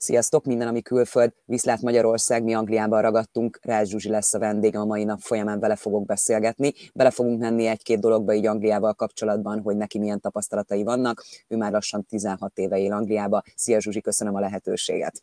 Sziasztok, 0.00 0.44
minden, 0.44 0.68
ami 0.68 0.82
külföld, 0.82 1.32
viszlát 1.44 1.80
Magyarország, 1.80 2.42
mi 2.42 2.54
Angliában 2.54 3.02
ragadtunk, 3.02 3.58
Rász 3.62 3.88
Zsuzsi 3.88 4.08
lesz 4.08 4.34
a 4.34 4.38
vendégem, 4.38 4.80
a 4.80 4.84
mai 4.84 5.04
nap 5.04 5.20
folyamán 5.20 5.60
vele 5.60 5.76
fogok 5.76 6.06
beszélgetni. 6.06 6.72
Bele 6.94 7.10
fogunk 7.10 7.40
menni 7.40 7.66
egy-két 7.66 8.00
dologba 8.00 8.32
így 8.32 8.46
Angliával 8.46 8.94
kapcsolatban, 8.94 9.60
hogy 9.60 9.76
neki 9.76 9.98
milyen 9.98 10.20
tapasztalatai 10.20 10.82
vannak. 10.82 11.24
Ő 11.48 11.56
már 11.56 11.72
lassan 11.72 12.04
16 12.04 12.58
éve 12.58 12.78
él 12.78 12.92
Angliába. 12.92 13.42
Szia 13.54 13.80
Zsuzsi, 13.80 14.00
köszönöm 14.00 14.34
a 14.34 14.40
lehetőséget. 14.40 15.22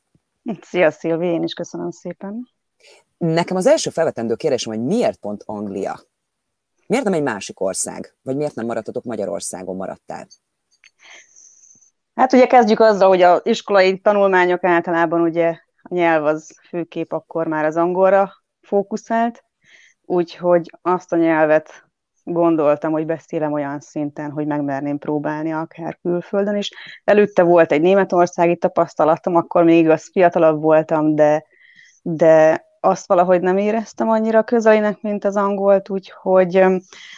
Szia 0.61 0.91
Szilvi, 0.91 1.27
én 1.27 1.43
is 1.43 1.53
köszönöm 1.53 1.91
szépen. 1.91 2.49
Nekem 3.17 3.57
az 3.57 3.65
első 3.65 3.89
felvetendő 3.89 4.35
kérdésem, 4.35 4.73
hogy 4.73 4.83
miért 4.83 5.19
pont 5.19 5.43
Anglia? 5.45 5.99
Miért 6.87 7.03
nem 7.03 7.13
egy 7.13 7.23
másik 7.23 7.59
ország? 7.59 8.15
Vagy 8.23 8.35
miért 8.35 8.55
nem 8.55 8.65
maradtatok 8.65 9.03
Magyarországon 9.03 9.75
maradtál? 9.75 10.27
Hát 12.15 12.33
ugye 12.33 12.45
kezdjük 12.45 12.79
azzal, 12.79 13.07
hogy 13.07 13.21
az 13.21 13.41
iskolai 13.43 13.99
tanulmányok 13.99 14.63
általában 14.63 15.21
ugye 15.21 15.57
a 15.81 15.93
nyelv 15.93 16.25
az 16.25 16.59
főkép 16.69 17.11
akkor 17.11 17.47
már 17.47 17.65
az 17.65 17.77
angolra 17.77 18.31
fókuszált, 18.61 19.43
úgyhogy 20.01 20.71
azt 20.81 21.13
a 21.13 21.17
nyelvet 21.17 21.83
gondoltam, 22.23 22.91
hogy 22.91 23.05
beszélem 23.05 23.53
olyan 23.53 23.79
szinten, 23.79 24.31
hogy 24.31 24.47
megmerném 24.47 24.97
próbálni 24.97 25.53
akár 25.53 25.97
külföldön 26.01 26.55
is. 26.55 26.71
Előtte 27.03 27.43
volt 27.43 27.71
egy 27.71 27.81
németországi 27.81 28.57
tapasztalatom, 28.57 29.35
akkor 29.35 29.63
még 29.63 29.83
igaz 29.83 30.09
fiatalabb 30.11 30.61
voltam, 30.61 31.15
de, 31.15 31.45
de 32.01 32.65
azt 32.85 33.07
valahogy 33.07 33.41
nem 33.41 33.57
éreztem 33.57 34.09
annyira 34.09 34.43
közelinek, 34.43 35.01
mint 35.01 35.25
az 35.25 35.35
angolt, 35.35 35.89
úgyhogy 35.89 36.55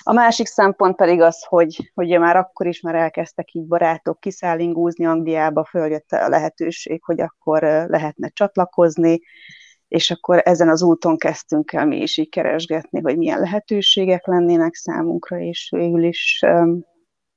a 0.04 0.14
másik 0.14 0.48
szempont 0.48 0.96
pedig 0.96 1.22
az, 1.22 1.44
hogy, 1.44 1.92
hogy 1.94 2.20
már 2.20 2.36
akkor 2.36 2.68
is 2.68 2.82
már 2.82 2.96
elkezdtek 2.96 3.54
így 3.54 3.66
barátok 3.66 4.20
kiszállingúzni 4.20 5.06
Angliába, 5.06 5.64
följött 5.64 6.12
a 6.12 6.30
lehetőség, 6.30 7.04
hogy 7.04 7.22
akkor 7.22 7.62
lehetne 7.88 8.30
csatlakozni, 8.30 9.20
és 9.88 10.12
akkor 10.12 10.42
ezen 10.46 10.70
az 10.70 10.84
úton 10.84 11.18
kezdtünk 11.18 11.74
el 11.74 11.86
mi 11.86 12.02
is 12.02 12.18
így 12.18 12.30
keresgetni, 12.30 13.02
hogy 13.02 13.18
milyen 13.18 13.40
lehetőségek 13.40 14.26
lennének 14.26 14.74
számunkra, 14.74 15.40
és 15.40 15.70
végül 15.76 16.04
is 16.04 16.44
um, 16.48 16.86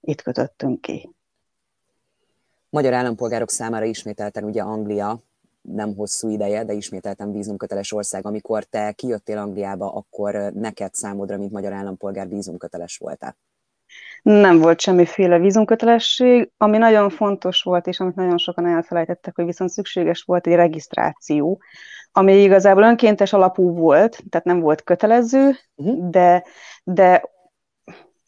itt 0.01 0.23
kötöttünk 0.23 0.81
ki. 0.81 1.15
Magyar 2.71 2.93
állampolgárok 2.93 3.51
számára 3.51 3.85
ismételten 3.85 4.45
ugye 4.45 4.63
Anglia 4.63 5.21
nem 5.63 5.95
hosszú 5.95 6.29
ideje, 6.29 6.65
de 6.65 6.73
ismételten 6.73 7.33
vízumköteles 7.33 7.93
ország. 7.93 8.27
Amikor 8.27 8.65
te 8.65 8.93
kijöttél 8.93 9.39
Angliába, 9.39 9.93
akkor 9.93 10.35
neked 10.55 10.95
számodra, 10.95 11.37
mint 11.37 11.53
magyar 11.53 11.73
állampolgár 11.73 12.29
vízumköteles 12.29 12.97
voltál? 12.97 13.37
Nem 14.23 14.59
volt 14.59 14.81
semmiféle 14.81 15.39
vízumkötelesség, 15.39 16.51
ami 16.57 16.79
nagyon 16.79 17.11
fontos 17.11 17.63
volt, 17.63 17.87
és 17.87 18.01
amit 18.01 18.15
nagyon 18.15 18.39
sokan 18.39 18.67
elfelejtettek, 18.67 19.35
hogy 19.35 19.45
viszont 19.45 19.71
szükséges 19.71 20.23
volt 20.23 20.47
egy 20.47 20.55
regisztráció, 20.55 21.61
ami 22.13 22.43
igazából 22.43 22.83
önkéntes 22.83 23.33
alapú 23.33 23.73
volt, 23.73 24.23
tehát 24.31 24.47
nem 24.47 24.61
volt 24.61 24.83
kötelező, 24.83 25.57
uh-huh. 25.75 26.11
de, 26.11 26.45
de 26.85 27.23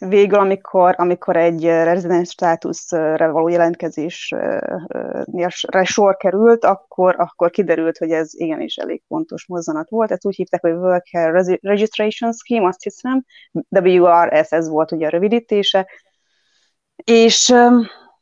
végül, 0.09 0.39
amikor, 0.39 0.95
amikor 0.99 1.37
egy 1.37 1.65
rezidens 1.65 2.29
státuszra 2.29 3.33
való 3.33 3.49
jelentkezésre 3.49 4.61
sor 5.83 6.17
került, 6.17 6.65
akkor, 6.65 7.15
akkor 7.19 7.51
kiderült, 7.51 7.99
hogy 7.99 8.11
ez 8.11 8.29
igenis 8.35 8.77
elég 8.77 9.03
fontos 9.09 9.47
mozzanat 9.47 9.91
volt. 9.91 10.11
Ezt 10.11 10.27
úgy 10.27 10.35
hívták, 10.35 10.61
hogy 10.61 10.73
Worker 10.73 11.45
Registration 11.61 12.33
Scheme, 12.33 12.67
azt 12.67 12.83
hiszem, 12.83 13.25
WRS, 13.69 14.51
ez 14.53 14.69
volt 14.69 14.93
ugye 14.93 15.07
a 15.07 15.11
rövidítése. 15.11 15.89
És 17.05 17.55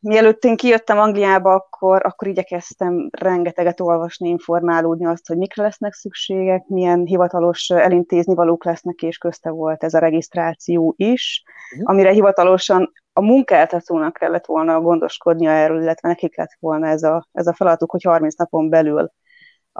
mielőtt 0.00 0.44
én 0.44 0.56
kijöttem 0.56 0.98
Angliába, 0.98 1.52
akkor, 1.52 2.06
akkor 2.06 2.28
igyekeztem 2.28 3.08
rengeteget 3.10 3.80
olvasni, 3.80 4.28
informálódni 4.28 5.06
azt, 5.06 5.26
hogy 5.26 5.36
mikre 5.36 5.62
lesznek 5.62 5.92
szükségek, 5.92 6.66
milyen 6.66 7.04
hivatalos 7.04 7.68
elintézni 7.68 8.34
valók 8.34 8.64
lesznek, 8.64 9.02
és 9.02 9.18
közte 9.18 9.50
volt 9.50 9.84
ez 9.84 9.94
a 9.94 9.98
regisztráció 9.98 10.94
is, 10.96 11.42
uh-huh. 11.72 11.90
amire 11.90 12.10
hivatalosan 12.10 12.92
a 13.12 13.20
munkáltatónak 13.20 14.12
kellett 14.12 14.46
volna 14.46 14.80
gondoskodnia 14.80 15.50
erről, 15.50 15.82
illetve 15.82 16.08
nekik 16.08 16.36
lett 16.36 16.56
volna 16.60 16.86
ez 16.86 17.02
a, 17.02 17.28
ez 17.32 17.46
a 17.46 17.54
feladatuk, 17.54 17.90
hogy 17.90 18.02
30 18.02 18.34
napon 18.34 18.68
belül 18.68 19.12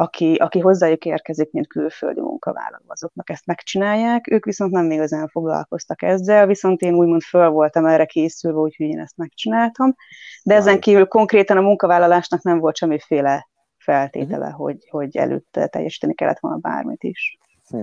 aki, 0.00 0.34
aki 0.34 0.58
hozzájuk 0.58 1.04
érkezik, 1.04 1.52
mint 1.52 1.66
külföldi 1.66 2.20
munkavállaló, 2.20 2.84
azoknak 2.86 3.30
ezt 3.30 3.46
megcsinálják, 3.46 4.30
ők 4.30 4.44
viszont 4.44 4.72
nem 4.72 4.90
igazán 4.90 5.28
foglalkoztak 5.28 6.02
ezzel, 6.02 6.46
viszont 6.46 6.80
én 6.80 6.94
úgymond 6.94 7.22
föl 7.22 7.48
voltam 7.48 7.86
erre 7.86 8.04
készülve, 8.04 8.58
úgyhogy 8.58 8.86
én 8.86 8.98
ezt 8.98 9.16
megcsináltam, 9.16 9.94
de 10.42 10.54
ezen 10.54 10.80
kívül 10.80 11.06
konkrétan 11.06 11.56
a 11.56 11.60
munkavállalásnak 11.60 12.42
nem 12.42 12.58
volt 12.58 12.76
semmiféle 12.76 13.48
feltétele, 13.76 14.46
uh-huh. 14.46 14.60
hogy, 14.60 14.88
hogy 14.90 15.16
előtte 15.16 15.66
teljesíteni 15.66 16.14
kellett 16.14 16.40
volna 16.40 16.56
bármit 16.56 17.02
is. 17.02 17.38
Hm. 17.68 17.82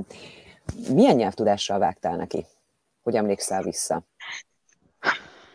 Milyen 0.93 1.15
nyelvtudással 1.15 1.79
vágtál 1.79 2.15
neki? 2.15 2.45
Hogy 3.03 3.15
emlékszel 3.15 3.61
vissza? 3.61 4.03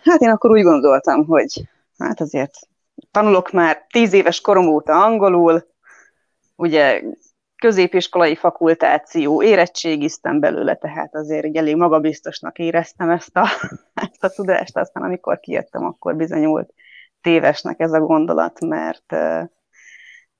Hát 0.04 0.20
én 0.20 0.30
akkor 0.30 0.50
úgy 0.50 0.62
gondoltam, 0.62 1.26
hogy 1.26 1.68
hát 1.98 2.20
azért 2.20 2.54
tanulok 3.10 3.52
már 3.52 3.86
tíz 3.92 4.12
éves 4.12 4.40
korom 4.40 4.66
óta 4.68 5.04
angolul, 5.04 5.70
ugye 6.62 7.02
középiskolai 7.56 8.34
fakultáció, 8.34 9.42
érettségiztem 9.42 10.40
belőle, 10.40 10.74
tehát 10.74 11.14
azért 11.14 11.44
egy 11.44 11.56
elég 11.56 11.76
magabiztosnak 11.76 12.58
éreztem 12.58 13.10
ezt 13.10 13.36
a, 13.36 13.46
ezt 14.10 14.24
a 14.24 14.28
tudást, 14.28 14.76
aztán 14.76 15.02
amikor 15.02 15.40
kijöttem, 15.40 15.84
akkor 15.84 16.16
bizonyult 16.16 16.74
tévesnek 17.20 17.80
ez 17.80 17.92
a 17.92 18.00
gondolat, 18.00 18.60
mert 18.60 19.14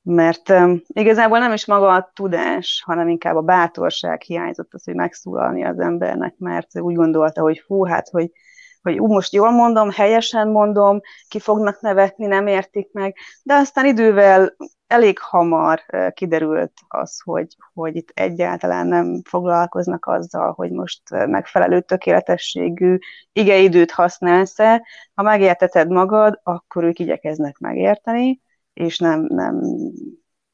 mert 0.05 0.53
igazából 0.87 1.39
nem 1.39 1.53
is 1.53 1.67
maga 1.67 1.89
a 1.89 2.11
tudás, 2.15 2.83
hanem 2.87 3.09
inkább 3.09 3.37
a 3.37 3.41
bátorság 3.41 4.23
hiányzott 4.23 4.75
az, 4.75 4.85
hogy 4.85 4.95
megszólalni 4.95 5.65
az 5.65 5.79
embernek, 5.79 6.35
mert 6.39 6.81
úgy 6.81 6.95
gondolta, 6.95 7.41
hogy 7.41 7.63
fú, 7.67 7.85
hát, 7.85 8.09
hogy, 8.09 8.31
hogy 8.83 8.99
ú, 8.99 9.07
most 9.07 9.33
jól 9.33 9.51
mondom, 9.51 9.91
helyesen 9.91 10.49
mondom, 10.49 11.01
ki 11.29 11.39
fognak 11.39 11.81
nevetni, 11.81 12.27
nem 12.27 12.47
értik 12.47 12.93
meg, 12.93 13.17
de 13.43 13.55
aztán 13.55 13.87
idővel 13.87 14.57
elég 14.87 15.19
hamar 15.19 15.85
kiderült 16.15 16.73
az, 16.89 17.21
hogy, 17.21 17.57
hogy 17.75 17.97
itt 17.97 18.11
egyáltalán 18.15 18.87
nem 18.87 19.23
foglalkoznak 19.29 20.07
azzal, 20.07 20.53
hogy 20.53 20.71
most 20.71 21.03
megfelelő 21.11 21.81
tökéletességű 21.81 22.99
igeidőt 23.33 23.91
használsz-e. 23.91 24.87
Ha 25.15 25.23
megérteted 25.23 25.89
magad, 25.89 26.41
akkor 26.43 26.85
ők 26.85 26.99
igyekeznek 26.99 27.59
megérteni, 27.59 28.41
és 28.73 28.99
nem, 28.99 29.25
nem, 29.29 29.61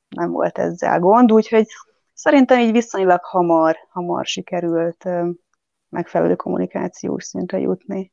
nem 0.09 0.31
volt 0.31 0.59
ezzel 0.59 0.99
gond, 0.99 1.33
úgyhogy 1.33 1.67
szerintem 2.15 2.59
így 2.59 2.73
viszonylag 2.73 3.25
hamar, 3.25 3.77
hamar 3.89 4.27
sikerült 4.27 5.09
megfelelő 5.89 6.37
kommunikációs 6.37 7.25
szintre 7.25 7.59
jutni. 7.59 8.13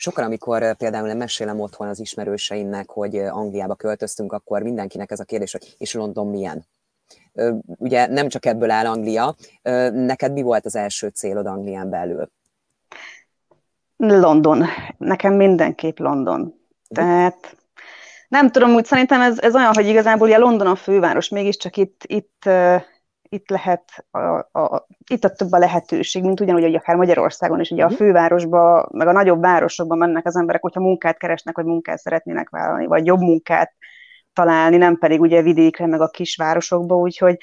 Sokan, 0.00 0.24
amikor 0.24 0.76
például 0.76 1.14
mesélem 1.14 1.60
otthon 1.60 1.88
az 1.88 2.00
ismerőseimnek, 2.00 2.90
hogy 2.90 3.16
Angliába 3.16 3.74
költöztünk, 3.74 4.32
akkor 4.32 4.62
mindenkinek 4.62 5.10
ez 5.10 5.20
a 5.20 5.24
kérdés, 5.24 5.52
hogy 5.52 5.74
és 5.78 5.94
London 5.94 6.26
milyen? 6.26 6.66
Ugye 7.66 8.06
nem 8.06 8.28
csak 8.28 8.46
ebből 8.46 8.70
áll 8.70 8.86
Anglia. 8.86 9.34
Neked 9.92 10.32
mi 10.32 10.42
volt 10.42 10.66
az 10.66 10.76
első 10.76 11.08
célod 11.08 11.46
Anglián 11.46 11.90
belül? 11.90 12.30
London. 13.96 14.64
Nekem 14.98 15.34
mindenképp 15.34 15.98
London. 15.98 16.54
Tehát 16.88 17.56
nem 18.28 18.50
tudom, 18.50 18.74
úgy 18.74 18.84
szerintem 18.84 19.20
ez, 19.20 19.38
ez 19.38 19.54
olyan, 19.54 19.74
hogy 19.74 19.86
igazából 19.86 20.26
ugye 20.26 20.38
London 20.38 20.66
a 20.66 20.76
főváros, 20.76 21.28
mégiscsak 21.28 21.76
itt, 21.76 22.02
itt 22.06 22.48
itt 23.28 23.48
lehet, 23.48 24.06
a, 24.10 24.18
a, 24.58 24.86
itt 25.10 25.24
a 25.24 25.32
több 25.32 25.52
a 25.52 25.58
lehetőség, 25.58 26.22
mint 26.22 26.40
ugyanúgy, 26.40 26.62
hogy 26.62 26.74
akár 26.74 26.96
Magyarországon 26.96 27.60
is, 27.60 27.70
ugye 27.70 27.82
a 27.82 27.86
mhm. 27.86 27.94
fővárosba, 27.94 28.88
meg 28.92 29.06
a 29.06 29.12
nagyobb 29.12 29.40
városokban 29.40 29.98
mennek 29.98 30.26
az 30.26 30.36
emberek, 30.36 30.62
hogyha 30.62 30.80
munkát 30.80 31.18
keresnek, 31.18 31.56
vagy 31.56 31.64
munkát 31.64 31.98
szeretnének 31.98 32.50
vállalni, 32.50 32.86
vagy 32.86 33.06
jobb 33.06 33.20
munkát 33.20 33.74
találni, 34.32 34.76
nem 34.76 34.98
pedig 34.98 35.20
ugye 35.20 35.42
vidékre, 35.42 35.86
meg 35.86 36.00
a 36.00 36.08
kisvárosokba, 36.08 36.96
úgyhogy 36.96 37.36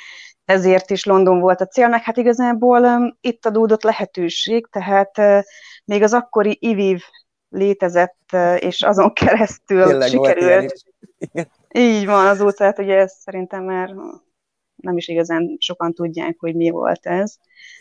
ezért 0.46 0.90
is 0.90 1.06
London 1.06 1.40
volt 1.40 1.62
a 1.62 1.66
cél, 1.66 1.88
meg 1.88 2.04
hát 2.04 2.18
igazából 2.18 2.82
um, 2.84 3.18
itt 3.22 3.46
adódott 3.46 3.84
lehetőség, 3.84 4.68
tehát 4.68 5.18
uh, 5.18 5.40
még 5.86 6.04
az 6.04 6.14
akkori 6.14 6.58
IVIV 6.62 7.02
létezett, 7.50 8.20
uh, 8.34 8.64
és 8.64 8.82
azon 8.82 9.14
keresztül 9.14 9.86
Tényleg 9.88 10.08
sikerült. 10.08 10.74
Így 11.70 12.06
van, 12.06 12.28
azóta, 12.28 12.64
hát 12.64 12.80
ugye 12.80 12.96
ez 12.96 13.14
szerintem 13.20 13.64
már 13.64 13.94
nem 14.86 14.98
is 14.98 15.08
igazán 15.08 15.56
sokan 15.60 15.94
tudják, 15.94 16.36
hogy 16.40 16.56
mi 16.56 16.70
volt 16.70 17.06
ez. 17.06 17.38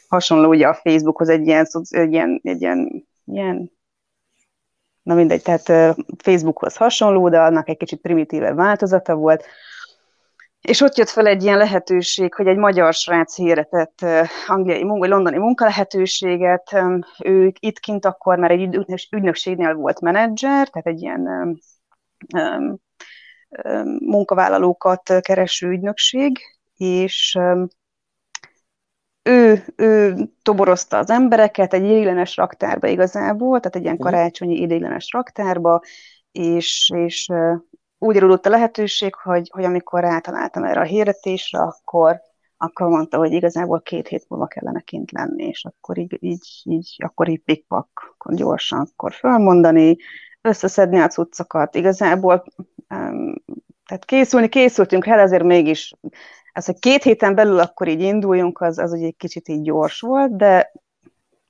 Hasonló 0.08 0.48
ugye 0.48 0.66
a 0.66 0.74
Facebookhoz 0.74 1.28
egy 1.28 1.46
ilyen, 1.46 1.66
egy 1.90 2.12
ilyen, 2.12 2.40
egy 2.42 2.60
ilyen, 2.60 3.06
ilyen 3.24 3.72
na 5.02 5.14
mindegy, 5.14 5.42
tehát 5.42 5.96
Facebookhoz 6.18 6.76
hasonló, 6.76 7.28
de 7.28 7.40
annak 7.40 7.68
egy 7.68 7.76
kicsit 7.76 8.00
primitívebb 8.00 8.56
változata 8.56 9.14
volt. 9.14 9.44
És 10.60 10.80
ott 10.80 10.96
jött 10.96 11.08
fel 11.08 11.26
egy 11.26 11.42
ilyen 11.42 11.58
lehetőség, 11.58 12.34
hogy 12.34 12.46
egy 12.46 12.56
magyar 12.56 12.94
srác 12.94 13.36
hirdetett 13.36 14.04
angliai, 14.46 14.82
vagy 14.82 15.08
londoni 15.08 15.38
munkalehetőséget. 15.38 16.76
Ő 17.24 17.52
itt 17.60 17.78
kint 17.78 18.04
akkor 18.04 18.38
már 18.38 18.50
egy 18.50 18.86
ügynökségnél 19.10 19.74
volt 19.74 20.00
menedzser, 20.00 20.68
tehát 20.68 20.86
egy 20.86 21.00
ilyen 21.00 21.58
munkavállalókat 23.98 25.20
kereső 25.20 25.68
ügynökség, 25.68 26.38
és 26.76 27.38
ő, 29.22 29.64
ő 29.76 30.14
toborozta 30.42 30.98
az 30.98 31.10
embereket 31.10 31.74
egy 31.74 31.84
idéglenes 31.84 32.36
raktárba 32.36 32.86
igazából, 32.86 33.60
tehát 33.60 33.76
egy 33.76 33.82
ilyen 33.82 33.94
mhm. 33.94 34.04
karácsonyi 34.04 34.60
idéglenes 34.60 35.08
raktárba, 35.12 35.80
és, 36.32 36.92
és 36.94 37.28
úgy 37.98 38.16
adódott 38.16 38.46
a 38.46 38.50
lehetőség, 38.50 39.14
hogy, 39.14 39.50
hogy 39.52 39.64
amikor 39.64 40.00
rátaláltam 40.00 40.64
erre 40.64 40.80
a 40.80 40.84
hirdetésre, 40.84 41.58
akkor, 41.58 42.20
akkor 42.56 42.88
mondta, 42.88 43.18
hogy 43.18 43.32
igazából 43.32 43.82
két 43.82 44.08
hét 44.08 44.28
múlva 44.28 44.46
kellene 44.46 44.80
kint 44.80 45.10
lenni, 45.12 45.44
és 45.44 45.64
akkor 45.64 45.98
így, 45.98 46.16
így, 46.20 46.62
így 46.64 46.96
akkor 47.04 47.28
így 47.28 47.42
pikpak, 47.42 47.88
akkor 48.14 48.34
gyorsan 48.34 48.80
akkor 48.80 49.12
fölmondani, 49.12 49.96
összeszedni 50.40 50.98
a 50.98 51.08
cuccokat. 51.08 51.74
Igazából 51.74 52.44
um, 52.88 53.34
tehát 53.86 54.04
készülni, 54.04 54.48
készültünk 54.48 55.06
el, 55.06 55.18
ezért 55.18 55.42
mégis 55.42 55.94
ez, 56.54 56.64
hogy 56.66 56.78
két 56.78 57.02
héten 57.02 57.34
belül 57.34 57.58
akkor 57.58 57.88
így 57.88 58.00
induljunk, 58.00 58.60
az, 58.60 58.78
az 58.78 58.92
ugye 58.92 59.06
egy 59.06 59.16
kicsit 59.16 59.48
így 59.48 59.62
gyors 59.62 60.00
volt, 60.00 60.36
de 60.36 60.72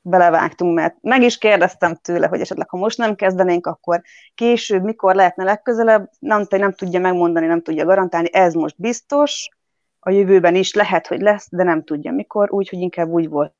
belevágtunk, 0.01 0.75
mert 0.75 0.97
meg 1.01 1.23
is 1.23 1.39
kérdeztem 1.39 1.95
tőle, 1.95 2.27
hogy 2.27 2.41
esetleg 2.41 2.69
ha 2.69 2.77
most 2.77 2.99
nem 2.99 3.15
kezdenénk, 3.15 3.67
akkor 3.67 4.03
később, 4.35 4.83
mikor 4.83 5.15
lehetne 5.15 5.45
legközelebb, 5.45 6.11
nem, 6.19 6.47
nem 6.51 6.73
tudja 6.73 7.01
megmondani, 7.01 7.47
nem 7.47 7.63
tudja 7.63 7.85
garantálni, 7.85 8.29
ez 8.33 8.55
most 8.55 8.75
biztos, 8.79 9.49
a 10.01 10.11
jövőben 10.11 10.55
is 10.55 10.75
lehet, 10.75 11.07
hogy 11.07 11.21
lesz, 11.21 11.47
de 11.51 11.63
nem 11.63 11.85
tudja 11.85 12.13
mikor, 12.13 12.53
úgyhogy 12.53 12.79
inkább 12.79 13.09
úgy 13.09 13.29
volt 13.29 13.55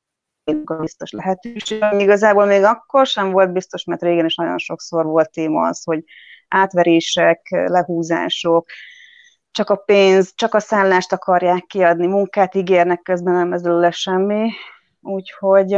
biztos 0.79 1.11
lehetőség. 1.11 1.83
Igazából 1.97 2.45
még 2.45 2.63
akkor 2.63 3.05
sem 3.05 3.31
volt 3.31 3.51
biztos, 3.51 3.83
mert 3.83 4.01
régen 4.01 4.25
is 4.25 4.35
nagyon 4.35 4.57
sokszor 4.57 5.05
volt 5.05 5.31
téma 5.31 5.67
az, 5.67 5.83
hogy 5.83 6.03
átverések, 6.47 7.47
lehúzások, 7.49 8.69
csak 9.55 9.69
a 9.69 9.75
pénz, 9.75 10.33
csak 10.35 10.53
a 10.53 10.59
szállást 10.59 11.13
akarják 11.13 11.65
kiadni, 11.65 12.07
munkát 12.07 12.55
ígérnek, 12.55 13.01
közben 13.01 13.33
nem 13.33 13.53
ez 13.53 13.63
lesz 13.63 13.95
semmi. 13.95 14.51
Úgyhogy 15.01 15.77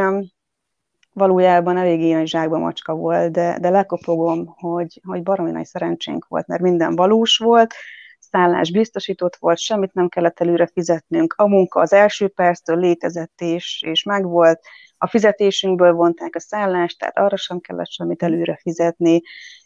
valójában 1.13 1.77
elég 1.77 2.01
ilyen 2.01 2.25
zsákba 2.25 2.57
macska 2.57 2.93
volt, 2.93 3.31
de, 3.31 3.57
de 3.59 3.69
lekopogom, 3.69 4.45
hogy, 4.45 5.01
hogy 5.03 5.23
baromi 5.23 5.51
nagy 5.51 5.65
szerencsénk 5.65 6.27
volt, 6.27 6.47
mert 6.47 6.61
minden 6.61 6.95
valós 6.95 7.37
volt, 7.37 7.73
szállás 8.19 8.71
biztosított 8.71 9.35
volt, 9.35 9.57
semmit 9.57 9.93
nem 9.93 10.09
kellett 10.09 10.39
előre 10.39 10.67
fizetnünk, 10.67 11.33
a 11.37 11.47
munka 11.47 11.79
az 11.79 11.93
első 11.93 12.27
perctől 12.27 12.77
létezett 12.77 13.41
és, 13.41 13.83
és 13.85 14.03
megvolt, 14.03 14.59
a 14.97 15.07
fizetésünkből 15.07 15.93
vonták 15.93 16.35
a 16.35 16.39
szállást, 16.39 16.99
tehát 16.99 17.17
arra 17.17 17.37
sem 17.37 17.59
kellett 17.59 17.91
semmit 17.91 18.23
előre 18.23 18.59
fizetni, 18.61 19.21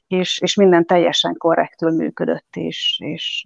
és, 0.08 0.40
és 0.40 0.56
minden 0.56 0.86
teljesen 0.86 1.36
korrektül 1.38 1.92
működött, 1.92 2.56
és, 2.56 3.00
és 3.04 3.44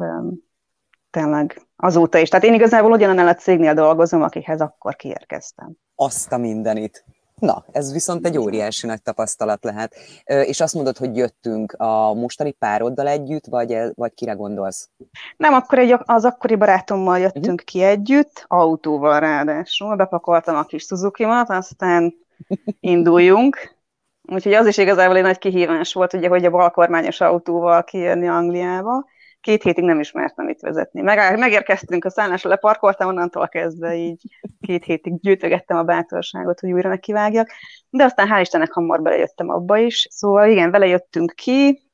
tényleg 1.16 1.62
azóta 1.76 2.18
is. 2.18 2.30
Tehát 2.30 2.46
én 2.46 2.54
igazából 2.54 2.92
ugyanannál 2.92 3.28
a 3.28 3.36
cégnél 3.36 3.74
dolgozom, 3.74 4.22
akihez 4.22 4.62
akkor 4.62 4.96
kiérkeztem. 4.96 5.72
Azt 5.96 6.32
a 6.32 6.38
mindenit. 6.38 7.06
Na, 7.36 7.66
ez 7.72 7.94
viszont 7.94 8.26
egy 8.26 8.38
óriási 8.38 8.88
nagy 8.88 9.02
tapasztalat 9.02 9.64
lehet. 9.64 9.96
És 10.24 10.62
azt 10.62 10.74
mondod, 10.74 10.98
hogy 10.98 11.18
jöttünk 11.18 11.74
a 11.74 12.14
mostani 12.14 12.52
pároddal 12.52 13.08
együtt, 13.08 13.46
vagy, 13.46 13.78
vagy 13.94 14.14
kire 14.14 14.34
gondolsz? 14.34 14.90
Nem, 15.38 15.54
akkor 15.54 15.80
egy, 15.80 15.96
az 15.98 16.26
akkori 16.26 16.56
barátommal 16.56 17.20
jöttünk 17.20 17.46
uh-huh. 17.46 17.64
ki 17.66 17.84
együtt, 17.84 18.46
autóval 18.48 19.20
ráadásul. 19.20 19.96
Bepakoltam 19.96 20.56
a 20.56 20.64
kis 20.64 20.84
Suzuki-mat, 20.84 21.50
aztán 21.50 22.14
induljunk. 22.80 23.76
Úgyhogy 24.22 24.54
az 24.54 24.68
is 24.68 24.78
igazából 24.78 25.18
egy 25.18 25.24
nagy 25.24 25.38
kihívás 25.38 25.94
volt, 25.94 26.14
ugye, 26.14 26.28
hogy 26.28 26.46
a 26.46 26.50
balkormányos 26.50 27.22
autóval 27.22 27.84
kijönni 27.84 28.28
Angliába 28.28 29.06
két 29.46 29.64
hétig 29.64 29.84
nem 29.84 30.00
ismertem 30.00 30.50
itt 30.50 30.60
vezetni. 30.60 31.02
Meg, 31.02 31.40
megérkeztünk 31.40 32.06
a 32.06 32.10
szállásra, 32.10 32.50
leparkoltam, 32.50 33.08
onnantól 33.08 33.48
kezdve 33.48 33.96
így 33.96 34.22
két 34.62 34.84
hétig 34.84 35.20
gyűjtögettem 35.20 35.78
a 35.78 35.84
bátorságot, 35.84 36.60
hogy 36.60 36.72
újra 36.72 36.90
nekivágjak, 36.90 37.50
de 37.90 38.04
aztán 38.04 38.28
hál' 38.32 38.42
Istennek 38.42 38.72
hamar 38.72 39.02
belejöttem 39.02 39.50
abba 39.50 39.78
is. 39.78 40.08
Szóval 40.10 40.50
igen, 40.50 40.72
vele 40.72 40.88
jöttünk 40.88 41.32
ki, 41.36 41.90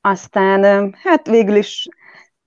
aztán 0.00 0.92
hát 1.02 1.26
végül 1.26 1.56
is 1.56 1.88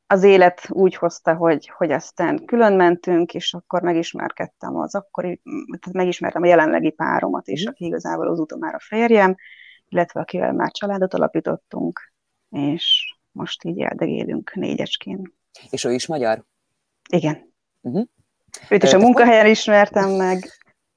az 0.08 0.24
élet 0.24 0.66
úgy 0.70 0.96
hozta, 0.96 1.36
hogy, 1.36 1.72
hogy 1.78 1.92
aztán 1.92 2.46
külön 2.46 2.74
mentünk, 2.74 3.34
és 3.34 3.54
akkor 3.54 3.82
megismerkedtem 3.82 4.76
az 4.76 4.96
akkori, 4.96 5.42
tehát 5.80 5.96
megismertem 5.96 6.44
a 6.44 6.48
jelenlegi 6.48 6.92
páromat 6.92 7.48
is, 7.48 7.66
aki 7.66 7.86
igazából 7.86 8.28
az 8.28 8.40
a 8.40 8.80
férjem, 8.80 9.36
illetve 9.88 10.20
akivel 10.20 10.54
már 10.54 10.72
családot 10.72 11.14
alapítottunk, 11.14 12.14
és 12.50 13.13
most 13.34 13.64
így 13.64 13.80
eldegélünk 13.80 14.54
négyecskén. 14.56 15.34
És 15.70 15.84
ő 15.84 15.94
is 15.94 16.08
magyar? 16.08 16.44
Igen. 17.10 17.54
Uh-huh. 17.82 18.06
Őt 18.70 18.84
is 18.84 18.94
a 18.94 19.00
munkahelyen 19.00 19.46
ismertem 19.46 20.10
meg. 20.10 20.52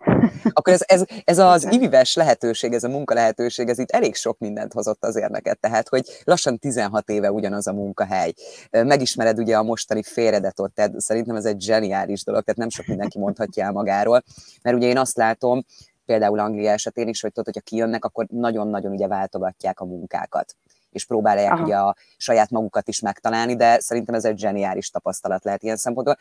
Akkor 0.53 0.73
ez, 0.73 0.81
ez, 0.87 1.05
ez 1.25 1.39
az 1.39 1.73
ivives 1.73 2.15
lehetőség, 2.15 2.73
ez 2.73 2.85
a 2.85 2.89
munka 2.89 3.15
lehetőség, 3.15 3.69
ez 3.69 3.79
itt 3.79 3.91
elég 3.91 4.15
sok 4.15 4.39
mindent 4.39 4.73
hozott 4.73 5.05
azért 5.05 5.31
neked, 5.31 5.59
tehát, 5.59 5.89
hogy 5.89 6.03
lassan 6.25 6.59
16 6.59 7.11
éve 7.11 7.33
ugyanaz 7.33 7.67
a 7.67 7.73
munkahely. 7.73 8.33
Megismered 8.71 9.39
ugye 9.39 9.57
a 9.57 9.63
mostani 9.63 10.03
félredet 10.03 10.61
ott, 10.61 10.75
tehát 10.75 11.01
szerintem 11.01 11.37
ez 11.37 11.45
egy 11.45 11.61
zseniális 11.61 12.25
dolog, 12.25 12.43
tehát 12.43 12.59
nem 12.59 12.71
sok 12.71 12.87
mindenki 12.87 13.19
mondhatja 13.19 13.65
el 13.65 13.73
magáról, 13.73 14.23
mert 14.63 14.77
ugye 14.77 14.87
én 14.87 14.99
azt 14.99 15.17
látom, 15.17 15.65
például 16.05 16.39
Anglia 16.39 16.71
esetén 16.71 17.09
is, 17.09 17.21
hogy 17.21 17.33
tudod, 17.33 17.55
hogyha 17.55 17.71
kijönnek, 17.71 18.05
akkor 18.05 18.27
nagyon-nagyon 18.29 18.93
ugye 18.93 19.07
váltogatják 19.07 19.81
a 19.81 19.85
munkákat 19.85 20.57
és 20.97 21.05
próbálják 21.05 21.53
Aha. 21.53 21.63
ugye 21.63 21.77
a 21.77 21.97
saját 22.17 22.51
magukat 22.51 22.89
is 22.89 23.01
megtalálni, 23.01 23.57
de 23.57 23.81
szerintem 23.81 24.15
ez 24.15 24.25
egy 24.25 24.39
zseniális 24.39 24.91
tapasztalat 24.91 25.45
lehet 25.45 25.63
ilyen 25.63 25.77
szempontból. 25.77 26.17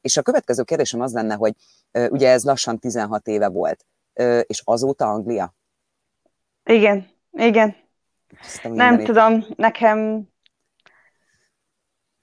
És 0.00 0.16
a 0.16 0.22
következő 0.22 0.62
kérdésem 0.62 1.00
az 1.00 1.12
lenne, 1.12 1.34
hogy 1.34 1.54
ugye 1.92 2.30
ez 2.30 2.44
lassan 2.44 2.78
16 2.78 3.26
éve 3.26 3.48
volt, 3.48 3.84
és 4.42 4.62
azóta 4.64 5.06
Anglia? 5.06 5.54
Igen, 6.64 7.06
igen. 7.32 7.76
Nem 8.62 9.04
tudom, 9.04 9.44
nekem 9.56 10.28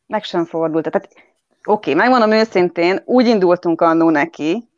meg 0.08 0.24
sem 0.24 0.46
fordult. 0.46 0.92
Tehát 0.92 1.10
oké, 1.14 1.24
okay, 1.64 1.94
megmondom 1.94 2.32
őszintén, 2.32 3.02
úgy 3.06 3.28
indultunk 3.28 3.82
annó 3.82 4.10
neki, 4.10 4.70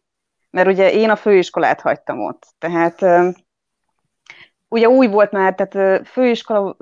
mert 0.49 0.67
ugye 0.67 0.91
én 0.91 1.09
a 1.09 1.15
főiskolát 1.15 1.81
hagytam 1.81 2.19
ott. 2.19 2.47
Tehát 2.57 3.01
ugye 4.73 4.89
új 4.89 5.07
volt 5.07 5.31
már, 5.31 5.55
tehát 5.55 6.07
főiskola 6.07 6.75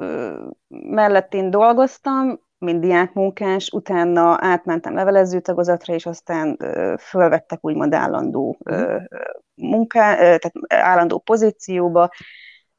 mellett 0.68 1.34
én 1.34 1.50
dolgoztam, 1.50 2.40
mint 2.58 2.82
diákmunkás, 2.82 3.70
utána 3.70 4.38
átmentem 4.40 4.94
levelező 4.94 5.39
tagozatra, 5.39 5.94
és 5.94 6.06
aztán 6.06 6.58
fölvettek 7.00 7.60
úgymond 7.62 7.94
állandó 7.94 8.58
mhm. 8.63 8.96
munká, 9.56 10.15
tehát 10.15 10.51
állandó 10.68 11.20
pozícióba, 11.20 12.10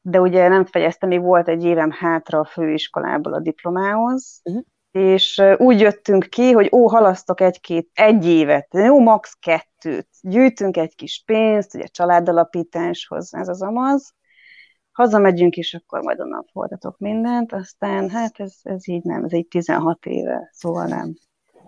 de 0.01 0.19
ugye 0.19 0.47
nem 0.47 0.65
fejeztem, 0.65 1.09
még 1.09 1.21
volt 1.21 1.47
egy 1.47 1.63
évem 1.63 1.91
hátra 1.91 2.39
a 2.39 2.45
főiskolából 2.45 3.33
a 3.33 3.39
diplomához, 3.39 4.41
uh-huh. 4.43 4.63
és 4.91 5.41
úgy 5.57 5.79
jöttünk 5.79 6.25
ki, 6.29 6.51
hogy 6.51 6.69
ó, 6.71 6.87
halasztok 6.87 7.41
egy-két, 7.41 7.89
egy 7.93 8.25
évet, 8.25 8.67
jó, 8.71 8.99
max. 8.99 9.37
kettőt, 9.39 10.09
gyűjtünk 10.21 10.77
egy 10.77 10.95
kis 10.95 11.23
pénzt, 11.25 11.75
ugye 11.75 11.85
családalapításhoz, 11.85 13.33
ez 13.33 13.47
az 13.47 13.61
amaz, 13.61 14.13
hazamegyünk, 14.93 15.55
és 15.55 15.73
akkor 15.73 16.01
majd 16.01 16.19
onnan 16.19 16.45
fordatok 16.51 16.97
mindent, 16.97 17.53
aztán 17.53 18.09
hát 18.09 18.39
ez, 18.39 18.53
ez 18.63 18.87
így 18.87 19.03
nem, 19.03 19.23
ez 19.23 19.31
egy 19.31 19.47
16 19.47 20.05
éve, 20.05 20.49
szóval 20.51 20.85
nem. 20.85 21.13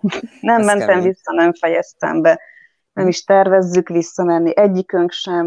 nem 0.40 0.60
ez 0.60 0.66
mentem 0.66 0.88
kemény. 0.88 1.04
vissza, 1.04 1.32
nem 1.32 1.52
fejeztem 1.52 2.22
be, 2.22 2.40
nem 2.92 3.08
is 3.08 3.24
tervezzük 3.24 3.88
visszamenni, 3.88 4.56
egyikünk 4.56 5.10
sem, 5.10 5.46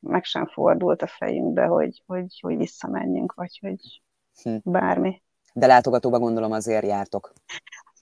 meg 0.00 0.24
sem 0.24 0.46
fordult 0.46 1.02
a 1.02 1.06
fejünkbe, 1.06 1.64
hogy, 1.64 2.02
hogy, 2.06 2.38
hogy 2.40 2.56
visszamenjünk, 2.56 3.34
vagy 3.34 3.58
hogy 3.60 4.02
hm. 4.42 4.56
bármi. 4.70 5.22
De 5.52 5.66
látogatóba 5.66 6.18
gondolom 6.18 6.52
azért 6.52 6.86
jártok. 6.86 7.32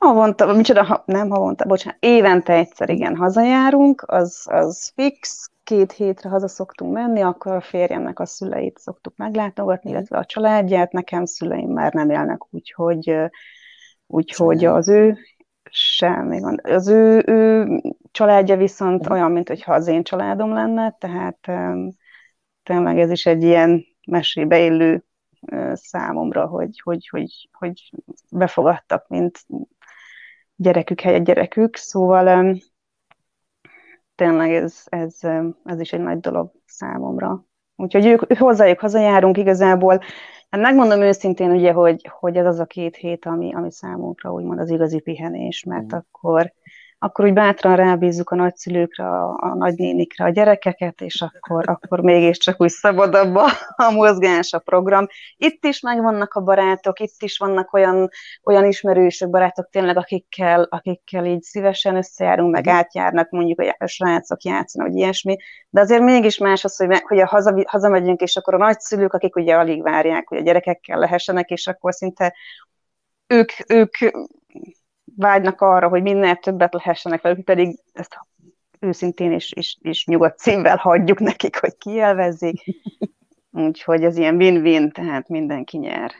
Havonta, 0.04 0.52
micsoda, 0.52 0.84
ha, 0.84 1.02
nem 1.06 1.28
havonta, 1.28 1.64
bocsánat, 1.64 1.99
évente 2.00 2.52
egyszer 2.52 2.88
igen 2.90 3.16
hazajárunk, 3.16 4.04
az, 4.06 4.46
az 4.50 4.92
fix, 4.94 5.50
két 5.62 5.92
hétre 5.92 6.28
haza 6.28 6.49
szoktunk 6.49 6.92
menni, 6.92 7.20
akkor 7.20 7.52
a 7.52 7.61
férjemnek 7.61 8.18
a 8.18 8.26
szüleit 8.26 8.78
szoktuk 8.78 9.16
meglátogatni, 9.16 9.90
illetve 9.90 10.18
a 10.18 10.25
családját, 10.25 10.92
nekem 10.92 11.25
szüleim 11.25 11.70
már 11.70 11.92
nem 11.92 12.11
élnek, 12.11 12.54
úgyhogy, 12.54 13.16
úgyhogy 14.06 14.64
az 14.64 14.88
ő 14.88 15.18
semmi 15.70 16.40
van. 16.40 16.61
Az 16.62 16.88
ő, 16.88 17.23
ő 17.26 17.66
családja 18.11 18.56
viszont 18.56 19.11
olyan, 19.11 19.32
mint 19.32 19.49
hogyha 19.49 19.75
az 19.75 19.87
én 19.87 20.02
családom 20.02 20.52
lenne, 20.52 20.96
tehát 20.99 21.38
tényleg 22.62 22.99
ez 22.99 23.11
is 23.11 23.26
egy 23.26 23.42
ilyen 23.42 23.84
mesébe 24.06 24.58
élő 24.58 25.04
számomra, 25.73 26.46
hogy, 26.46 26.80
hogy, 26.80 27.08
hogy, 27.08 27.49
hogy 27.52 27.90
befogadtak, 28.30 29.08
mint 29.08 29.46
gyerekük 30.56 31.00
helyett 31.00 31.25
gyerekük, 31.25 31.76
szóval 31.76 32.56
tényleg 34.14 34.54
ez, 34.54 34.82
ez, 34.84 35.18
ez 35.64 35.80
is 35.80 35.92
egy 35.92 36.00
nagy 36.00 36.20
dolog 36.20 36.52
számomra. 36.66 37.44
Úgyhogy 37.76 38.06
ők, 38.06 38.38
hozzájuk 38.38 38.80
hazajárunk 38.80 39.37
igazából, 39.37 40.00
Hát 40.54 40.62
megmondom 40.62 41.00
őszintén, 41.00 41.50
ugye, 41.50 41.73
hogy, 41.73 42.08
hogy 42.20 42.37
ez 42.37 42.46
az 42.46 42.58
a 42.58 42.64
két 42.64 42.96
hét, 42.96 43.26
ami, 43.26 43.54
ami 43.54 43.73
számunkra 43.73 44.32
úgymond 44.32 44.58
az 44.58 44.70
igazi 44.70 45.00
pihenés, 45.00 45.64
mert 45.64 45.94
mm. 45.94 45.99
akkor 45.99 46.52
akkor 47.04 47.25
úgy 47.25 47.32
bátran 47.32 47.76
rábízzuk 47.76 48.30
a 48.30 48.34
nagyszülőkre, 48.34 49.04
a, 49.04 49.37
a 49.40 49.54
nagynénikre 49.54 50.25
a 50.25 50.28
gyerekeket, 50.28 51.00
és 51.00 51.23
akkor, 51.23 51.64
akkor 51.68 52.00
mégiscsak 52.00 52.61
úgy 52.61 52.68
szabadabb 52.68 53.34
a, 53.34 53.46
a 53.76 53.90
mozgás, 53.90 54.52
a 54.52 54.58
program. 54.58 55.06
Itt 55.37 55.64
is 55.64 55.80
megvannak 55.80 56.34
a 56.34 56.40
barátok, 56.40 57.00
itt 57.00 57.23
is 57.23 57.38
vannak 57.38 57.73
olyan, 57.73 58.08
olyan 58.44 58.64
ismerősök, 58.64 59.30
barátok 59.30 59.68
tényleg, 59.70 59.96
akikkel, 59.96 60.62
akikkel 60.62 61.25
így 61.25 61.42
szívesen 61.42 61.96
összejárunk, 61.96 62.52
meg 62.52 62.66
mhm. 62.66 62.75
átjárnak, 62.75 63.30
mondjuk 63.30 63.61
a 63.78 63.87
srácok 63.87 64.42
játszanak, 64.42 64.88
vagy 64.88 64.96
ilyesmi, 64.96 65.37
de 65.68 65.80
azért 65.80 66.02
mégis 66.02 66.38
más 66.38 66.64
az, 66.64 66.76
hogy, 66.76 67.02
hogy 67.06 67.18
a 67.18 67.26
haza, 67.26 67.62
hazamegyünk, 67.66 68.20
és 68.20 68.37
akkor 68.37 68.54
a 68.54 68.58
nagyszülők, 68.58 69.12
akik 69.12 69.37
ugye 69.37 69.54
alig 69.54 69.82
várják, 69.82 70.28
hogy 70.28 70.38
a 70.38 70.42
gyerekekkel 70.42 70.99
lehessenek, 70.99 71.50
és 71.50 71.66
akkor 71.66 71.94
szinte 71.94 72.34
ők, 73.26 73.50
ők 73.68 73.94
vágynak 75.16 75.61
arra, 75.61 75.88
hogy 75.88 76.02
minél 76.02 76.37
többet 76.37 76.73
lehessenek 76.75 77.23
velük, 77.23 77.44
pedig 77.44 77.78
ezt 77.92 78.18
őszintén 78.80 79.33
és, 79.33 79.52
és, 79.52 79.76
és 79.80 80.06
nyugodt 80.06 80.38
szívvel 80.38 80.76
hagyjuk 80.76 81.18
nekik, 81.18 81.61
hogy 81.61 81.76
kielvezzék. 81.76 82.64
Úgyhogy 83.50 84.04
ez 84.04 84.16
ilyen 84.16 84.37
win-win, 84.37 84.90
tehát 84.90 85.28
mindenki 85.28 85.78
nyer. 85.78 86.12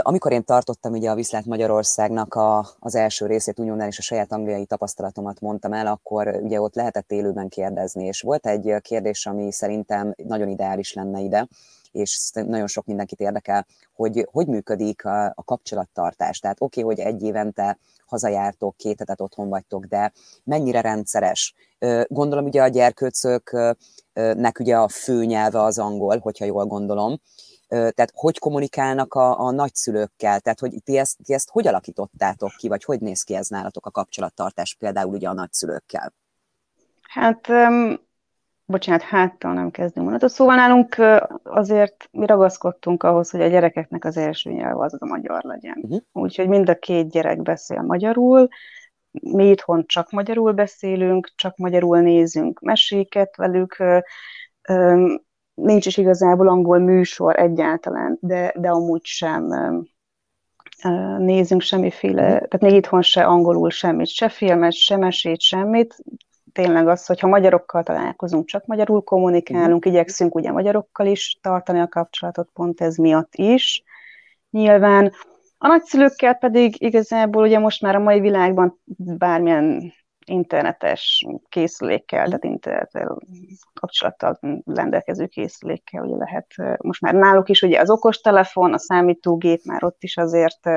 Amikor 0.00 0.32
én 0.32 0.44
tartottam 0.44 0.92
ugye 0.92 1.10
a 1.10 1.14
Viszlát 1.14 1.44
Magyarországnak 1.44 2.34
a, 2.34 2.66
az 2.78 2.94
első 2.94 3.26
részét 3.26 3.58
Uniónál 3.58 3.88
és 3.88 3.98
a 3.98 4.02
saját 4.02 4.32
angliai 4.32 4.66
tapasztalatomat 4.66 5.40
mondtam 5.40 5.72
el, 5.72 5.86
akkor 5.86 6.38
ugye 6.42 6.60
ott 6.60 6.74
lehetett 6.74 7.10
élőben 7.10 7.48
kérdezni, 7.48 8.04
és 8.04 8.20
volt 8.20 8.46
egy 8.46 8.74
kérdés, 8.80 9.26
ami 9.26 9.52
szerintem 9.52 10.14
nagyon 10.16 10.48
ideális 10.48 10.92
lenne 10.92 11.20
ide, 11.20 11.46
és 11.92 12.30
nagyon 12.32 12.66
sok 12.66 12.86
mindenkit 12.86 13.20
érdekel, 13.20 13.66
hogy 13.92 14.28
hogy 14.30 14.46
működik 14.46 15.04
a, 15.04 15.24
a 15.24 15.44
kapcsolattartás. 15.44 16.38
Tehát 16.38 16.60
oké, 16.60 16.82
okay, 16.82 16.94
hogy 16.94 17.04
egy 17.06 17.22
évente 17.22 17.78
hazajártok, 18.06 18.76
két 18.76 18.98
hetet 18.98 19.20
otthon 19.20 19.48
vagytok, 19.48 19.84
de 19.84 20.12
mennyire 20.44 20.80
rendszeres? 20.80 21.54
Gondolom 22.06 22.44
ugye 22.44 22.62
a 22.62 22.68
gyerkőcöknek 22.68 24.58
ugye 24.58 24.76
a 24.76 24.88
fő 24.88 25.24
nyelve 25.24 25.62
az 25.62 25.78
angol, 25.78 26.18
hogyha 26.18 26.44
jól 26.44 26.66
gondolom, 26.66 27.20
tehát 27.68 28.12
hogy 28.14 28.38
kommunikálnak 28.38 29.14
a, 29.14 29.40
a 29.40 29.50
nagyszülőkkel, 29.50 30.40
tehát 30.40 30.58
hogy 30.58 30.74
ti 30.84 30.98
ezt, 30.98 31.16
ti 31.24 31.32
ezt 31.32 31.50
hogy 31.50 31.66
alakítottátok 31.66 32.50
ki, 32.56 32.68
vagy 32.68 32.84
hogy 32.84 33.00
néz 33.00 33.22
ki 33.22 33.34
ez 33.34 33.46
nálatok 33.46 33.86
a 33.86 33.90
kapcsolattartás 33.90 34.74
például 34.78 35.14
ugye 35.14 35.28
a 35.28 35.32
nagyszülőkkel? 35.32 36.12
Hát 37.02 37.48
bocsánat, 38.70 39.02
háttal 39.02 39.52
nem 39.52 39.70
kezdünk 39.70 40.06
mondatot. 40.06 40.30
Szóval 40.30 40.54
nálunk 40.54 40.96
azért 41.42 42.08
mi 42.10 42.26
ragaszkodtunk 42.26 43.02
ahhoz, 43.02 43.30
hogy 43.30 43.40
a 43.40 43.48
gyerekeknek 43.48 44.04
az 44.04 44.16
első 44.16 44.50
nyelv 44.50 44.80
az 44.80 44.96
a 44.98 45.06
magyar 45.06 45.42
legyen. 45.42 45.78
Uh-huh. 45.82 46.00
Úgyhogy 46.12 46.48
mind 46.48 46.68
a 46.68 46.78
két 46.78 47.10
gyerek 47.10 47.42
beszél 47.42 47.82
magyarul, 47.82 48.48
mi 49.10 49.48
itthon 49.48 49.86
csak 49.86 50.10
magyarul 50.10 50.52
beszélünk, 50.52 51.30
csak 51.34 51.56
magyarul 51.56 52.00
nézünk 52.00 52.60
meséket 52.60 53.36
velük, 53.36 53.76
nincs 55.54 55.86
is 55.86 55.96
igazából 55.96 56.48
angol 56.48 56.78
műsor 56.78 57.38
egyáltalán, 57.38 58.18
de, 58.20 58.52
de 58.56 58.68
amúgy 58.68 59.04
sem 59.04 59.48
nézünk 61.18 61.60
semmiféle, 61.60 62.22
uh-huh. 62.22 62.48
tehát 62.48 62.60
még 62.60 62.74
itthon 62.74 63.02
se 63.02 63.24
angolul 63.24 63.70
semmit, 63.70 64.08
se 64.08 64.28
filmet, 64.28 64.72
se 64.72 64.96
mesét, 64.96 65.40
semmit, 65.40 65.96
tényleg 66.60 66.88
az, 66.88 67.06
hogy 67.06 67.20
ha 67.20 67.26
magyarokkal 67.26 67.82
találkozunk, 67.82 68.46
csak 68.46 68.66
magyarul 68.66 69.02
kommunikálunk, 69.02 69.74
uh-huh. 69.74 69.92
igyekszünk 69.92 70.34
ugye 70.34 70.50
magyarokkal 70.52 71.06
is 71.06 71.38
tartani 71.42 71.80
a 71.80 71.88
kapcsolatot, 71.88 72.48
pont 72.52 72.80
ez 72.80 72.96
miatt 72.96 73.34
is. 73.34 73.82
Nyilván 74.50 75.12
a 75.58 75.66
nagyszülőkkel 75.66 76.34
pedig 76.34 76.82
igazából 76.82 77.42
ugye 77.42 77.58
most 77.58 77.82
már 77.82 77.94
a 77.94 77.98
mai 77.98 78.20
világban 78.20 78.80
bármilyen 78.96 79.92
internetes 80.26 81.26
készülékkel, 81.48 82.24
tehát 82.24 82.44
internettel 82.44 83.18
kapcsolattal 83.74 84.40
rendelkező 84.64 85.26
készülékkel 85.26 86.04
ugye 86.04 86.16
lehet, 86.16 86.46
most 86.82 87.00
már 87.00 87.14
náluk 87.14 87.48
is 87.48 87.62
ugye 87.62 87.80
az 87.80 87.90
okostelefon, 87.90 88.72
a 88.72 88.78
számítógép, 88.78 89.60
már 89.64 89.84
ott 89.84 90.02
is 90.02 90.16
azért 90.16 90.68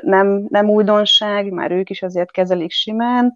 nem, 0.00 0.46
nem 0.48 0.68
újdonság, 0.68 1.50
már 1.50 1.70
ők 1.70 1.90
is 1.90 2.02
azért 2.02 2.30
kezelik 2.30 2.70
simán, 2.70 3.34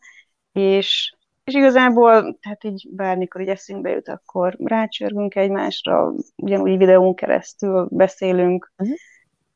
és, 0.53 1.15
és 1.51 1.57
igazából, 1.57 2.39
tehát 2.43 2.65
így 2.65 2.89
bármikor 2.91 3.41
így 3.41 3.49
eszünkbe 3.49 3.91
jut, 3.91 4.09
akkor 4.09 4.57
rácsörgünk 4.59 5.35
egymásra, 5.35 6.13
ugyanúgy 6.37 6.79
videón 6.79 7.15
keresztül 7.15 7.89
beszélünk, 7.91 8.73
uh-huh. 8.79 8.97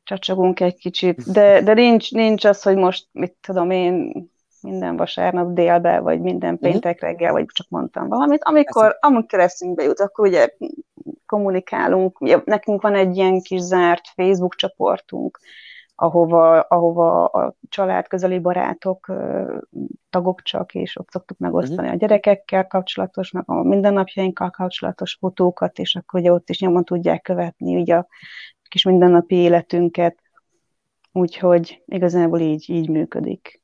csacsogunk 0.05 0.61
egy 0.61 0.77
kicsit, 0.77 1.33
de, 1.33 1.63
de 1.63 1.75
nincs, 1.75 2.13
nincs 2.13 2.45
az, 2.45 2.63
hogy 2.63 2.77
most, 2.77 3.07
mit 3.13 3.35
tudom 3.41 3.71
én, 3.71 4.13
minden 4.61 4.97
vasárnap 4.97 5.53
délbe, 5.53 5.99
vagy 5.99 6.21
minden 6.21 6.53
mhm. 6.53 6.63
péntek 6.63 7.01
reggel, 7.01 7.33
vagy 7.33 7.45
csak 7.53 7.67
mondtam 7.69 8.09
valamit. 8.09 8.45
Amikor, 8.45 8.97
amikor 9.01 9.41
eszünkbe 9.41 9.83
jut, 9.83 10.01
akkor 10.01 10.27
ugye 10.27 10.49
kommunikálunk, 11.27 12.21
ugye 12.21 12.41
nekünk 12.45 12.83
van 12.83 12.95
egy 12.95 13.17
ilyen 13.17 13.41
kis 13.41 13.61
zárt 13.61 14.09
Facebook 14.15 14.55
csoportunk, 14.55 15.39
ahova, 15.95 16.61
ahova 16.61 17.25
a 17.25 17.57
család 17.69 18.07
közeli 18.07 18.39
barátok, 18.39 19.13
tagok 20.11 20.43
csak, 20.43 20.75
és 20.75 20.99
ott 20.99 21.11
szoktuk 21.11 21.39
megosztani 21.39 21.81
uh-huh. 21.81 21.95
a 21.95 21.99
gyerekekkel 21.99 22.67
kapcsolatos, 22.67 23.31
meg 23.31 23.43
a 23.47 23.63
mindennapjainkkal 23.63 24.51
kapcsolatos 24.51 25.17
fotókat, 25.21 25.79
és 25.79 25.97
akkor 25.97 26.21
ugye 26.21 26.33
ott 26.33 26.51
is 26.51 26.61
nyomon 26.61 26.85
tudják 26.85 27.23
követni 27.23 27.77
ugye 27.77 27.95
a 27.97 28.07
kis 28.69 28.85
mindennapi 28.85 29.35
életünket, 29.35 30.19
úgyhogy 31.13 31.83
igazából 31.87 32.41
így, 32.41 32.71
így 32.71 32.89
működik. 32.89 33.63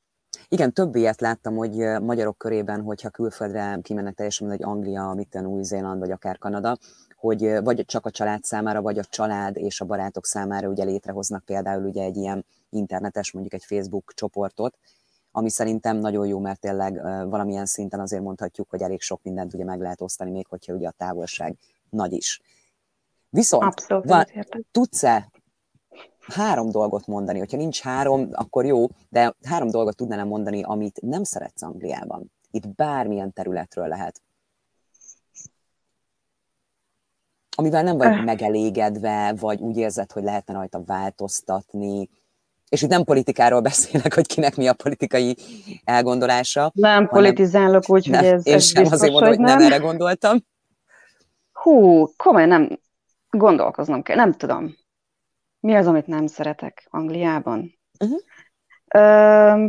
Igen, 0.49 0.73
több 0.73 0.95
ilyet 0.95 1.21
láttam, 1.21 1.57
hogy 1.57 1.77
magyarok 2.03 2.39
körében, 2.39 2.81
hogyha 2.81 3.11
külföldre 3.11 3.79
kimennek 3.83 4.15
teljesen, 4.15 4.49
hogy 4.49 4.63
Anglia, 4.63 5.13
mitten 5.17 5.47
Új-Zéland, 5.47 6.01
vagy 6.01 6.11
akár 6.11 6.39
Kanada, 6.39 6.77
hogy 7.21 7.63
vagy 7.63 7.85
csak 7.87 8.07
a 8.07 8.11
család 8.11 8.45
számára, 8.45 8.83
vagy 8.83 8.99
a 8.99 9.05
család 9.05 9.57
és 9.57 9.81
a 9.81 9.85
barátok 9.85 10.27
számára 10.27 10.69
ugye 10.69 10.85
létrehoznak 10.85 11.45
például 11.45 11.85
ugye 11.85 12.03
egy 12.03 12.17
ilyen 12.17 12.45
internetes, 12.71 13.33
mondjuk 13.33 13.55
egy 13.55 13.65
Facebook 13.65 14.13
csoportot, 14.15 14.79
ami 15.33 15.51
szerintem 15.51 15.97
nagyon 15.97 16.27
jó, 16.27 16.39
mert 16.39 16.61
tényleg 16.61 16.95
valamilyen 17.29 17.67
szinten 17.67 18.01
azért 18.01 18.23
mondhatjuk, 18.23 18.71
hogy 18.71 18.83
elég 18.83 19.01
sok 19.01 19.23
mindent 19.23 19.55
ugye 19.55 19.65
meg 19.65 19.81
lehet 19.81 20.01
osztani, 20.01 20.31
még 20.31 20.47
hogyha 20.47 20.73
ugye 20.73 20.89
a 20.89 20.95
távolság 20.97 21.57
nagy 21.91 22.13
is. 22.13 22.41
Viszont 23.31 23.63
Abszolút, 23.63 24.05
van, 24.05 24.25
tudsz-e 24.71 25.31
három 26.21 26.71
dolgot 26.71 27.07
mondani, 27.07 27.39
hogyha 27.39 27.57
nincs 27.57 27.81
három, 27.81 28.29
akkor 28.33 28.65
jó, 28.65 28.87
de 29.09 29.35
három 29.43 29.71
dolgot 29.71 29.97
tudnál 29.97 30.25
mondani, 30.25 30.63
amit 30.63 31.01
nem 31.01 31.25
szeretsz 31.25 31.63
Angliában. 31.63 32.33
Itt 32.51 32.69
bármilyen 32.69 33.33
területről 33.33 33.89
lehet. 33.89 34.21
Amivel 37.61 37.83
nem 37.83 37.97
vagy 37.97 38.25
megelégedve, 38.25 39.35
vagy 39.41 39.61
úgy 39.61 39.77
érzed, 39.77 40.13
hogy 40.13 40.23
lehetne 40.23 40.55
rajta 40.55 40.83
változtatni. 40.87 42.09
És 42.69 42.83
itt 42.83 42.89
nem 42.89 43.05
politikáról 43.05 43.61
beszélek, 43.71 44.15
hogy 44.15 44.27
kinek 44.27 44.57
mi 44.57 44.69
a 44.69 44.73
politikai 44.73 45.37
elgondolása. 45.85 46.71
Nem 46.75 47.09
politizálok 47.09 47.91
úgy, 47.91 48.07
hogy 48.07 48.25
ez, 48.25 48.47
Én 48.47 48.55
ez 48.55 48.65
sem 48.65 48.83
biztos, 48.83 48.99
azért 48.99 49.13
mondom, 49.13 49.29
hogy 49.29 49.39
nem. 49.39 49.59
nem 49.59 49.67
erre 49.67 49.77
gondoltam. 49.77 50.39
Hú, 51.53 52.07
komolyan 52.17 52.49
nem 52.49 52.79
gondolkoznom 53.31 54.03
kell, 54.03 54.17
nem 54.17 54.33
tudom. 54.33 54.77
Mi 55.61 55.75
az, 55.75 55.87
amit 55.87 56.07
nem 56.07 56.27
szeretek 56.27 56.87
Angliában? 56.91 57.79
Uh-huh. 57.99 58.19
Ö, 58.95 59.69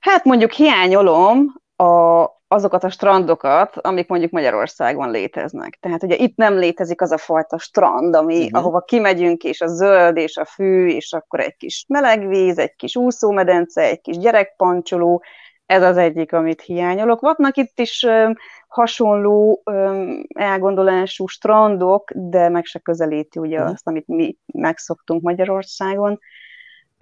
hát 0.00 0.24
mondjuk 0.24 0.52
hiányolom 0.52 1.62
a, 1.76 2.24
azokat 2.54 2.84
a 2.84 2.90
strandokat, 2.90 3.76
amik 3.76 4.08
mondjuk 4.08 4.30
Magyarországon 4.30 5.10
léteznek. 5.10 5.78
Tehát 5.80 6.02
ugye 6.02 6.16
itt 6.16 6.36
nem 6.36 6.54
létezik 6.54 7.00
az 7.00 7.12
a 7.12 7.18
fajta 7.18 7.58
strand, 7.58 8.14
ami, 8.14 8.44
uh-huh. 8.44 8.58
ahova 8.58 8.80
kimegyünk, 8.80 9.44
és 9.44 9.60
a 9.60 9.66
zöld, 9.66 10.16
és 10.16 10.36
a 10.36 10.44
fű, 10.44 10.88
és 10.88 11.12
akkor 11.12 11.40
egy 11.40 11.56
kis 11.56 11.84
meleg 11.88 12.28
víz, 12.28 12.58
egy 12.58 12.74
kis 12.76 12.96
úszómedence, 12.96 13.82
egy 13.82 14.00
kis 14.00 14.18
gyerekpancsoló, 14.18 15.22
ez 15.66 15.82
az 15.82 15.96
egyik, 15.96 16.32
amit 16.32 16.60
hiányolok. 16.60 17.20
Vannak 17.20 17.56
itt 17.56 17.78
is 17.78 18.02
um, 18.02 18.34
hasonló 18.68 19.62
um, 19.64 20.22
elgondolású 20.34 21.26
strandok, 21.26 22.10
de 22.14 22.48
meg 22.48 22.64
se 22.64 22.78
közelíti 22.78 23.38
ugye 23.38 23.56
uh-huh. 23.56 23.72
azt, 23.72 23.86
amit 23.86 24.06
mi 24.06 24.36
megszoktunk 24.46 25.22
Magyarországon. 25.22 26.18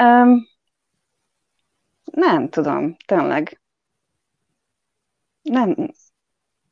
Um, 0.02 0.50
nem 2.12 2.48
tudom, 2.48 2.96
tényleg 3.06 3.61
nem, 5.42 5.76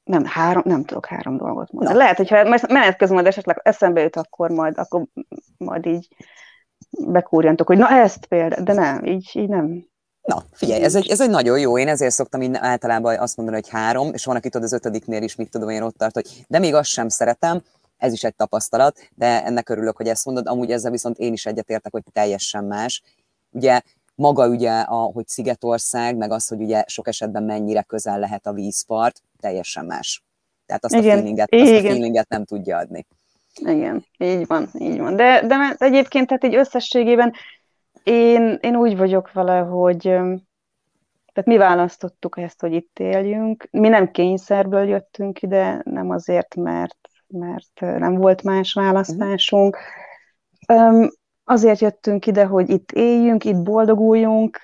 nem, 0.04 0.24
három, 0.24 0.62
nem 0.66 0.84
tudok 0.84 1.06
három 1.06 1.36
dolgot 1.36 1.72
mondani. 1.72 1.96
Na. 1.96 2.02
Lehet, 2.02 2.16
hogyha 2.16 2.48
menet 2.68 2.96
közben 2.96 3.16
majd 3.16 3.26
esetleg 3.26 3.60
eszembe 3.62 4.00
jut, 4.00 4.16
akkor 4.16 4.50
majd, 4.50 4.78
akkor 4.78 5.04
majd 5.56 5.86
így 5.86 6.08
bekúrjantok, 6.90 7.66
hogy 7.66 7.78
na 7.78 7.88
ezt 7.90 8.26
például, 8.26 8.64
de 8.64 8.72
nem, 8.72 9.04
így, 9.04 9.30
így 9.32 9.48
nem. 9.48 9.88
Na, 10.22 10.42
figyelj, 10.52 10.82
ez 10.82 10.94
egy, 10.94 11.10
ez 11.10 11.20
egy 11.20 11.30
nagyon 11.30 11.58
jó, 11.58 11.78
én 11.78 11.88
ezért 11.88 12.12
szoktam 12.12 12.40
én 12.40 12.54
általában 12.54 13.18
azt 13.18 13.36
mondani, 13.36 13.60
hogy 13.60 13.68
három, 13.70 14.12
és 14.12 14.24
van, 14.24 14.36
aki 14.36 14.48
tudod 14.48 14.66
az 14.66 14.72
ötödiknél 14.72 15.22
is, 15.22 15.34
mit 15.34 15.50
tudom 15.50 15.68
én 15.68 15.82
ott 15.82 15.96
tart, 15.96 16.14
hogy 16.14 16.44
de 16.48 16.58
még 16.58 16.74
azt 16.74 16.88
sem 16.88 17.08
szeretem, 17.08 17.62
ez 18.00 18.12
is 18.12 18.24
egy 18.24 18.34
tapasztalat, 18.34 19.08
de 19.14 19.44
ennek 19.44 19.68
örülök, 19.68 19.96
hogy 19.96 20.08
ezt 20.08 20.24
mondod. 20.24 20.46
Amúgy 20.46 20.70
ezzel 20.70 20.90
viszont 20.90 21.18
én 21.18 21.32
is 21.32 21.46
egyetértek, 21.46 21.92
hogy 21.92 22.02
teljesen 22.12 22.64
más. 22.64 23.02
Ugye 23.50 23.80
maga 24.20 24.48
ugye, 24.48 24.80
a, 24.80 24.94
hogy 24.94 25.28
Szigetország, 25.28 26.16
meg 26.16 26.30
az, 26.30 26.48
hogy 26.48 26.60
ugye 26.60 26.84
sok 26.86 27.08
esetben 27.08 27.42
mennyire 27.42 27.82
közel 27.82 28.18
lehet 28.18 28.46
a 28.46 28.52
vízpart, 28.52 29.22
teljesen 29.40 29.84
más. 29.84 30.24
Tehát 30.66 30.84
azt, 30.84 30.94
igen, 30.94 31.10
a, 31.10 31.12
feelinget, 31.12 31.52
azt 31.52 31.62
igen. 31.62 31.84
a 31.84 31.88
feelinget 31.88 32.28
nem 32.28 32.44
tudja 32.44 32.76
adni. 32.76 33.06
Igen, 33.54 34.04
így 34.18 34.46
van, 34.46 34.68
így 34.78 34.98
van. 34.98 35.16
De, 35.16 35.46
de 35.46 35.74
egyébként 35.78 36.26
tehát 36.26 36.44
egy 36.44 36.54
összességében 36.54 37.32
én, 38.02 38.58
én 38.60 38.76
úgy 38.76 38.96
vagyok 38.96 39.32
vele, 39.32 39.58
hogy 39.58 40.00
tehát 41.32 41.46
mi 41.46 41.56
választottuk 41.56 42.38
ezt, 42.38 42.60
hogy 42.60 42.72
itt 42.72 42.98
éljünk. 42.98 43.68
Mi 43.70 43.88
nem 43.88 44.10
kényszerből 44.10 44.88
jöttünk 44.88 45.42
ide, 45.42 45.80
nem 45.84 46.10
azért, 46.10 46.54
mert, 46.54 46.98
mert 47.26 47.80
nem 47.80 48.14
volt 48.14 48.42
más 48.42 48.72
választásunk. 48.72 49.78
Um, 50.68 51.08
azért 51.50 51.80
jöttünk 51.80 52.26
ide, 52.26 52.44
hogy 52.44 52.68
itt 52.68 52.92
éljünk, 52.92 53.44
itt 53.44 53.62
boldoguljunk, 53.62 54.60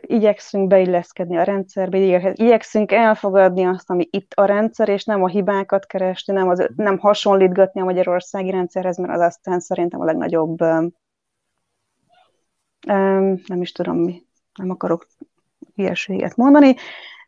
igyekszünk 0.00 0.66
beilleszkedni 0.66 1.36
a 1.36 1.42
rendszerbe, 1.42 1.98
igyekszünk 2.32 2.92
elfogadni 2.92 3.64
azt, 3.64 3.90
ami 3.90 4.08
itt 4.10 4.32
a 4.34 4.44
rendszer, 4.44 4.88
és 4.88 5.04
nem 5.04 5.22
a 5.22 5.28
hibákat 5.28 5.86
keresni, 5.86 6.32
nem, 6.32 6.48
az, 6.48 6.70
nem 6.76 6.98
hasonlítgatni 6.98 7.80
a 7.80 7.84
magyarországi 7.84 8.50
rendszerhez, 8.50 8.96
mert 8.96 9.12
az 9.12 9.20
aztán 9.20 9.60
szerintem 9.60 10.00
a 10.00 10.04
legnagyobb, 10.04 10.58
nem 13.46 13.60
is 13.60 13.72
tudom 13.72 13.96
mi, 13.96 14.22
nem 14.58 14.70
akarok 14.70 15.06
hülyeséget 15.74 16.36
mondani, 16.36 16.74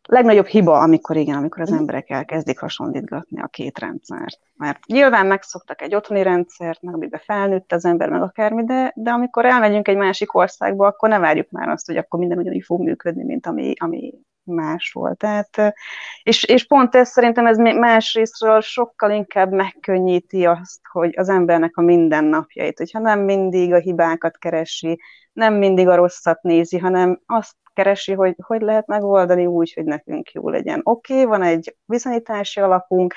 legnagyobb 0.09 0.47
hiba, 0.47 0.79
amikor 0.79 1.17
igen, 1.17 1.37
amikor 1.37 1.63
az 1.63 1.69
mhm. 1.71 1.79
emberek 1.79 2.11
elkezdik 2.11 2.59
hasonlítgatni 2.59 3.41
a 3.41 3.47
két 3.47 3.79
rendszert. 3.79 4.39
Mert 4.57 4.87
nyilván 4.87 5.27
megszoktak 5.27 5.83
egy 5.83 5.95
otthoni 5.95 6.23
rendszert, 6.23 6.83
meg 6.83 6.95
amiben 6.95 7.21
felnőtt 7.25 7.73
az 7.73 7.85
ember, 7.85 8.09
meg 8.09 8.23
akármi, 8.23 8.65
de, 8.65 8.93
de 8.97 9.11
amikor 9.11 9.45
elmegyünk 9.45 9.89
egy 9.89 9.97
másik 9.97 10.35
országba, 10.35 10.87
akkor 10.87 11.09
ne 11.09 11.19
várjuk 11.19 11.51
már 11.51 11.69
azt, 11.69 11.87
hogy 11.87 11.97
akkor 11.97 12.19
minden 12.19 12.39
ugyanúgy 12.39 12.65
fog 12.65 12.81
működni, 12.81 13.25
mint 13.25 13.47
ami, 13.47 13.73
ami 13.79 14.13
más 14.45 14.93
volt. 14.93 15.19
Tehát, 15.19 15.75
és, 16.23 16.45
és 16.45 16.67
pont 16.67 16.95
ez 16.95 17.09
szerintem 17.09 17.47
ez 17.47 17.57
más 17.57 18.15
részről 18.15 18.61
sokkal 18.61 19.11
inkább 19.11 19.53
megkönnyíti 19.53 20.45
azt, 20.45 20.81
hogy 20.93 21.15
az 21.17 21.29
embernek 21.29 21.77
a 21.77 21.83
mindennapjait, 21.83 22.79
hogyha 22.79 22.99
nem 22.99 23.21
mindig 23.21 23.73
a 23.73 23.79
hibákat 23.79 24.39
keresi, 24.39 25.01
nem 25.33 25.55
mindig 25.55 25.89
a 25.89 25.95
rosszat 25.95 26.43
nézi, 26.43 26.79
hanem 26.79 27.21
azt 27.27 27.57
keresi, 27.75 28.13
hogy 28.13 28.35
hogy 28.43 28.61
lehet 28.61 28.87
megoldani 28.87 29.47
úgy, 29.47 29.73
hogy 29.73 29.85
nekünk 29.85 30.31
jó 30.31 30.49
legyen. 30.49 30.81
Oké, 30.83 31.13
okay, 31.13 31.25
van 31.25 31.43
egy 31.43 31.77
viszonyítási 31.85 32.61
alapunk, 32.61 33.15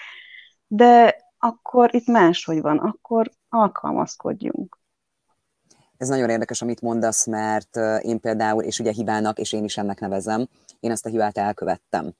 de 0.68 1.16
akkor 1.38 1.96
itt 1.96 2.08
máshogy 2.08 2.62
van, 2.62 2.78
akkor 2.78 3.30
alkalmazkodjunk. 3.50 4.78
Ez 5.98 6.08
nagyon 6.08 6.30
érdekes, 6.30 6.62
amit 6.62 6.82
mondasz, 6.82 7.26
mert 7.26 7.76
én 8.02 8.20
például, 8.20 8.64
és 8.64 8.80
ugye 8.80 8.92
hibának, 8.92 9.40
és 9.40 9.54
én 9.54 9.64
is 9.64 9.78
ennek 9.78 10.00
nevezem, 10.00 10.48
én 10.80 10.92
ezt 10.92 11.06
a 11.06 11.10
hibát 11.10 11.38
elkövettem. 11.38 12.14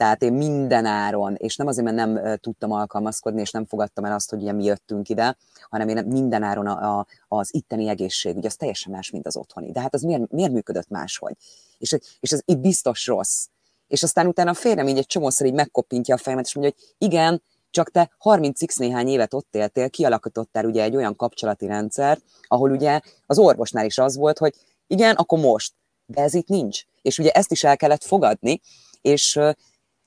Tehát 0.00 0.22
én 0.22 0.32
minden 0.32 0.84
áron, 0.84 1.34
és 1.34 1.56
nem 1.56 1.66
azért, 1.66 1.92
mert 1.92 1.96
nem 1.96 2.38
tudtam 2.40 2.72
alkalmazkodni, 2.72 3.40
és 3.40 3.50
nem 3.50 3.64
fogadtam 3.64 4.04
el 4.04 4.12
azt, 4.12 4.30
hogy 4.30 4.42
ugye 4.42 4.52
mi 4.52 4.64
jöttünk 4.64 5.08
ide, 5.08 5.36
hanem 5.70 5.88
én 5.88 6.04
minden 6.06 6.42
áron 6.42 6.66
a, 6.66 6.98
a, 6.98 7.06
az 7.28 7.54
itteni 7.54 7.88
egészség, 7.88 8.36
ugye 8.36 8.46
az 8.46 8.56
teljesen 8.56 8.92
más, 8.92 9.10
mint 9.10 9.26
az 9.26 9.36
otthoni. 9.36 9.72
De 9.72 9.80
hát 9.80 9.94
az 9.94 10.02
miért, 10.02 10.30
miért 10.30 10.52
működött 10.52 10.88
máshogy? 10.88 11.34
És, 11.78 11.96
és 12.20 12.30
ez 12.30 12.40
itt 12.44 12.58
biztos 12.58 13.06
rossz. 13.06 13.46
És 13.88 14.02
aztán 14.02 14.26
utána 14.26 14.54
félrem 14.54 14.88
így 14.88 14.98
egy 14.98 15.06
csomószor 15.06 15.46
így 15.46 15.52
megkoppintja 15.52 16.14
a 16.14 16.18
fejemet, 16.18 16.46
és 16.46 16.54
mondja, 16.54 16.74
hogy 16.76 17.08
igen, 17.08 17.42
csak 17.70 17.90
te 17.90 18.10
30x 18.24 18.78
néhány 18.78 19.08
évet 19.08 19.34
ott 19.34 19.54
éltél, 19.54 19.90
kialakítottál 19.90 20.64
ugye 20.64 20.82
egy 20.82 20.96
olyan 20.96 21.16
kapcsolati 21.16 21.66
rendszer, 21.66 22.18
ahol 22.46 22.70
ugye 22.70 23.00
az 23.26 23.38
orvosnál 23.38 23.84
is 23.84 23.98
az 23.98 24.16
volt, 24.16 24.38
hogy 24.38 24.54
igen, 24.86 25.14
akkor 25.14 25.38
most, 25.38 25.72
de 26.06 26.22
ez 26.22 26.34
itt 26.34 26.48
nincs. 26.48 26.82
És 27.02 27.18
ugye 27.18 27.30
ezt 27.30 27.52
is 27.52 27.64
el 27.64 27.76
kellett 27.76 28.04
fogadni, 28.04 28.60
és 29.00 29.38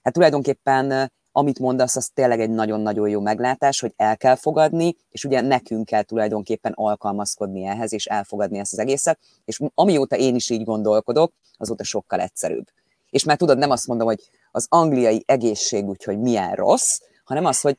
hát 0.04 0.14
tulajdonképpen 0.14 1.12
amit 1.36 1.60
mondasz, 1.60 1.96
az 1.96 2.10
tényleg 2.14 2.40
egy 2.40 2.50
nagyon-nagyon 2.50 3.10
jó 3.10 3.22
meglátás, 3.22 3.80
hogy 3.80 3.94
el 3.96 4.18
kell 4.18 4.36
fogadni, 4.36 4.96
és 5.10 5.26
ugye 5.26 5.42
nekünk 5.42 5.86
kell 5.86 6.02
tulajdonképpen 6.02 6.72
alkalmazkodni 6.76 7.66
ehhez, 7.66 7.94
és 7.94 8.06
elfogadni 8.06 8.60
ezt 8.60 8.74
az 8.74 8.80
egészet, 8.80 9.20
és 9.46 9.60
amióta 9.76 10.16
én 10.16 10.36
is 10.36 10.50
így 10.50 10.64
gondolkodok, 10.64 11.34
azóta 11.58 11.84
sokkal 11.84 12.20
egyszerűbb. 12.20 12.66
És 13.10 13.24
már 13.24 13.38
tudod, 13.38 13.58
nem 13.58 13.70
azt 13.70 13.88
mondom, 13.88 14.08
hogy 14.08 14.20
az 14.52 14.66
angliai 14.70 15.24
egészség 15.26 15.86
hogy 16.06 16.20
milyen 16.20 16.54
rossz, 16.54 17.00
hanem 17.24 17.46
az, 17.46 17.62
hogy 17.62 17.78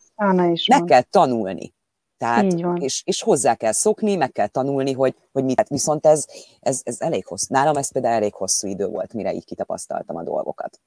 meg 0.67 0.85
kell 0.85 1.03
tanulni. 1.03 1.73
Tehát, 2.19 2.55
és, 2.75 3.03
és 3.05 3.23
hozzá 3.23 3.55
kell 3.55 3.73
szokni, 3.73 4.17
meg 4.17 4.33
kell 4.33 4.47
tanulni, 4.47 4.93
hogy, 4.93 5.15
hogy 5.33 5.45
mit. 5.45 5.69
Viszont 5.69 6.07
ez, 6.07 6.27
ez, 6.61 6.81
ez 6.85 7.01
elég 7.01 7.27
hosszú. 7.27 7.55
Nálam 7.55 7.77
ez 7.77 7.93
például 7.93 8.15
elég 8.15 8.35
hosszú 8.35 8.69
idő 8.69 8.87
volt, 8.87 9.13
mire 9.13 9.33
így 9.33 9.45
kitapasztaltam 9.45 10.17
a 10.17 10.23
dolgokat. 10.23 10.81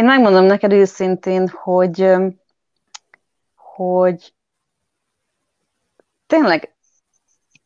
Én 0.00 0.06
megmondom 0.06 0.44
neked 0.44 0.72
őszintén, 0.72 1.48
hogy, 1.48 2.14
hogy 3.54 4.34
tényleg 6.26 6.74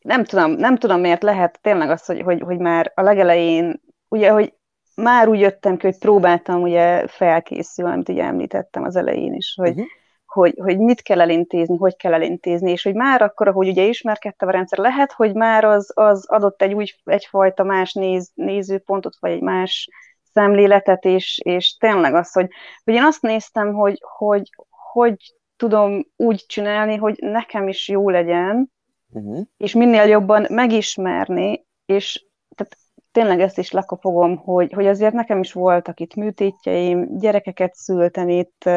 nem 0.01 0.23
tudom, 0.23 0.51
nem 0.51 0.77
tudom 0.77 0.99
miért 0.99 1.23
lehet 1.23 1.59
tényleg 1.61 1.89
az, 1.89 2.05
hogy, 2.05 2.21
hogy, 2.21 2.41
hogy 2.41 2.57
már 2.57 2.91
a 2.95 3.01
legelején, 3.01 3.81
ugye, 4.07 4.29
hogy 4.29 4.53
már 4.95 5.27
úgy 5.27 5.39
jöttem 5.39 5.77
ki, 5.77 5.85
hogy 5.85 5.97
próbáltam 5.97 6.61
ugye 6.61 7.07
felkészülni, 7.07 7.93
amit 7.93 8.09
ugye 8.09 8.23
említettem 8.23 8.83
az 8.83 8.95
elején 8.95 9.33
is, 9.33 9.53
hogy, 9.55 9.69
uh-huh. 9.69 9.85
hogy, 10.25 10.53
hogy 10.57 10.77
mit 10.77 11.01
kell 11.01 11.21
elintézni, 11.21 11.77
hogy 11.77 11.95
kell 11.95 12.13
elintézni, 12.13 12.71
és 12.71 12.83
hogy 12.83 12.95
már 12.95 13.21
akkor, 13.21 13.47
ahogy 13.47 13.67
ugye 13.67 13.83
ismerkedtem 13.83 14.47
a 14.47 14.51
rendszer, 14.51 14.79
lehet, 14.79 15.11
hogy 15.11 15.33
már 15.33 15.63
az, 15.63 15.91
az 15.93 16.25
adott 16.27 16.61
egy 16.61 16.73
úgy, 16.73 17.01
egyfajta 17.03 17.63
más 17.63 17.93
néz, 17.93 18.31
nézőpontot, 18.33 19.15
vagy 19.19 19.31
egy 19.31 19.41
más 19.41 19.89
szemléletet, 20.35 21.05
és, 21.05 21.39
és 21.43 21.77
tényleg 21.77 22.13
az, 22.13 22.31
hogy, 22.31 22.47
hogy 22.83 22.93
én 22.93 23.03
azt 23.03 23.21
néztem, 23.21 23.73
hogy, 23.73 24.01
hogy 24.17 24.49
hogy 24.95 25.35
tudom 25.55 26.05
úgy 26.15 26.45
csinálni, 26.47 26.95
hogy 26.95 27.15
nekem 27.19 27.67
is 27.67 27.89
jó 27.89 28.09
legyen, 28.09 28.71
uh-huh. 29.09 29.45
és 29.57 29.73
minél 29.73 30.03
jobban 30.03 30.45
megismerni, 30.49 31.65
és 31.85 32.25
tehát 32.55 32.77
tényleg 33.11 33.39
ezt 33.39 33.57
is 33.57 33.71
lekopogom, 33.71 34.37
hogy, 34.37 34.73
hogy 34.73 34.87
azért 34.87 35.13
nekem 35.13 35.39
is 35.39 35.53
voltak 35.53 35.99
itt 35.99 36.15
műtétjeim, 36.15 37.17
gyerekeket 37.17 37.73
szültem 37.73 38.29
itt, 38.29 38.69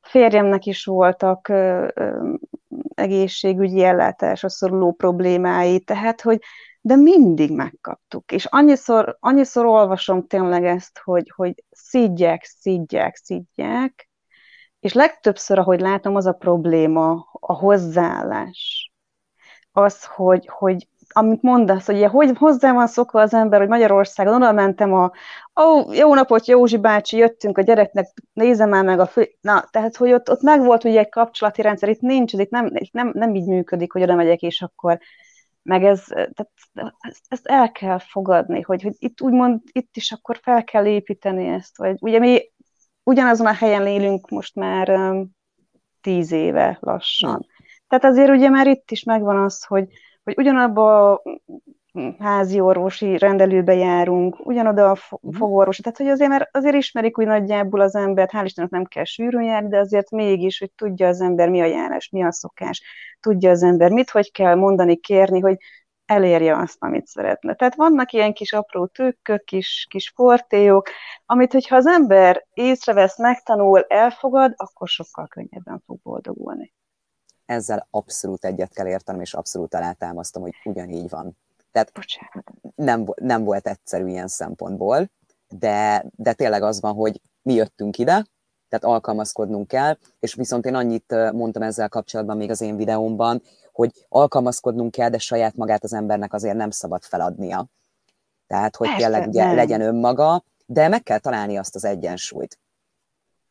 férjemnek 0.00 0.64
is 0.66 0.84
voltak 0.84 1.52
egészségügyi 2.94 3.84
ellátásra 3.84 4.48
szoruló 4.48 4.92
problémái, 4.92 5.80
tehát, 5.80 6.20
hogy, 6.20 6.38
de 6.88 6.96
mindig 6.96 7.52
megkaptuk. 7.52 8.32
És 8.32 8.44
annyiszor, 8.44 9.16
annyiszor 9.20 9.64
olvasom 9.64 10.26
tényleg 10.26 10.64
ezt, 10.64 10.98
hogy, 11.04 11.32
hogy 11.34 11.64
szidják, 11.70 12.44
szidják, 12.44 13.16
szidják, 13.16 14.08
és 14.80 14.92
legtöbbször, 14.92 15.58
ahogy 15.58 15.80
látom, 15.80 16.14
az 16.14 16.26
a 16.26 16.32
probléma, 16.32 17.28
a 17.32 17.52
hozzáállás. 17.52 18.92
Az, 19.72 20.04
hogy, 20.04 20.48
hogy 20.52 20.88
amit 21.08 21.42
mondasz, 21.42 21.86
hogy 21.86 21.94
ugye, 21.94 22.08
hogy 22.08 22.36
hozzá 22.36 22.72
van 22.72 22.86
szokva 22.86 23.20
az 23.20 23.34
ember, 23.34 23.60
hogy 23.60 23.68
Magyarországon 23.68 24.34
oda 24.34 24.52
mentem 24.52 24.92
a 24.92 25.12
ó, 25.60 25.92
jó 25.92 26.14
napot, 26.14 26.46
Józsi 26.46 26.76
bácsi, 26.76 27.16
jöttünk 27.16 27.58
a 27.58 27.62
gyereknek, 27.62 28.06
nézem 28.32 28.68
már 28.68 28.84
meg 28.84 29.00
a 29.00 29.06
fő... 29.06 29.30
Na, 29.40 29.64
tehát, 29.70 29.96
hogy 29.96 30.12
ott, 30.12 30.30
ott 30.30 30.42
megvolt 30.42 30.84
ugye 30.84 30.98
egy 30.98 31.08
kapcsolati 31.08 31.62
rendszer, 31.62 31.88
itt 31.88 32.00
nincs, 32.00 32.32
itt 32.32 32.50
nem, 32.50 32.70
itt 32.74 32.92
nem, 32.92 33.10
nem 33.14 33.34
így 33.34 33.46
működik, 33.46 33.92
hogy 33.92 34.02
oda 34.02 34.14
megyek, 34.14 34.42
és 34.42 34.62
akkor 34.62 34.98
meg 35.68 35.84
ez, 35.84 36.04
tehát 36.04 36.50
ezt, 37.28 37.46
el 37.46 37.72
kell 37.72 37.98
fogadni, 37.98 38.60
hogy, 38.60 38.82
hogy 38.82 38.94
itt 38.98 39.20
úgymond, 39.20 39.60
itt 39.72 39.96
is 39.96 40.12
akkor 40.12 40.38
fel 40.42 40.64
kell 40.64 40.86
építeni 40.86 41.46
ezt, 41.46 41.76
vagy 41.76 41.96
ugye 42.00 42.18
mi 42.18 42.52
ugyanazon 43.02 43.46
a 43.46 43.52
helyen 43.52 43.86
élünk 43.86 44.28
most 44.28 44.54
már 44.54 44.90
um, 44.90 45.30
tíz 46.00 46.32
éve 46.32 46.78
lassan. 46.80 47.46
Tehát 47.88 48.04
azért 48.04 48.30
ugye 48.30 48.48
már 48.48 48.66
itt 48.66 48.90
is 48.90 49.02
megvan 49.02 49.36
az, 49.36 49.64
hogy, 49.64 49.88
hogy 50.24 50.34
ugyanabba 50.36 51.12
a 51.12 51.22
házi 52.18 52.60
orvosi 52.60 53.18
rendelőbe 53.18 53.74
járunk, 53.74 54.46
ugyanoda 54.46 54.90
a 54.90 54.96
mhm. 55.20 55.36
fogorvosi, 55.36 55.82
tehát 55.82 55.98
hogy 55.98 56.06
azért, 56.08 56.30
mert 56.30 56.56
azért 56.56 56.74
ismerik 56.74 57.18
úgy 57.18 57.26
nagyjából 57.26 57.80
az 57.80 57.94
embert, 57.94 58.30
hál' 58.32 58.44
Istennek 58.44 58.70
nem 58.70 58.84
kell 58.84 59.04
sűrűn 59.04 59.42
járni, 59.42 59.68
de 59.68 59.78
azért 59.78 60.10
mégis, 60.10 60.58
hogy 60.58 60.70
tudja 60.70 61.08
az 61.08 61.20
ember 61.20 61.48
mi 61.48 61.60
a 61.60 61.64
járás, 61.64 62.08
mi 62.08 62.22
a 62.22 62.32
szokás, 62.32 62.82
tudja 63.20 63.50
az 63.50 63.62
ember 63.62 63.90
mit, 63.90 64.10
hogy 64.10 64.32
kell 64.32 64.54
mondani, 64.54 64.96
kérni, 64.96 65.40
hogy 65.40 65.56
elérje 66.06 66.56
azt, 66.56 66.76
amit 66.78 67.06
szeretne. 67.06 67.54
Tehát 67.54 67.74
vannak 67.74 68.12
ilyen 68.12 68.32
kis 68.32 68.52
apró 68.52 68.86
tőkkök, 68.86 69.44
kis, 69.44 69.86
kis 69.90 70.12
fortélyok, 70.14 70.88
amit, 71.26 71.52
hogyha 71.52 71.76
az 71.76 71.86
ember 71.86 72.46
észrevesz, 72.52 73.18
megtanul, 73.18 73.84
elfogad, 73.88 74.52
akkor 74.56 74.88
sokkal 74.88 75.26
könnyebben 75.26 75.82
fog 75.86 75.98
boldogulni. 76.02 76.72
Ezzel 77.46 77.86
abszolút 77.90 78.44
egyet 78.44 78.74
kell 78.74 78.86
értenem, 78.86 79.20
és 79.20 79.34
abszolút 79.34 79.74
alátámasztom, 79.74 80.42
hogy 80.42 80.54
ugyanígy 80.64 81.08
van. 81.08 81.36
Tehát 81.72 81.92
nem, 82.74 83.04
nem 83.14 83.44
volt 83.44 83.66
egyszerű 83.66 84.06
ilyen 84.06 84.28
szempontból, 84.28 85.10
de, 85.48 86.04
de 86.16 86.32
tényleg 86.32 86.62
az 86.62 86.80
van, 86.80 86.94
hogy 86.94 87.20
mi 87.42 87.54
jöttünk 87.54 87.98
ide, 87.98 88.24
tehát 88.68 88.84
alkalmazkodnunk 88.84 89.68
kell, 89.68 89.96
és 90.20 90.34
viszont 90.34 90.66
én 90.66 90.74
annyit 90.74 91.14
mondtam 91.32 91.62
ezzel 91.62 91.88
kapcsolatban 91.88 92.36
még 92.36 92.50
az 92.50 92.60
én 92.60 92.76
videómban, 92.76 93.42
hogy 93.72 94.06
alkalmazkodnunk 94.08 94.90
kell, 94.90 95.08
de 95.08 95.18
saját 95.18 95.56
magát 95.56 95.84
az 95.84 95.92
embernek 95.92 96.32
azért 96.32 96.56
nem 96.56 96.70
szabad 96.70 97.02
feladnia. 97.02 97.66
Tehát, 98.46 98.76
hogy 98.76 98.88
Persze, 98.88 99.02
tényleg 99.04 99.28
ugye 99.28 99.52
legyen 99.52 99.80
önmaga, 99.80 100.44
de 100.66 100.88
meg 100.88 101.02
kell 101.02 101.18
találni 101.18 101.56
azt 101.56 101.74
az 101.74 101.84
egyensúlyt. 101.84 102.58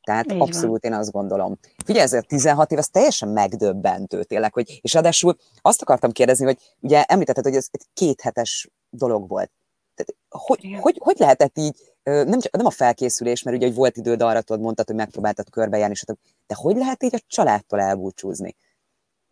Tehát 0.07 0.31
Így 0.31 0.41
abszolút 0.41 0.81
van. 0.81 0.91
én 0.91 0.99
azt 0.99 1.11
gondolom. 1.11 1.57
Figyelj, 1.85 2.05
ez 2.05 2.13
a 2.13 2.21
16 2.21 2.71
év, 2.71 2.77
ez 2.77 2.89
teljesen 2.89 3.29
megdöbbentő 3.29 4.23
tényleg, 4.23 4.53
hogy, 4.53 4.79
és 4.81 4.93
ráadásul 4.93 5.37
azt 5.61 5.81
akartam 5.81 6.11
kérdezni, 6.11 6.45
hogy 6.45 6.57
ugye 6.79 7.03
említetted, 7.03 7.43
hogy 7.43 7.55
ez 7.55 7.67
egy 7.71 7.85
kéthetes 7.93 8.69
dolog 8.89 9.29
volt. 9.29 9.51
Tehát, 9.95 10.15
hogy, 10.29 10.77
hogy, 10.79 10.97
hogy 10.99 11.15
lehetett 11.19 11.57
így, 11.57 11.75
nem, 12.03 12.39
csak, 12.39 12.55
nem 12.55 12.65
a 12.65 12.69
felkészülés, 12.69 13.43
mert 13.43 13.57
ugye 13.57 13.65
hogy 13.65 13.75
volt 13.75 13.97
időd 13.97 14.21
arra, 14.21 14.41
tudod, 14.41 14.61
mondtad, 14.61 14.87
hogy 14.87 14.95
megpróbáltad 14.95 15.49
körbejárni, 15.49 15.95
de 16.47 16.55
hogy 16.55 16.75
lehet 16.75 17.03
így 17.03 17.15
a 17.15 17.23
családtól 17.27 17.79
elbúcsúzni? 17.79 18.55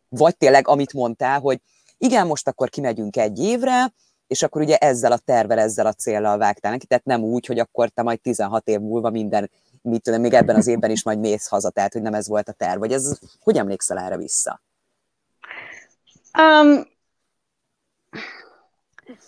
Vagy 0.10 0.38
tényleg, 0.38 0.68
amit 0.68 0.94
mondtál, 0.94 1.40
hogy 1.40 1.62
igen, 1.98 2.28
most 2.28 2.48
akkor 2.48 2.70
kimegyünk 2.70 3.18
egy 3.18 3.40
évre, 3.40 3.94
és 4.28 4.44
akkor 4.44 4.62
ugye 4.62 4.78
ezzel 4.78 5.12
a 5.12 5.18
tervel, 5.18 5.60
ezzel 5.60 5.86
a 5.86 5.94
céllal 5.94 6.38
vágtál 6.38 6.72
neki, 6.72 6.86
tehát 6.86 7.06
nem 7.06 7.24
úgy, 7.24 7.46
hogy 7.46 7.60
akkor 7.60 7.90
te 7.90 8.02
majd 8.02 8.22
16 8.22 8.68
év 8.68 8.80
múlva 8.80 9.10
minden, 9.10 9.50
mit 9.86 10.02
tudom, 10.02 10.22
még 10.22 10.34
ebben 10.34 10.56
az 10.56 10.68
évben 10.68 10.90
is 10.92 11.04
majd 11.04 11.20
mész 11.20 11.48
haza, 11.48 11.70
tehát 11.70 11.94
hogy 11.94 12.02
nem 12.02 12.14
ez 12.14 12.28
volt 12.28 12.50
a 12.50 12.52
terv, 12.52 12.80
vagy 12.80 12.92
ez, 12.92 13.20
hogy 13.40 13.58
emlékszel 13.58 13.98
erre 13.98 14.18
vissza? 14.18 14.62
Um, 16.40 16.84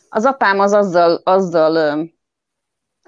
az 0.10 0.26
apám 0.26 0.60
az 0.60 0.74
azzal, 0.74 1.22
azzal 1.24 2.06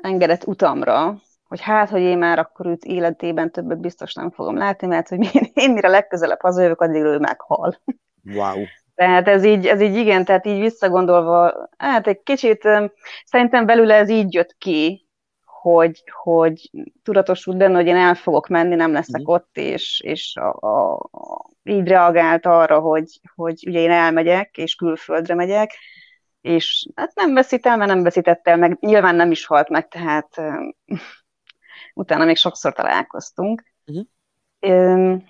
engedett 0.01 0.47
utamra, 0.47 1.21
hogy 1.47 1.61
hát, 1.61 1.89
hogy 1.89 2.01
én 2.01 2.17
már 2.17 2.39
akkor 2.39 2.65
őt 2.65 2.83
életében 2.83 3.51
többet 3.51 3.79
biztos 3.79 4.13
nem 4.13 4.31
fogom 4.31 4.57
látni, 4.57 4.87
mert 4.87 5.07
hogy 5.07 5.51
én, 5.53 5.71
mire 5.71 5.87
legközelebb 5.87 6.41
hazajövök, 6.41 6.81
addig 6.81 7.01
ő 7.01 7.17
meghal. 7.17 7.81
Wow. 8.23 8.63
Tehát 8.95 9.27
ez 9.27 9.43
így, 9.43 9.67
ez 9.67 9.81
így 9.81 9.95
igen, 9.95 10.25
tehát 10.25 10.45
így 10.45 10.59
visszagondolva, 10.59 11.69
hát 11.77 12.07
egy 12.07 12.23
kicsit 12.23 12.61
szerintem 13.25 13.65
belőle 13.65 13.95
ez 13.95 14.09
így 14.09 14.33
jött 14.33 14.55
ki, 14.57 15.08
hogy, 15.75 16.03
hogy 16.23 16.71
tudatosult 17.03 17.57
benne, 17.57 17.75
hogy 17.75 17.87
én 17.87 17.95
el 17.95 18.15
fogok 18.15 18.47
menni, 18.47 18.75
nem 18.75 18.91
leszek 18.91 19.21
mm. 19.21 19.25
ott, 19.25 19.57
és, 19.57 20.01
és 20.05 20.35
a, 20.35 20.49
a, 20.67 20.99
így 21.63 21.87
reagált 21.87 22.45
arra, 22.45 22.79
hogy, 22.79 23.19
hogy 23.35 23.63
ugye 23.67 23.79
én 23.79 23.91
elmegyek, 23.91 24.57
és 24.57 24.75
külföldre 24.75 25.35
megyek, 25.35 25.71
és 26.41 26.87
hát 26.95 27.15
nem 27.15 27.33
veszít 27.33 27.65
el, 27.65 27.77
mert 27.77 27.89
nem 27.89 28.03
veszített 28.03 28.47
el, 28.47 28.57
meg 28.57 28.77
nyilván 28.79 29.15
nem 29.15 29.31
is 29.31 29.45
halt 29.45 29.69
meg, 29.69 29.87
tehát 29.87 30.41
utána 31.93 32.25
még 32.25 32.35
sokszor 32.35 32.73
találkoztunk. 32.73 33.63
Uh-huh. 33.85 35.21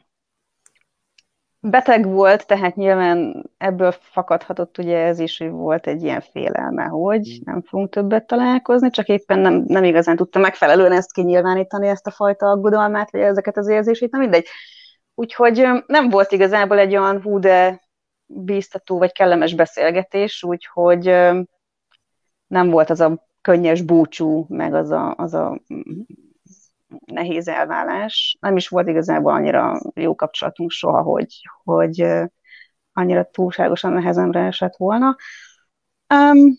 Beteg 1.61 2.05
volt, 2.05 2.47
tehát 2.47 2.75
nyilván 2.75 3.49
ebből 3.57 3.91
fakadhatott 3.91 4.77
ugye 4.77 4.97
ez 4.97 5.19
is, 5.19 5.37
hogy 5.37 5.49
volt 5.49 5.87
egy 5.87 6.03
ilyen 6.03 6.21
félelme, 6.21 6.83
hogy 6.83 7.27
uh-huh. 7.27 7.45
nem 7.45 7.61
fogunk 7.61 7.89
többet 7.89 8.27
találkozni, 8.27 8.89
csak 8.89 9.07
éppen 9.07 9.39
nem, 9.39 9.63
nem 9.67 9.83
igazán 9.83 10.15
tudta 10.15 10.39
megfelelően 10.39 10.91
ezt 10.91 11.13
kinyilvánítani, 11.13 11.87
ezt 11.87 12.07
a 12.07 12.11
fajta 12.11 12.45
aggodalmát, 12.45 13.11
vagy 13.11 13.21
ezeket 13.21 13.57
az 13.57 13.67
érzését, 13.67 14.11
nem 14.11 14.21
mindegy. 14.21 14.45
Úgyhogy 15.15 15.67
nem 15.85 16.09
volt 16.09 16.31
igazából 16.31 16.79
egy 16.79 16.95
olyan 16.95 17.21
hú, 17.21 17.39
de 17.39 17.81
bíztató 18.25 18.97
vagy 18.97 19.11
kellemes 19.11 19.55
beszélgetés, 19.55 20.43
úgyhogy 20.43 21.05
nem 22.47 22.69
volt 22.69 22.89
az 22.89 22.99
a 22.99 23.27
könnyes 23.41 23.81
búcsú, 23.81 24.45
meg 24.49 24.73
az 24.73 24.91
a, 24.91 25.13
az 25.17 25.33
a 25.33 25.61
nehéz 27.05 27.47
elválás. 27.47 28.37
Nem 28.39 28.55
is 28.55 28.67
volt 28.67 28.87
igazából 28.87 29.33
annyira 29.33 29.81
jó 29.93 30.15
kapcsolatunk 30.15 30.71
soha, 30.71 31.01
hogy, 31.01 31.35
hogy 31.63 32.05
annyira 32.93 33.23
túlságosan 33.23 33.91
nehezemre 33.91 34.45
esett 34.45 34.75
volna. 34.75 35.15
Um, 36.13 36.57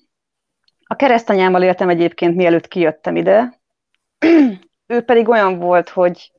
a 0.84 0.94
keresztanyámmal 0.94 1.62
éltem 1.62 1.88
egyébként, 1.88 2.36
mielőtt 2.36 2.68
kijöttem 2.68 3.16
ide. 3.16 3.60
ő 4.86 5.02
pedig 5.04 5.28
olyan 5.28 5.58
volt, 5.58 5.88
hogy 5.88 6.32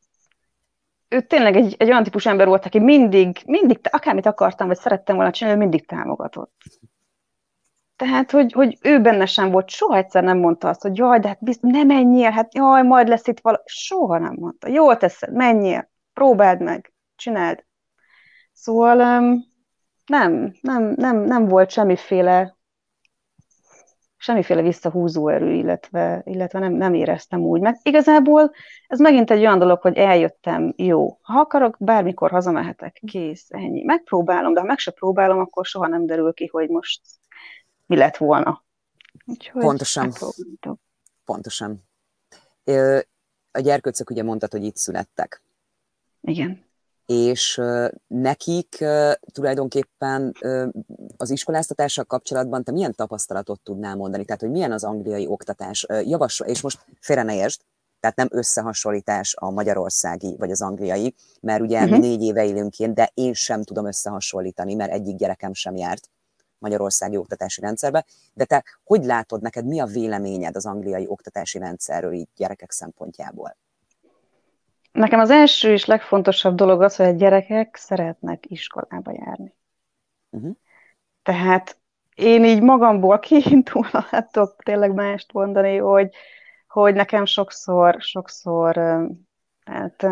ő 1.08 1.22
tényleg 1.22 1.56
egy, 1.56 1.76
egy 1.78 1.90
olyan 1.90 2.04
típus 2.04 2.26
ember 2.26 2.48
volt, 2.48 2.66
aki 2.66 2.80
mindig, 2.80 3.42
mindig, 3.46 3.80
akármit 3.90 4.26
akartam, 4.26 4.68
vagy 4.68 4.78
szerettem 4.78 5.16
volna 5.16 5.32
csinálni, 5.32 5.60
ő 5.60 5.62
mindig 5.62 5.86
támogatott. 5.86 6.54
Tehát, 8.02 8.32
hogy, 8.32 8.52
hogy 8.52 8.78
ő 8.82 9.02
benne 9.02 9.26
sem 9.26 9.52
volt, 9.52 9.70
soha 9.70 9.96
egyszer 9.96 10.24
nem 10.24 10.38
mondta 10.38 10.68
azt, 10.68 10.82
hogy 10.82 10.98
jaj, 10.98 11.20
de 11.20 11.28
hát 11.28 11.44
biztos, 11.44 11.72
ne 11.72 11.84
menjél, 11.84 12.30
hát 12.30 12.56
jaj, 12.56 12.84
majd 12.84 13.08
lesz 13.08 13.28
itt 13.28 13.40
valami. 13.40 13.64
Soha 13.66 14.18
nem 14.18 14.36
mondta. 14.40 14.68
Jól 14.68 14.98
teszed, 14.98 15.34
menjél, 15.34 15.90
próbáld 16.14 16.62
meg, 16.62 16.94
csináld. 17.16 17.66
Szóval 18.54 18.96
nem, 20.06 20.54
nem, 20.62 20.94
nem, 20.96 21.18
nem 21.18 21.48
volt 21.48 21.70
semmiféle 21.70 22.58
semmiféle 24.18 24.62
visszahúzó 24.62 25.28
erő, 25.28 25.52
illetve, 25.54 26.22
illetve 26.26 26.60
nem, 26.60 26.74
nem 26.74 26.94
éreztem 26.94 27.42
úgy. 27.42 27.62
Meg 27.62 27.80
igazából 27.84 28.52
ez 28.88 29.00
megint 29.00 29.32
egy 29.32 29.40
olyan 29.40 29.60
dolog, 29.60 29.82
hogy 29.82 29.98
eljöttem, 29.98 30.74
jó, 30.78 31.18
ha 31.22 31.40
akarok, 31.40 31.76
bármikor 31.80 32.32
hazamehetek, 32.32 33.02
kész, 33.06 33.46
ennyi. 33.50 33.84
Megpróbálom, 33.84 34.54
de 34.54 34.60
ha 34.60 34.66
meg 34.66 34.78
se 34.78 34.92
próbálom, 34.92 35.40
akkor 35.40 35.66
soha 35.66 35.88
nem 35.88 36.06
derül 36.06 36.34
ki, 36.34 36.48
hogy 36.48 36.70
most 36.70 37.02
mi 37.92 37.98
lett 37.98 38.18
volna. 38.18 38.64
Úgyhogy 39.26 39.62
Pontosan. 39.62 40.14
Pontosan. 41.26 41.84
A 43.52 43.60
gyerkőcök 43.60 44.10
ugye 44.10 44.24
mondtad, 44.24 44.52
hogy 44.52 44.64
itt 44.64 44.76
születtek. 44.76 45.44
Igen 46.22 46.70
és 47.06 47.62
nekik 48.08 48.86
tulajdonképpen 49.32 50.34
az 51.18 51.30
iskoláztatással 51.30 52.04
kapcsolatban 52.04 52.64
te 52.64 52.72
milyen 52.72 52.94
tapasztalatot 52.94 53.62
tudnál 53.62 53.96
mondani? 53.96 54.26
Tehát, 54.26 54.42
hogy 54.42 54.52
milyen 54.52 54.72
az 54.72 54.84
angliai 54.84 55.28
oktatás? 55.28 55.86
Javasol, 56.04 56.48
és 56.48 56.62
most 56.62 56.86
félre 57.00 57.24
ne 57.24 57.36
értsd, 57.36 57.62
tehát 58.00 58.16
nem 58.16 58.28
összehasonlítás 58.32 59.36
a 59.40 59.50
magyarországi 59.50 60.36
vagy 60.38 60.52
az 60.52 60.62
angliai, 60.62 61.16
mert 61.42 61.62
ugye 61.62 61.84
uh-huh. 61.84 62.00
négy 62.00 62.22
éve 62.22 62.46
élünk 62.46 62.80
én, 62.80 62.94
de 62.94 63.12
én 63.14 63.34
sem 63.34 63.64
tudom 63.64 63.86
összehasonlítani, 63.86 64.74
mert 64.74 64.92
egyik 64.92 65.16
gyerekem 65.16 65.54
sem 65.54 65.76
járt 65.76 66.10
magyarországi 66.62 67.18
oktatási 67.18 67.62
rendszerbe. 67.62 68.06
De 68.34 68.46
te 68.46 68.64
hogy 68.84 69.04
látod, 69.04 69.42
neked 69.42 69.66
mi 69.66 69.80
a 69.80 69.86
véleményed 69.86 70.56
az 70.56 70.66
angliai 70.66 71.06
oktatási 71.08 71.60
rendszerről 71.60 72.14
így 72.14 72.28
gyerekek 72.36 72.72
szempontjából? 72.72 73.58
Nekem 74.92 75.20
az 75.20 75.30
első 75.30 75.72
és 75.72 75.86
legfontosabb 75.86 76.56
dolog 76.56 76.82
az, 76.82 76.96
hogy 76.96 77.06
a 77.06 77.12
gyerekek 77.12 77.76
szeretnek 77.76 78.50
iskolába 78.50 79.12
járni. 79.12 79.56
Uh-huh. 80.30 80.56
Tehát 81.24 81.80
én 82.16 82.46
így 82.46 82.62
magamból 82.62 83.20
kiindulva 83.20 84.06
hát 84.10 84.32
tudok 84.32 84.56
tényleg 84.64 84.94
mást 84.94 85.34
mondani, 85.34 85.78
hogy, 85.78 86.14
hogy 86.68 86.94
nekem 86.94 87.26
sokszor, 87.26 87.96
sokszor 88.00 88.76
hát, 89.66 90.08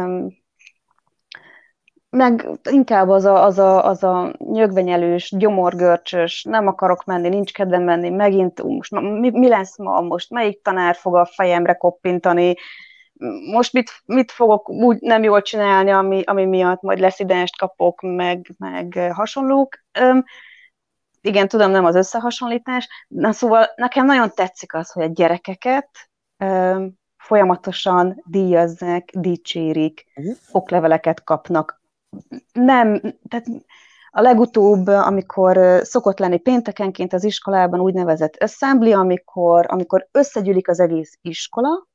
meg 2.09 2.47
inkább 2.69 3.09
az 3.09 3.25
a, 3.25 3.43
az 3.43 3.59
a, 3.59 3.85
az 3.85 4.03
a 4.03 4.33
nyögvenyelős, 4.37 5.33
gyomorgörcsös, 5.37 6.43
nem 6.43 6.67
akarok 6.67 7.03
menni, 7.03 7.29
nincs 7.29 7.53
kedvem 7.53 7.83
menni, 7.83 8.09
megint 8.09 8.63
most 8.63 8.91
mi, 8.91 9.29
mi 9.29 9.47
lesz 9.47 9.77
ma, 9.77 10.01
most 10.01 10.29
melyik 10.29 10.61
tanár 10.61 10.95
fog 10.95 11.15
a 11.15 11.25
fejemre 11.25 11.73
koppintani, 11.73 12.55
most 13.51 13.73
mit, 13.73 13.91
mit 14.05 14.31
fogok 14.31 14.69
úgy 14.69 14.99
nem 15.01 15.23
jól 15.23 15.41
csinálni, 15.41 15.91
ami, 15.91 16.21
ami 16.25 16.45
miatt 16.45 16.81
majd 16.81 16.99
leszidánst 16.99 17.57
kapok, 17.57 18.01
meg, 18.01 18.55
meg 18.57 19.11
hasonlók. 19.13 19.75
Üm, 19.99 20.23
igen, 21.21 21.47
tudom, 21.47 21.71
nem 21.71 21.85
az 21.85 21.95
összehasonlítás. 21.95 22.87
Na 23.07 23.31
szóval 23.31 23.65
nekem 23.75 24.05
nagyon 24.05 24.31
tetszik 24.35 24.73
az, 24.73 24.91
hogy 24.91 25.03
a 25.03 25.11
gyerekeket 25.13 25.89
üm, 26.43 26.93
folyamatosan 27.17 28.23
díjazzák, 28.25 29.09
dicsérik, 29.13 30.05
uh-huh. 30.15 30.35
okleveleket 30.51 31.23
kapnak. 31.23 31.78
Nem, 32.53 32.99
tehát 33.27 33.45
a 34.11 34.21
legutóbb, 34.21 34.87
amikor 34.87 35.79
szokott 35.83 36.19
lenni 36.19 36.37
péntekenként 36.37 37.13
az 37.13 37.23
iskolában 37.23 37.79
úgynevezett 37.79 38.35
assembly, 38.35 38.93
amikor, 38.93 39.65
amikor 39.69 40.07
összegyűlik 40.11 40.67
az 40.67 40.79
egész 40.79 41.17
iskola, 41.21 41.87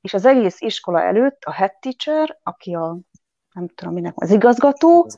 és 0.00 0.14
az 0.14 0.24
egész 0.24 0.60
iskola 0.60 1.02
előtt 1.02 1.42
a 1.44 1.52
head 1.52 1.72
teacher, 1.80 2.38
aki 2.42 2.74
a, 2.74 2.98
nem 3.52 3.68
tudom 3.68 3.94
minek, 3.94 4.12
az 4.16 4.30
igazgató, 4.30 5.10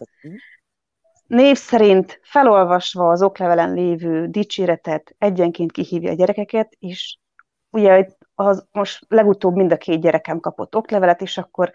név 1.26 1.56
szerint 1.56 2.20
felolvasva 2.22 3.10
az 3.10 3.22
oklevelen 3.22 3.72
lévő 3.72 4.26
dicséretet 4.26 5.14
egyenként 5.18 5.72
kihívja 5.72 6.10
a 6.10 6.14
gyerekeket, 6.14 6.76
és 6.78 7.18
ugye 7.70 8.06
az, 8.34 8.66
most 8.72 9.04
legutóbb 9.08 9.54
mind 9.54 9.72
a 9.72 9.76
két 9.76 10.00
gyerekem 10.00 10.40
kapott 10.40 10.76
oklevelet, 10.76 11.20
és 11.20 11.38
akkor 11.38 11.72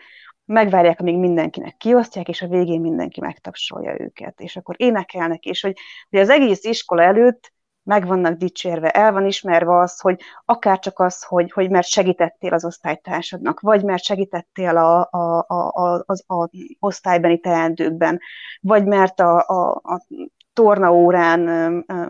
megvárják, 0.51 0.99
amíg 0.99 1.17
mindenkinek 1.17 1.77
kiosztják, 1.77 2.27
és 2.27 2.41
a 2.41 2.47
végén 2.47 2.81
mindenki 2.81 3.21
megtapsolja 3.21 3.99
őket, 3.99 4.39
és 4.39 4.55
akkor 4.55 4.75
énekelnek, 4.77 5.45
és 5.45 5.61
hogy, 5.61 5.77
hogy 6.09 6.19
az 6.19 6.29
egész 6.29 6.63
iskola 6.63 7.01
előtt 7.01 7.53
meg 7.83 8.05
vannak 8.07 8.37
dicsérve, 8.37 8.89
el 8.89 9.11
van 9.11 9.25
ismerve 9.25 9.77
az, 9.77 9.99
hogy 9.99 10.21
akár 10.45 10.79
csak 10.79 10.99
az, 10.99 11.23
hogy, 11.23 11.51
hogy 11.51 11.69
mert 11.69 11.87
segítettél 11.87 12.53
az 12.53 12.65
osztálytársadnak, 12.65 13.59
vagy 13.59 13.83
mert 13.83 14.03
segítettél 14.03 14.77
a, 14.77 15.07
a, 15.11 15.45
a, 15.47 16.03
az 16.05 16.23
a 16.27 16.49
osztálybeni 16.79 17.39
teendőkben, 17.39 18.19
vagy 18.61 18.85
mert 18.85 19.19
a, 19.19 19.47
a, 19.47 19.81
a 19.83 20.05
tornaórán 20.53 21.47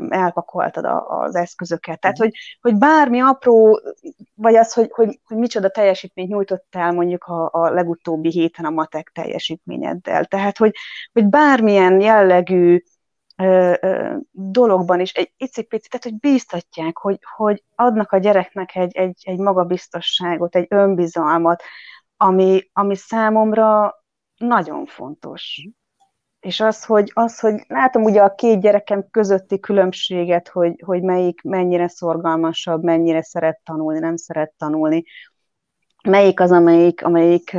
elpakoltad 0.09 0.85
az 1.07 1.35
eszközöket. 1.35 1.99
Tehát, 1.99 2.17
hogy, 2.17 2.31
hogy 2.61 2.75
bármi 2.75 3.19
apró, 3.19 3.81
vagy 4.35 4.55
az, 4.55 4.73
hogy, 4.73 4.89
hogy, 4.91 5.19
hogy 5.23 5.37
micsoda 5.37 5.69
teljesítményt 5.69 6.29
nyújtottál 6.29 6.91
mondjuk 6.91 7.23
a, 7.23 7.49
a 7.51 7.69
legutóbbi 7.69 8.29
héten 8.29 8.65
a 8.65 8.69
matek 8.69 9.11
teljesítményeddel. 9.13 10.25
Tehát, 10.25 10.57
hogy, 10.57 10.75
hogy 11.13 11.25
bármilyen 11.25 12.01
jellegű 12.01 12.83
ö, 13.37 13.73
ö, 13.81 14.15
dologban 14.31 14.99
is 14.99 15.11
egy 15.13 15.33
icipicit, 15.37 15.89
tehát, 15.89 16.03
hogy 16.03 16.31
bíztatják, 16.31 16.97
hogy, 16.97 17.19
hogy 17.35 17.63
adnak 17.75 18.11
a 18.11 18.17
gyereknek 18.17 18.75
egy, 18.75 18.95
egy, 18.95 19.21
egy 19.21 19.37
magabiztosságot, 19.37 20.55
egy 20.55 20.65
önbizalmat, 20.69 21.63
ami, 22.17 22.69
ami 22.73 22.95
számomra 22.95 23.95
nagyon 24.37 24.85
fontos 24.85 25.67
és 26.41 26.59
az, 26.59 26.85
hogy, 26.85 27.11
az, 27.13 27.39
hogy 27.39 27.63
látom 27.67 28.03
ugye 28.03 28.21
a 28.21 28.35
két 28.35 28.61
gyerekem 28.61 29.05
közötti 29.11 29.59
különbséget, 29.59 30.47
hogy, 30.47 30.81
hogy 30.85 31.01
melyik 31.01 31.41
mennyire 31.41 31.87
szorgalmasabb, 31.87 32.83
mennyire 32.83 33.23
szeret 33.23 33.59
tanulni, 33.63 33.99
nem 33.99 34.15
szeret 34.15 34.53
tanulni, 34.57 35.03
melyik 36.03 36.39
az, 36.39 36.51
amelyik, 36.51 37.03
amelyik 37.05 37.57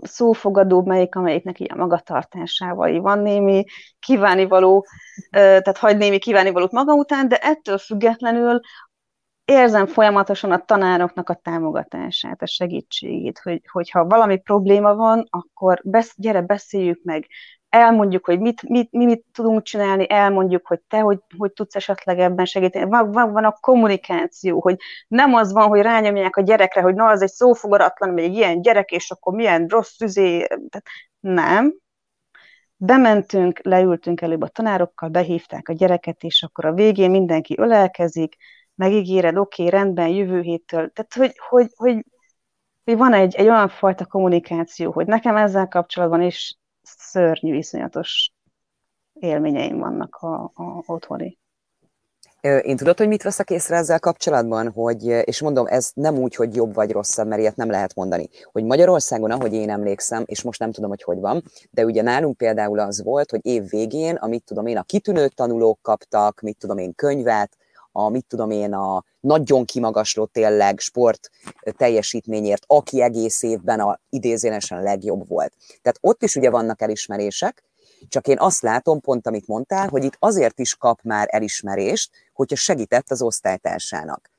szófogadóbb, 0.00 0.86
melyik, 0.86 1.14
amelyiknek 1.14 1.60
ilyen 1.60 1.78
magatartásával 1.78 3.00
van 3.00 3.18
némi 3.18 3.64
kívánivaló, 3.98 4.86
tehát 5.30 5.78
hagy 5.78 5.96
némi 5.96 6.18
kívánivalót 6.18 6.72
maga 6.72 6.94
után, 6.94 7.28
de 7.28 7.36
ettől 7.36 7.78
függetlenül 7.78 8.60
érzem 9.44 9.86
folyamatosan 9.86 10.50
a 10.50 10.64
tanároknak 10.64 11.28
a 11.28 11.34
támogatását, 11.34 12.42
a 12.42 12.46
segítségét, 12.46 13.38
hogy, 13.38 13.60
hogyha 13.72 14.06
valami 14.06 14.38
probléma 14.38 14.94
van, 14.94 15.26
akkor 15.30 15.80
besz, 15.84 16.14
gyere, 16.16 16.42
beszéljük 16.42 17.00
meg, 17.02 17.26
elmondjuk, 17.76 18.24
hogy 18.24 18.40
mit, 18.40 18.62
mit, 18.62 18.92
mi 18.92 19.04
mit 19.04 19.24
tudunk 19.32 19.62
csinálni, 19.62 20.10
elmondjuk, 20.10 20.66
hogy 20.66 20.80
te 20.88 20.98
hogy, 21.00 21.18
hogy 21.38 21.52
tudsz 21.52 21.74
esetleg 21.74 22.18
ebben 22.18 22.44
segíteni. 22.44 22.90
Van, 22.90 23.12
van, 23.12 23.32
van 23.32 23.44
a 23.44 23.56
kommunikáció, 23.60 24.60
hogy 24.60 24.76
nem 25.08 25.34
az 25.34 25.52
van, 25.52 25.68
hogy 25.68 25.80
rányomják 25.80 26.36
a 26.36 26.40
gyerekre, 26.40 26.80
hogy 26.80 26.94
na, 26.94 27.06
az 27.06 27.22
egy 27.22 27.30
szófogadatlan, 27.30 28.14
vagy 28.14 28.22
egy 28.22 28.34
ilyen 28.34 28.62
gyerek, 28.62 28.90
és 28.90 29.10
akkor 29.10 29.34
milyen 29.34 29.66
rossz 29.66 30.00
üzé. 30.00 30.38
Tehát 30.46 30.86
nem. 31.20 31.74
Bementünk, 32.76 33.60
leültünk 33.62 34.20
előbb 34.20 34.42
a 34.42 34.48
tanárokkal, 34.48 35.08
behívták 35.08 35.68
a 35.68 35.72
gyereket, 35.72 36.22
és 36.22 36.42
akkor 36.42 36.64
a 36.64 36.72
végén 36.72 37.10
mindenki 37.10 37.54
ölelkezik, 37.58 38.36
megígéred, 38.74 39.36
oké, 39.36 39.64
okay, 39.64 39.78
rendben, 39.78 40.08
jövő 40.08 40.40
héttől. 40.40 40.90
Tehát, 40.90 41.14
hogy, 41.14 41.38
hogy, 41.48 41.70
hogy, 41.76 42.04
hogy 42.84 42.96
van 42.96 43.12
egy, 43.12 43.34
egy 43.34 43.48
olyan 43.48 43.68
fajta 43.68 44.06
kommunikáció, 44.06 44.92
hogy 44.92 45.06
nekem 45.06 45.36
ezzel 45.36 45.68
kapcsolatban 45.68 46.22
is 46.22 46.58
szörnyű, 46.98 47.56
iszonyatos 47.56 48.30
élményeim 49.12 49.78
vannak 49.78 50.14
a, 50.14 50.42
a 50.54 50.82
otthoni. 50.86 51.38
Én 52.62 52.76
tudod, 52.76 52.98
hogy 52.98 53.08
mit 53.08 53.22
veszek 53.22 53.50
észre 53.50 53.76
ezzel 53.76 53.98
kapcsolatban, 53.98 54.70
hogy, 54.72 55.04
és 55.04 55.40
mondom, 55.40 55.66
ez 55.66 55.90
nem 55.94 56.18
úgy, 56.18 56.34
hogy 56.34 56.54
jobb 56.54 56.74
vagy 56.74 56.90
rosszabb, 56.90 57.26
mert 57.26 57.40
ilyet 57.40 57.56
nem 57.56 57.70
lehet 57.70 57.94
mondani, 57.94 58.28
hogy 58.52 58.64
Magyarországon, 58.64 59.30
ahogy 59.30 59.52
én 59.52 59.70
emlékszem, 59.70 60.22
és 60.26 60.42
most 60.42 60.58
nem 60.58 60.72
tudom, 60.72 60.90
hogy 60.90 61.02
hogy 61.02 61.20
van, 61.20 61.42
de 61.70 61.84
ugye 61.84 62.02
nálunk 62.02 62.36
például 62.36 62.78
az 62.78 63.02
volt, 63.02 63.30
hogy 63.30 63.40
év 63.42 63.68
végén, 63.68 64.14
amit 64.14 64.44
tudom 64.44 64.66
én, 64.66 64.76
a 64.76 64.82
kitűnő 64.82 65.28
tanulók 65.28 65.78
kaptak, 65.82 66.40
mit 66.40 66.58
tudom 66.58 66.78
én, 66.78 66.94
könyvet, 66.94 67.56
a 67.96 68.08
mit 68.08 68.24
tudom 68.28 68.50
én, 68.50 68.74
a 68.74 69.04
nagyon 69.20 69.64
kimagasló 69.64 70.24
tényleg 70.24 70.78
sport 70.78 71.30
teljesítményért, 71.76 72.64
aki 72.66 73.02
egész 73.02 73.42
évben 73.42 73.80
a 73.80 74.00
idézénesen 74.08 74.82
legjobb 74.82 75.28
volt. 75.28 75.52
Tehát 75.82 75.98
ott 76.00 76.22
is 76.22 76.36
ugye 76.36 76.50
vannak 76.50 76.82
elismerések, 76.82 77.64
csak 78.08 78.28
én 78.28 78.38
azt 78.38 78.62
látom, 78.62 79.00
pont 79.00 79.26
amit 79.26 79.46
mondtál, 79.46 79.88
hogy 79.88 80.04
itt 80.04 80.16
azért 80.18 80.58
is 80.58 80.74
kap 80.74 81.00
már 81.02 81.28
elismerést, 81.30 82.10
hogyha 82.32 82.56
segített 82.56 83.10
az 83.10 83.22
osztálytársának. 83.22 84.30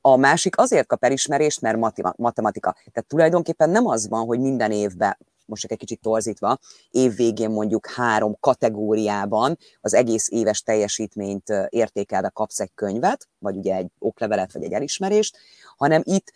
A 0.00 0.16
másik 0.16 0.58
azért 0.58 0.86
kap 0.86 1.04
elismerést, 1.04 1.60
mert 1.60 1.76
matematika. 2.16 2.72
Tehát 2.72 3.08
tulajdonképpen 3.08 3.70
nem 3.70 3.86
az 3.86 4.08
van, 4.08 4.26
hogy 4.26 4.40
minden 4.40 4.72
évben 4.72 5.16
most 5.46 5.62
csak 5.62 5.70
egy 5.70 5.78
kicsit 5.78 6.00
torzítva, 6.00 6.58
évvégén 6.90 7.50
mondjuk 7.50 7.86
három 7.86 8.36
kategóriában 8.40 9.58
az 9.80 9.94
egész 9.94 10.30
éves 10.30 10.62
teljesítményt 10.62 11.52
értékelve 11.68 12.28
kapsz 12.28 12.60
egy 12.60 12.70
könyvet, 12.74 13.28
vagy 13.38 13.56
ugye 13.56 13.74
egy 13.74 13.90
oklevelet, 13.98 14.52
vagy 14.52 14.64
egy 14.64 14.72
elismerést, 14.72 15.36
hanem 15.76 16.02
itt 16.04 16.32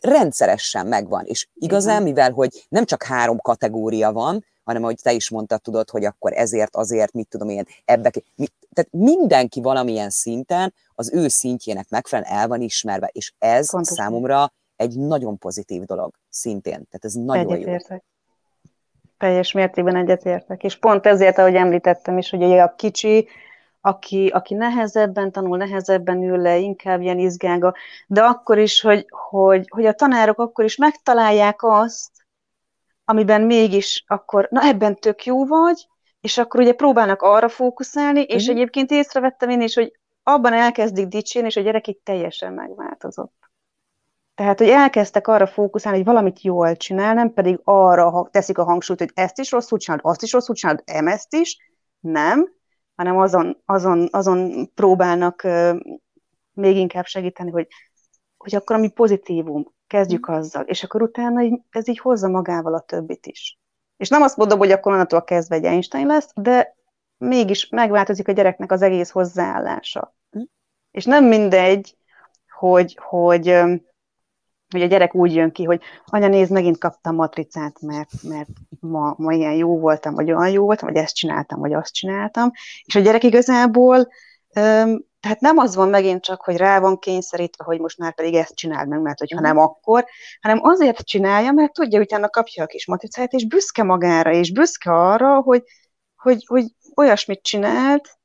rendszeresen 0.00 0.86
megvan. 0.86 1.24
És 1.24 1.48
igazán, 1.54 2.02
mivel 2.02 2.32
hogy 2.32 2.66
nem 2.68 2.84
csak 2.84 3.02
három 3.02 3.38
kategória 3.38 4.12
van, 4.12 4.44
hanem 4.64 4.82
ahogy 4.82 4.98
te 5.02 5.12
is 5.12 5.30
mondtad, 5.30 5.60
tudod, 5.60 5.90
hogy 5.90 6.04
akkor 6.04 6.32
ezért, 6.32 6.76
azért, 6.76 7.12
mit 7.12 7.28
tudom 7.28 7.48
én, 7.48 7.66
ebbe, 7.84 8.10
tehát 8.72 8.90
mindenki 8.90 9.60
valamilyen 9.60 10.10
szinten 10.10 10.74
az 10.94 11.12
ő 11.12 11.28
szintjének 11.28 11.88
megfelelően 11.88 12.34
el 12.38 12.48
van 12.48 12.60
ismerve, 12.60 13.10
és 13.12 13.32
ez 13.38 13.70
Pontosan. 13.70 13.96
számomra 13.96 14.52
egy 14.76 14.98
nagyon 14.98 15.38
pozitív 15.38 15.84
dolog 15.84 16.14
szintén. 16.30 16.72
Tehát 16.72 17.04
ez 17.04 17.12
nagyon 17.12 17.52
Egyetértek. 17.52 17.90
jó. 17.90 18.07
Teljes 19.18 19.52
mértékben 19.52 19.96
egyetértek. 19.96 20.62
És 20.62 20.76
pont 20.76 21.06
ezért, 21.06 21.38
ahogy 21.38 21.54
említettem 21.54 22.18
is, 22.18 22.30
hogy 22.30 22.42
a 22.42 22.74
kicsi, 22.74 23.28
aki, 23.80 24.28
aki 24.28 24.54
nehezebben 24.54 25.32
tanul, 25.32 25.56
nehezebben 25.56 26.22
ül 26.22 26.38
le, 26.38 26.56
inkább 26.56 27.00
ilyen 27.00 27.18
izgága, 27.18 27.74
de 28.06 28.22
akkor 28.22 28.58
is, 28.58 28.80
hogy, 28.80 29.06
hogy, 29.08 29.66
hogy 29.68 29.86
a 29.86 29.92
tanárok 29.92 30.38
akkor 30.38 30.64
is 30.64 30.76
megtalálják 30.76 31.62
azt, 31.62 32.10
amiben 33.04 33.42
mégis 33.42 34.04
akkor, 34.06 34.48
na 34.50 34.62
ebben 34.62 34.96
tök 34.96 35.24
jó 35.24 35.46
vagy, 35.46 35.88
és 36.20 36.38
akkor 36.38 36.60
ugye 36.60 36.72
próbálnak 36.72 37.22
arra 37.22 37.48
fókuszálni, 37.48 38.20
és 38.20 38.42
uh-huh. 38.42 38.56
egyébként 38.56 38.90
észrevettem 38.90 39.48
én 39.48 39.60
is, 39.60 39.74
hogy 39.74 39.98
abban 40.22 40.52
elkezdik 40.52 41.06
dicsérni, 41.06 41.48
és 41.48 41.56
a 41.56 41.60
gyerek 41.60 41.86
így 41.86 41.98
teljesen 41.98 42.52
megváltozott. 42.52 43.47
Tehát, 44.38 44.58
hogy 44.58 44.68
elkezdtek 44.68 45.28
arra 45.28 45.46
fókuszálni, 45.46 45.98
hogy 45.98 46.06
valamit 46.06 46.42
jól 46.42 46.76
csinál, 46.76 47.14
nem 47.14 47.32
pedig 47.32 47.60
arra 47.64 48.28
teszik 48.30 48.58
a 48.58 48.64
hangsúlyt, 48.64 48.98
hogy 48.98 49.10
ezt 49.14 49.38
is 49.38 49.50
rosszul 49.50 49.78
csinálod, 49.78 50.04
azt 50.04 50.22
is 50.22 50.32
rosszul 50.32 50.54
csinálod, 50.54 50.82
ezt 50.84 51.34
is, 51.34 51.56
nem, 52.00 52.52
hanem 52.96 53.18
azon, 53.18 53.62
azon, 53.64 54.08
azon 54.10 54.70
próbálnak 54.74 55.40
uh, 55.44 55.76
még 56.52 56.76
inkább 56.76 57.04
segíteni, 57.04 57.50
hogy, 57.50 57.66
hogy 58.36 58.54
akkor 58.54 58.76
ami 58.76 58.88
pozitívum, 58.90 59.74
kezdjük 59.86 60.30
mm. 60.30 60.34
azzal, 60.34 60.62
és 60.62 60.82
akkor 60.82 61.02
utána 61.02 61.60
ez 61.70 61.88
így 61.88 61.98
hozza 61.98 62.28
magával 62.28 62.74
a 62.74 62.80
többit 62.80 63.26
is. 63.26 63.58
És 63.96 64.08
nem 64.08 64.22
azt 64.22 64.36
mondom, 64.36 64.58
hogy 64.58 64.70
akkor 64.70 64.92
onnantól 64.92 65.24
kezdve 65.24 65.56
egy 65.56 65.64
Einstein 65.64 66.06
lesz, 66.06 66.30
de 66.34 66.76
mégis 67.16 67.68
megváltozik 67.68 68.28
a 68.28 68.32
gyereknek 68.32 68.72
az 68.72 68.82
egész 68.82 69.10
hozzáállása. 69.10 70.16
Mm. 70.38 70.42
És 70.90 71.04
nem 71.04 71.24
mindegy, 71.24 71.96
hogy, 72.58 72.98
hogy 73.02 73.62
hogy 74.72 74.82
a 74.82 74.86
gyerek 74.86 75.14
úgy 75.14 75.34
jön 75.34 75.52
ki, 75.52 75.64
hogy 75.64 75.80
anya, 76.04 76.28
nézd, 76.28 76.52
megint 76.52 76.78
kaptam 76.78 77.14
matricát, 77.14 77.80
mert, 77.80 78.10
mert 78.22 78.48
ma, 78.80 79.14
ma 79.16 79.32
ilyen 79.32 79.54
jó 79.54 79.78
voltam, 79.78 80.14
vagy 80.14 80.32
olyan 80.32 80.50
jó 80.50 80.64
voltam, 80.64 80.88
vagy 80.88 81.02
ezt 81.02 81.14
csináltam, 81.14 81.60
vagy 81.60 81.72
azt 81.72 81.94
csináltam. 81.94 82.50
És 82.84 82.94
a 82.94 83.00
gyerek 83.00 83.24
igazából, 83.24 84.08
öm, 84.54 85.06
tehát 85.20 85.40
nem 85.40 85.58
az 85.58 85.74
van 85.74 85.88
megint 85.88 86.22
csak, 86.22 86.42
hogy 86.42 86.56
rá 86.56 86.80
van 86.80 86.98
kényszerítve, 86.98 87.64
hogy 87.64 87.80
most 87.80 87.98
már 87.98 88.14
pedig 88.14 88.34
ezt 88.34 88.54
csináld 88.54 88.88
meg, 88.88 89.00
mert 89.00 89.18
hogyha 89.18 89.40
nem 89.40 89.58
akkor, 89.58 90.04
hanem 90.40 90.58
azért 90.62 91.04
csinálja, 91.04 91.52
mert 91.52 91.72
tudja, 91.72 91.98
hogy 91.98 92.06
utána 92.06 92.28
kapja 92.28 92.62
a 92.62 92.66
kis 92.66 92.86
matricát, 92.86 93.32
és 93.32 93.46
büszke 93.46 93.82
magára, 93.82 94.32
és 94.32 94.52
büszke 94.52 94.92
arra, 94.92 95.40
hogy, 95.40 95.62
hogy, 96.16 96.44
hogy 96.46 96.64
olyasmit 96.94 97.42
csinált, 97.42 98.17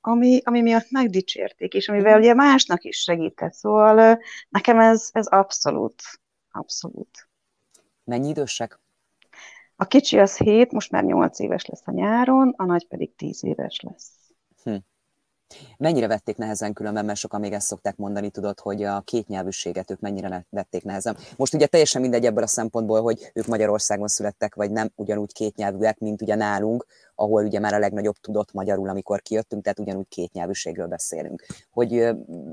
ami, 0.00 0.40
ami 0.44 0.60
miatt 0.60 0.90
megdicsérték, 0.90 1.74
és 1.74 1.88
amivel 1.88 2.18
ugye 2.18 2.34
másnak 2.34 2.84
is 2.84 2.96
segített. 3.02 3.52
Szóval 3.52 4.18
nekem 4.48 4.78
ez, 4.78 5.08
ez 5.12 5.26
abszolút, 5.26 6.02
abszolút. 6.50 7.28
Mennyi 8.04 8.28
idősek? 8.28 8.78
A 9.76 9.84
kicsi 9.84 10.18
az 10.18 10.36
7, 10.36 10.72
most 10.72 10.90
már 10.90 11.04
8 11.04 11.38
éves 11.38 11.64
lesz 11.64 11.86
a 11.86 11.92
nyáron, 11.92 12.54
a 12.56 12.64
nagy 12.64 12.86
pedig 12.86 13.14
10 13.14 13.44
éves 13.44 13.80
lesz. 13.80 14.19
Mennyire 15.76 16.06
vették 16.06 16.36
nehezen 16.36 16.72
különben, 16.72 17.04
mert 17.04 17.18
sokan 17.18 17.40
még 17.40 17.52
ezt 17.52 17.66
szokták 17.66 17.96
mondani, 17.96 18.30
tudod, 18.30 18.60
hogy 18.60 18.82
a 18.82 19.00
kétnyelvűséget 19.00 19.90
ők 19.90 20.00
mennyire 20.00 20.46
vették 20.50 20.84
nehezen. 20.84 21.16
Most 21.36 21.54
ugye 21.54 21.66
teljesen 21.66 22.00
mindegy 22.00 22.24
ebből 22.24 22.42
a 22.42 22.46
szempontból, 22.46 23.02
hogy 23.02 23.30
ők 23.34 23.46
Magyarországon 23.46 24.08
születtek, 24.08 24.54
vagy 24.54 24.70
nem 24.70 24.90
ugyanúgy 24.94 25.32
kétnyelvűek, 25.32 25.98
mint 25.98 26.22
ugye 26.22 26.34
nálunk, 26.34 26.86
ahol 27.14 27.44
ugye 27.44 27.58
már 27.58 27.74
a 27.74 27.78
legnagyobb 27.78 28.16
tudott 28.16 28.52
magyarul, 28.52 28.88
amikor 28.88 29.22
kijöttünk, 29.22 29.62
tehát 29.62 29.78
ugyanúgy 29.78 30.08
kétnyelvűségről 30.08 30.86
beszélünk. 30.86 31.46
Hogy 31.70 32.08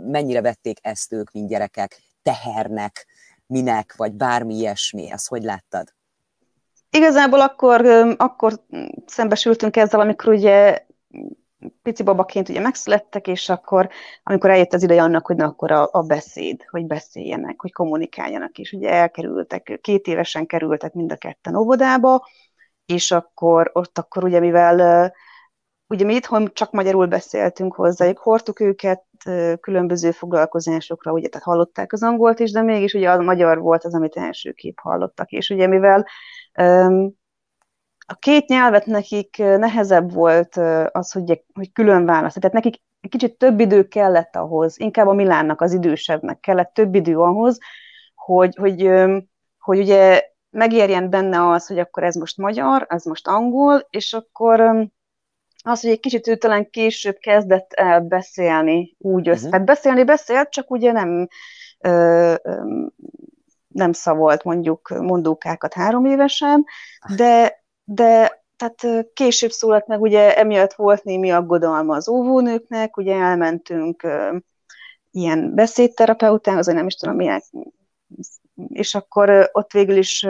mennyire 0.06 0.42
vették 0.42 0.80
ezt 0.82 1.14
ők, 1.14 1.32
mint 1.32 1.50
gyerekek, 1.50 2.02
tehernek, 2.24 3.06
minek, 3.48 3.96
vagy 3.96 4.12
bármi 4.14 4.56
ilyesmi, 4.56 5.12
ezt 5.12 5.28
hogy 5.28 5.44
láttad? 5.44 5.96
Igazából 6.90 7.42
akkor, 7.42 7.86
akkor 8.18 8.62
szembesültünk 9.06 9.78
ezzel, 9.78 10.00
amikor 10.00 10.34
ugye 10.34 10.86
pici 11.82 12.04
babaként 12.04 12.50
ugye 12.50 12.60
megszülettek, 12.60 13.28
és 13.28 13.50
akkor, 13.50 13.90
amikor 14.24 14.50
eljött 14.50 14.74
az 14.74 14.84
ideje 14.84 15.02
annak, 15.02 15.26
hogy 15.26 15.36
na 15.36 15.46
akkor 15.46 15.72
a, 15.72 15.90
a 15.92 16.02
beszéd, 16.02 16.64
hogy 16.70 16.86
beszéljenek, 16.86 17.62
hogy 17.62 17.72
kommunikáljanak, 17.72 18.58
és 18.58 18.72
ugye 18.72 18.90
elkerültek, 18.90 19.80
két 19.82 20.08
évesen 20.08 20.46
kerültek 20.46 20.94
mind 20.94 21.12
a 21.12 21.16
ketten 21.16 21.56
óvodába, 21.56 22.28
és 22.86 23.12
akkor 23.12 23.70
ott 23.74 23.98
akkor 23.98 24.24
ugye, 24.24 24.40
mivel 24.40 25.14
ugye 25.88 26.06
mi 26.06 26.16
itthon 26.16 26.50
csak 26.54 26.72
magyarul 26.72 27.06
beszéltünk 27.06 27.76
hozzájuk, 27.76 28.18
hordtuk 28.18 28.60
őket 28.60 29.04
különböző 29.60 30.12
foglalkozásokra, 30.12 31.12
ugye, 31.12 31.28
tehát 31.28 31.48
hallották 31.48 31.94
az 31.94 32.04
angolt 32.04 32.40
is, 32.40 32.52
de 32.52 32.62
mégis 32.62 32.94
ugye 32.94 33.12
a 33.12 33.22
magyar 33.22 33.60
volt 33.60 33.84
az, 33.84 33.94
amit 33.94 34.16
elsőképp 34.16 34.78
hallottak, 34.80 35.32
és 35.32 35.50
ugye 35.50 35.68
mivel 35.68 36.06
a 38.10 38.16
két 38.16 38.48
nyelvet 38.48 38.86
nekik 38.86 39.38
nehezebb 39.38 40.14
volt 40.14 40.56
az, 40.92 41.12
hogy, 41.12 41.44
hogy 41.54 41.72
külön 41.72 42.06
választ. 42.06 42.40
Tehát 42.40 42.56
nekik 42.56 42.82
egy 43.02 43.10
kicsit 43.10 43.38
több 43.38 43.60
idő 43.60 43.88
kellett 43.88 44.36
ahhoz, 44.36 44.80
inkább 44.80 45.08
a 45.08 45.14
Milánnak, 45.14 45.62
az 45.62 45.74
idősebbnek 45.74 46.40
kellett 46.40 46.74
több 46.74 46.96
idő 46.96 47.18
ahhoz, 47.18 47.58
hogy, 48.16 48.56
hogy, 48.56 48.92
hogy 49.60 49.80
ugye 49.80 50.22
megérjen 50.50 51.10
benne 51.10 51.50
az, 51.50 51.68
hogy 51.68 51.80
akkor 51.80 52.04
ez 52.04 52.16
most 52.16 52.38
magyar, 52.38 52.86
ez 52.90 53.04
most 53.04 53.28
angol, 53.28 53.88
és 53.90 54.14
akkor 54.14 54.60
az, 55.64 55.82
hogy 55.82 55.90
egy 55.90 56.00
kicsit 56.00 56.28
ő 56.28 56.36
talán 56.36 56.70
később 56.70 57.18
kezdett 57.18 57.74
el 57.74 58.02
beszélni 58.02 58.96
úgy 58.98 59.28
össze. 59.28 59.38
Uh-huh. 59.38 59.52
Tehát 59.52 59.66
beszélni 59.66 60.04
beszélt, 60.04 60.50
csak 60.50 60.72
ugye 60.72 60.92
nem 60.92 61.28
ö, 61.80 62.34
ö, 62.44 62.62
nem 63.68 63.92
szavolt 63.92 64.44
mondjuk 64.44 64.90
mondókákat 64.90 65.74
három 65.74 66.06
évesen, 66.06 66.66
de 67.16 67.66
de 67.90 68.44
tehát 68.56 69.08
később 69.14 69.52
szólalt 69.52 69.88
meg, 69.88 70.02
ugye 70.02 70.38
emiatt 70.38 70.74
volt 70.74 71.04
némi 71.04 71.32
aggodalma 71.32 71.96
az 71.96 72.10
óvónőknek, 72.10 72.98
ugye 72.98 73.16
elmentünk 73.16 74.08
ilyen 75.12 75.54
beszédterapeutához, 75.56 76.66
vagy 76.66 76.76
nem 76.76 76.88
is 76.88 76.96
tudom 76.96 77.16
milyen, 77.16 77.44
és 78.68 78.96
akkor 78.96 79.50
ott 79.52 79.72
végül 79.72 79.98
is 79.98 80.28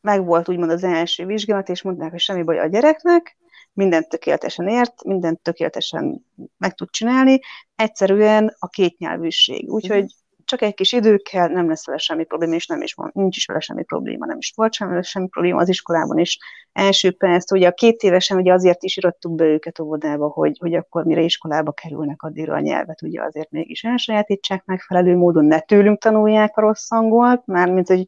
megvolt 0.00 0.48
úgymond 0.48 0.70
az 0.70 0.84
első 0.84 1.26
vizsgálat, 1.26 1.68
és 1.68 1.82
mondták, 1.82 2.10
hogy 2.10 2.20
semmi 2.20 2.42
baj 2.42 2.58
a 2.58 2.66
gyereknek, 2.66 3.36
mindent 3.72 4.08
tökéletesen 4.08 4.68
ért, 4.68 5.04
mindent 5.04 5.40
tökéletesen 5.40 6.24
meg 6.58 6.74
tud 6.74 6.90
csinálni, 6.90 7.40
egyszerűen 7.76 8.56
a 8.58 8.68
kétnyelvűség. 8.68 9.72
Úgyhogy 9.72 10.02
uh-huh 10.02 10.26
csak 10.48 10.62
egy 10.62 10.74
kis 10.74 10.92
idő 10.92 11.16
kell, 11.16 11.48
nem 11.48 11.68
lesz 11.68 11.86
vele 11.86 11.98
semmi 11.98 12.24
probléma, 12.24 12.54
és 12.54 12.66
nem 12.66 12.82
is 12.82 12.94
van, 12.94 13.10
nincs 13.14 13.36
is 13.36 13.46
vele 13.46 13.60
semmi 13.60 13.84
probléma, 13.84 14.26
nem 14.26 14.38
is 14.38 14.52
volt 14.56 14.72
semmi, 14.72 15.02
semmi 15.02 15.28
probléma 15.28 15.60
az 15.60 15.68
iskolában 15.68 16.18
is. 16.18 16.38
Első 16.72 17.10
perc, 17.10 17.52
ugye 17.52 17.68
a 17.68 17.72
két 17.72 18.02
évesen 18.02 18.36
ugye 18.36 18.52
azért 18.52 18.82
is 18.82 18.96
irattuk 18.96 19.34
be 19.34 19.44
őket 19.44 19.78
óvodába, 19.78 20.28
hogy, 20.28 20.58
hogy 20.60 20.74
akkor 20.74 21.04
mire 21.04 21.20
iskolába 21.20 21.72
kerülnek, 21.72 22.22
addigra 22.22 22.54
a 22.54 22.60
nyelvet 22.60 23.02
ugye 23.02 23.22
azért 23.22 23.50
mégis 23.50 23.84
elsajátítsák 23.84 24.64
megfelelő 24.64 25.16
módon, 25.16 25.44
ne 25.44 25.60
tőlünk 25.60 25.98
tanulják 25.98 26.56
a 26.56 26.60
rossz 26.60 26.90
angolt, 26.90 27.46
mármint, 27.46 27.88
hogy 27.88 28.06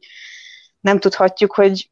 nem 0.79 0.99
tudhatjuk, 0.99 1.53
hogy 1.53 1.87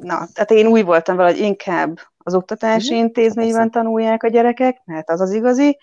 na, 0.00 0.26
tehát 0.32 0.50
én 0.50 0.66
úgy 0.66 0.84
voltam 0.84 1.16
vele, 1.16 1.30
hogy 1.30 1.40
inkább 1.40 1.98
az 2.18 2.34
oktatási 2.34 2.94
mm-hmm. 2.94 3.04
intézményben 3.04 3.70
tanulják 3.70 4.22
a 4.22 4.28
gyerekek, 4.28 4.80
mert 4.84 5.10
az 5.10 5.20
az 5.20 5.32
igazi, 5.32 5.78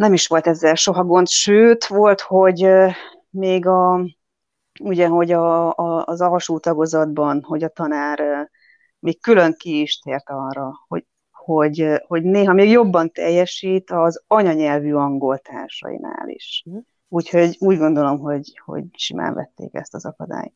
nem 0.00 0.12
is 0.12 0.26
volt 0.26 0.46
ezzel 0.46 0.74
soha 0.74 1.04
gond, 1.04 1.28
sőt, 1.28 1.86
volt, 1.86 2.20
hogy 2.20 2.68
még 3.30 3.66
a, 3.66 4.06
ugye, 4.80 5.06
hogy 5.06 5.32
a, 5.32 5.76
a, 5.76 6.04
az 6.06 6.20
alsó 6.20 6.58
tagozatban, 6.58 7.42
hogy 7.42 7.62
a 7.62 7.68
tanár 7.68 8.50
még 8.98 9.20
külön 9.20 9.54
ki 9.58 9.80
is 9.80 9.98
tért 9.98 10.28
arra, 10.28 10.72
hogy, 10.88 11.06
hogy, 11.30 12.00
hogy 12.06 12.22
néha 12.22 12.52
még 12.52 12.70
jobban 12.70 13.10
teljesít 13.10 13.90
az 13.90 14.22
anyanyelvű 14.26 14.92
angol 14.92 15.38
társainál 15.38 16.28
is. 16.28 16.62
Mhm. 16.66 16.78
Úgyhogy 17.08 17.56
úgy 17.58 17.78
gondolom, 17.78 18.18
hogy, 18.18 18.60
hogy 18.64 18.84
simán 18.92 19.34
vették 19.34 19.74
ezt 19.74 19.94
az 19.94 20.04
akadályt 20.04 20.54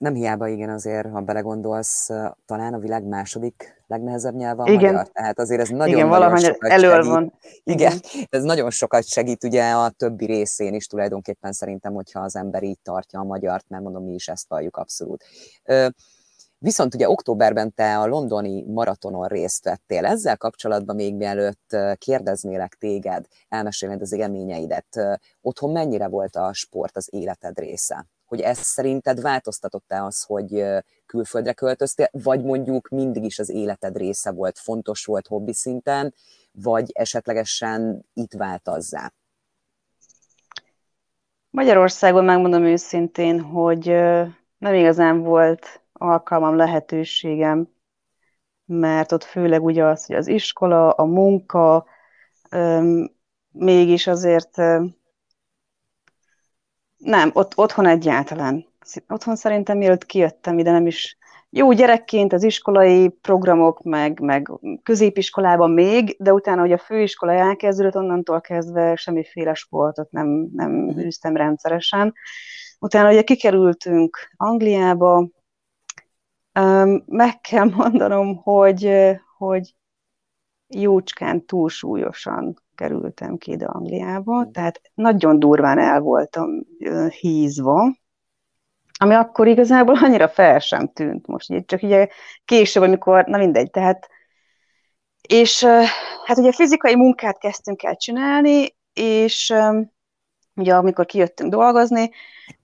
nem 0.00 0.14
hiába 0.14 0.48
igen 0.48 0.70
azért, 0.70 1.10
ha 1.10 1.20
belegondolsz, 1.20 2.10
talán 2.46 2.74
a 2.74 2.78
világ 2.78 3.04
második 3.04 3.82
legnehezebb 3.86 4.34
nyelve 4.34 4.62
a 4.62 4.70
igen. 4.70 4.92
magyar. 4.92 5.08
Tehát 5.08 5.38
azért 5.38 5.60
ez 5.60 5.68
nagyon, 5.68 5.96
igen, 5.96 6.08
nagyon 6.08 6.38
sokat 6.38 6.70
elől 6.70 6.94
segít. 6.94 7.10
Van. 7.10 7.32
Igen, 7.62 7.92
igen, 8.12 8.26
ez 8.30 8.42
nagyon 8.42 8.70
sokat 8.70 9.06
segít 9.06 9.44
ugye 9.44 9.70
a 9.70 9.90
többi 9.90 10.24
részén 10.24 10.74
is 10.74 10.86
tulajdonképpen 10.86 11.52
szerintem, 11.52 11.92
hogyha 11.92 12.20
az 12.20 12.36
ember 12.36 12.62
így 12.62 12.78
tartja 12.82 13.20
a 13.20 13.24
magyart, 13.24 13.64
mert 13.68 13.82
mondom, 13.82 14.04
mi 14.04 14.12
is 14.12 14.28
ezt 14.28 14.48
valljuk 14.48 14.76
abszolút. 14.76 15.24
Viszont 16.58 16.94
ugye 16.94 17.08
októberben 17.08 17.74
te 17.74 17.98
a 17.98 18.06
londoni 18.06 18.62
maratonon 18.62 19.26
részt 19.26 19.64
vettél. 19.64 20.04
Ezzel 20.04 20.36
kapcsolatban 20.36 20.96
még 20.96 21.14
mielőtt 21.14 21.76
kérdeznélek 21.94 22.74
téged, 22.74 23.26
elmesélned 23.48 24.00
az 24.00 24.12
élményeidet, 24.12 25.20
otthon 25.40 25.72
mennyire 25.72 26.08
volt 26.08 26.36
a 26.36 26.52
sport 26.52 26.96
az 26.96 27.08
életed 27.12 27.58
része? 27.58 28.06
Hogy 28.30 28.40
ez 28.40 28.58
szerinted 28.58 29.20
változtatott-e 29.20 30.04
az, 30.04 30.22
hogy 30.22 30.64
külföldre 31.06 31.52
költöztél, 31.52 32.08
vagy 32.12 32.42
mondjuk 32.42 32.88
mindig 32.88 33.24
is 33.24 33.38
az 33.38 33.48
életed 33.48 33.96
része 33.96 34.30
volt, 34.30 34.58
fontos 34.58 35.04
volt 35.04 35.26
hobbi 35.26 35.52
szinten, 35.52 36.14
vagy 36.52 36.90
esetlegesen 36.92 38.04
itt 38.12 38.32
változzá? 38.32 39.12
Magyarországon 41.50 42.24
megmondom 42.24 42.64
őszintén, 42.64 43.40
hogy 43.40 43.86
nem 44.58 44.74
igazán 44.74 45.22
volt 45.22 45.82
alkalmam, 45.92 46.56
lehetőségem, 46.56 47.68
mert 48.64 49.12
ott 49.12 49.24
főleg 49.24 49.64
ugye 49.64 49.84
az, 49.84 50.06
hogy 50.06 50.16
az 50.16 50.26
iskola, 50.26 50.90
a 50.90 51.04
munka, 51.04 51.86
mégis 53.52 54.06
azért 54.06 54.56
nem, 57.00 57.30
ott, 57.32 57.52
otthon 57.56 57.86
egyáltalán. 57.86 58.66
Otthon 59.08 59.36
szerintem 59.36 59.78
mielőtt 59.78 60.06
kijöttem 60.06 60.58
ide, 60.58 60.70
nem 60.70 60.86
is 60.86 61.18
jó 61.50 61.72
gyerekként 61.72 62.32
az 62.32 62.42
iskolai 62.42 63.08
programok, 63.08 63.82
meg, 63.82 64.20
meg 64.20 64.50
középiskolában 64.82 65.70
még, 65.70 66.16
de 66.18 66.32
utána, 66.32 66.60
hogy 66.60 66.72
a 66.72 66.78
főiskola 66.78 67.32
elkezdődött, 67.32 67.96
onnantól 67.96 68.40
kezdve 68.40 68.96
semmiféle 68.96 69.54
sportot 69.54 70.10
nem, 70.10 70.48
nem 70.52 70.70
mhm. 70.72 70.98
űztem 70.98 71.36
rendszeresen. 71.36 72.14
Utána 72.78 73.10
ugye 73.10 73.22
kikerültünk 73.22 74.18
Angliába, 74.36 75.28
meg 77.06 77.40
kell 77.40 77.64
mondanom, 77.76 78.36
hogy, 78.36 78.92
hogy 79.36 79.74
jócskán 80.66 81.46
túlsúlyosan 81.46 82.62
kerültem 82.80 83.36
ki 83.36 83.50
ide 83.52 83.66
Angliába, 83.66 84.44
mm. 84.44 84.50
tehát 84.50 84.80
nagyon 84.94 85.38
durván 85.38 85.78
el 85.78 86.00
voltam 86.00 86.48
hízva, 87.20 87.94
ami 88.98 89.14
akkor 89.14 89.46
igazából 89.46 89.94
annyira 90.04 90.28
fel 90.28 90.58
sem 90.58 90.88
tűnt 90.92 91.26
most, 91.26 91.64
csak 91.66 91.82
ugye 91.82 92.08
később, 92.44 92.82
amikor, 92.82 93.24
na 93.24 93.38
mindegy, 93.38 93.70
tehát 93.70 94.08
és 95.28 95.64
hát 96.24 96.38
ugye 96.38 96.52
fizikai 96.52 96.96
munkát 96.96 97.38
kezdtünk 97.38 97.82
el 97.82 97.96
csinálni, 97.96 98.76
és 98.92 99.54
ugye 100.54 100.74
amikor 100.74 101.06
kijöttünk 101.06 101.50
dolgozni, 101.50 102.10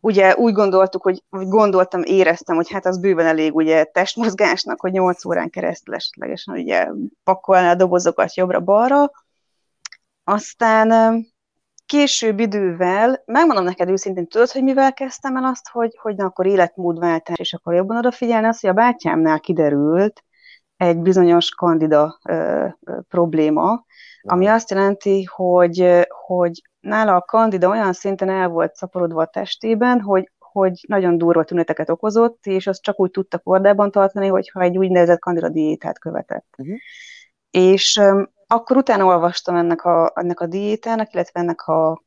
ugye 0.01 0.35
úgy 0.37 0.53
gondoltuk, 0.53 1.03
hogy, 1.03 1.23
hogy 1.31 1.49
gondoltam, 1.49 2.03
éreztem, 2.03 2.57
hogy 2.57 2.71
hát 2.71 2.87
az 2.87 2.99
bőven 2.99 3.27
elég 3.27 3.55
ugye 3.55 3.85
testmozgásnak, 3.85 4.81
hogy 4.81 4.93
8 4.93 5.25
órán 5.25 5.51
keresztül 5.51 5.95
esetlegesen 5.95 6.55
ugye 6.55 6.89
pakolni 7.25 7.67
a 7.67 7.75
dobozokat 7.75 8.37
jobbra-balra, 8.37 9.11
aztán 10.29 11.25
később 11.87 12.39
idővel, 12.39 13.23
megmondom 13.25 13.65
neked 13.65 13.89
őszintén, 13.89 14.27
tudod, 14.27 14.51
hogy 14.51 14.63
mivel 14.63 14.93
kezdtem 14.93 15.37
el 15.37 15.45
azt, 15.45 15.69
hogy, 15.69 15.97
hogy 16.01 16.17
na, 16.17 16.25
akkor 16.25 16.47
életmódváltás, 16.47 17.39
és 17.39 17.53
akkor 17.53 17.75
jobban 17.75 17.97
odafigyelni, 17.97 18.47
azt, 18.47 18.61
hogy 18.61 18.71
a 18.71 18.73
bátyámnál 18.73 19.41
kiderült 19.41 20.25
egy 20.77 20.99
bizonyos 20.99 21.49
kandida 21.49 22.19
ö, 22.29 22.67
ö, 22.85 22.99
probléma, 23.09 23.85
ami 24.23 24.47
azt 24.47 24.71
jelenti, 24.71 25.25
hogy, 25.25 26.07
hogy 26.27 26.63
nála 26.81 27.15
a 27.15 27.21
kandida 27.21 27.69
olyan 27.69 27.93
szinten 27.93 28.29
el 28.29 28.49
volt 28.49 28.75
szaporodva 28.75 29.23
a 29.23 29.27
testében, 29.27 30.01
hogy, 30.01 30.31
hogy 30.39 30.85
nagyon 30.89 31.19
durva 31.19 31.45
tüneteket 31.45 31.91
okozott, 31.91 32.47
és 32.47 32.67
azt 32.67 32.83
csak 32.83 33.01
úgy 33.01 33.11
tudta 33.11 33.39
kordában 33.39 33.91
tartani, 33.91 34.27
hogyha 34.27 34.61
egy 34.61 34.79
úgynevezett 34.79 35.19
kandida 35.19 35.49
diétát 35.49 35.99
követett. 35.99 36.55
Uh-huh. 36.59 36.77
És 37.51 38.01
akkor 38.47 38.77
utána 38.77 39.05
olvastam 39.05 39.57
ennek 39.57 39.85
a, 39.85 40.13
ennek 40.15 40.41
a 40.41 40.47
diétának, 40.47 41.13
illetve 41.13 41.41
ennek 41.41 41.61
a, 41.61 42.03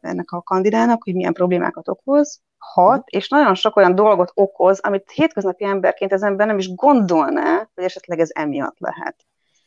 ennek 0.00 0.30
a 0.30 0.42
kandidának, 0.42 1.02
hogy 1.02 1.14
milyen 1.14 1.32
problémákat 1.32 1.88
okoz, 1.88 2.40
hat, 2.58 3.08
és 3.08 3.28
nagyon 3.28 3.54
sok 3.54 3.76
olyan 3.76 3.94
dolgot 3.94 4.30
okoz, 4.34 4.80
amit 4.80 5.10
hétköznapi 5.10 5.64
emberként 5.64 6.12
az 6.12 6.22
ember 6.22 6.46
nem 6.46 6.58
is 6.58 6.74
gondolná, 6.74 7.68
hogy 7.74 7.84
esetleg 7.84 8.18
ez 8.18 8.28
emiatt 8.32 8.78
lehet. 8.78 9.16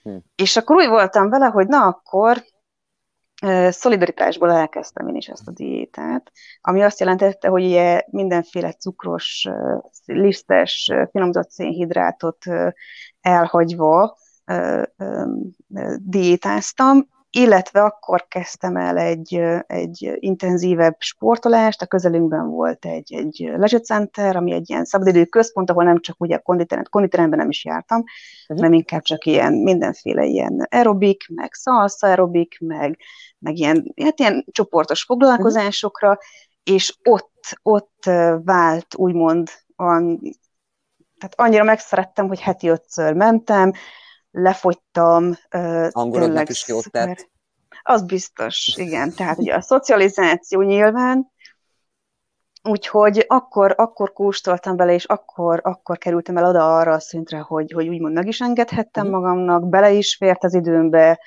Hm. 0.03 0.17
És 0.35 0.57
akkor 0.57 0.75
úgy 0.75 0.87
voltam 0.87 1.29
vele, 1.29 1.45
hogy 1.45 1.67
na 1.67 1.85
akkor 1.85 2.43
szolidaritásból 3.69 4.51
elkezdtem 4.51 5.07
én 5.07 5.15
is 5.15 5.27
ezt 5.27 5.47
a 5.47 5.51
diétát, 5.51 6.31
ami 6.61 6.83
azt 6.83 6.99
jelentette, 6.99 7.47
hogy 7.47 7.63
ugye 7.65 8.01
mindenféle 8.09 8.71
cukros, 8.71 9.47
lisztes, 10.05 10.91
finomzott 11.11 11.49
szénhidrátot 11.49 12.45
elhagyva, 13.21 14.17
diétáztam, 15.97 17.07
illetve 17.35 17.83
akkor 17.83 18.27
kezdtem 18.27 18.75
el 18.75 18.97
egy, 18.97 19.41
egy 19.67 20.17
intenzívebb 20.19 20.95
sportolást, 20.99 21.81
a 21.81 21.85
közelünkben 21.85 22.49
volt 22.49 22.85
egy, 22.85 23.13
egy 23.13 23.51
leisure 23.55 23.81
center, 23.81 24.35
ami 24.35 24.51
egy 24.51 24.69
ilyen 24.69 24.85
szabadidő 24.85 25.25
központ, 25.25 25.69
ahol 25.69 25.83
nem 25.83 25.99
csak 25.99 26.21
ugye 26.21 26.37
konditerem, 26.37 26.83
konditeremben 26.89 27.39
nem 27.39 27.49
is 27.49 27.65
jártam, 27.65 27.99
uh-huh. 27.99 28.57
hanem 28.57 28.73
inkább 28.73 29.01
csak 29.01 29.25
ilyen 29.25 29.53
mindenféle 29.53 30.23
ilyen 30.25 30.67
aerobik, 30.69 31.23
meg 31.35 31.53
salsa 31.53 32.07
aerobik, 32.07 32.57
meg, 32.59 32.99
meg 33.39 33.57
ilyen, 33.57 33.93
hát 34.03 34.19
ilyen 34.19 34.45
csoportos 34.51 35.03
foglalkozásokra, 35.03 36.09
uh-huh. 36.09 36.23
és 36.63 36.97
ott, 37.03 37.59
ott 37.61 38.03
vált 38.43 38.95
úgymond 38.95 39.49
an, 39.75 40.19
tehát 41.19 41.33
annyira 41.35 41.63
megszerettem, 41.63 42.27
hogy 42.27 42.39
heti 42.39 42.67
ötször 42.67 43.13
mentem, 43.13 43.71
lefogytam. 44.33 45.37
Angolodnak 45.91 46.49
is 46.49 46.67
jót 46.67 46.91
tett. 46.91 47.31
Az 47.81 48.03
biztos, 48.03 48.73
igen. 48.75 49.13
Tehát 49.13 49.37
ugye 49.37 49.53
a 49.53 49.61
szocializáció 49.71 50.61
nyilván, 50.61 51.31
úgyhogy 52.63 53.25
akkor, 53.27 53.73
akkor 53.77 54.13
kóstoltam 54.13 54.75
bele, 54.75 54.93
és 54.93 55.05
akkor, 55.05 55.59
akkor 55.63 55.97
kerültem 55.97 56.37
el 56.37 56.45
oda 56.45 56.77
arra 56.77 56.93
a 56.93 56.99
szintre, 56.99 57.37
hogy, 57.37 57.71
hogy 57.71 57.87
úgymond 57.87 58.13
meg 58.13 58.27
is 58.27 58.41
engedhettem 58.41 59.05
mhm. 59.05 59.13
magamnak, 59.13 59.69
bele 59.69 59.91
is 59.91 60.15
fért 60.15 60.43
az 60.43 60.53
időmbe, 60.53 61.19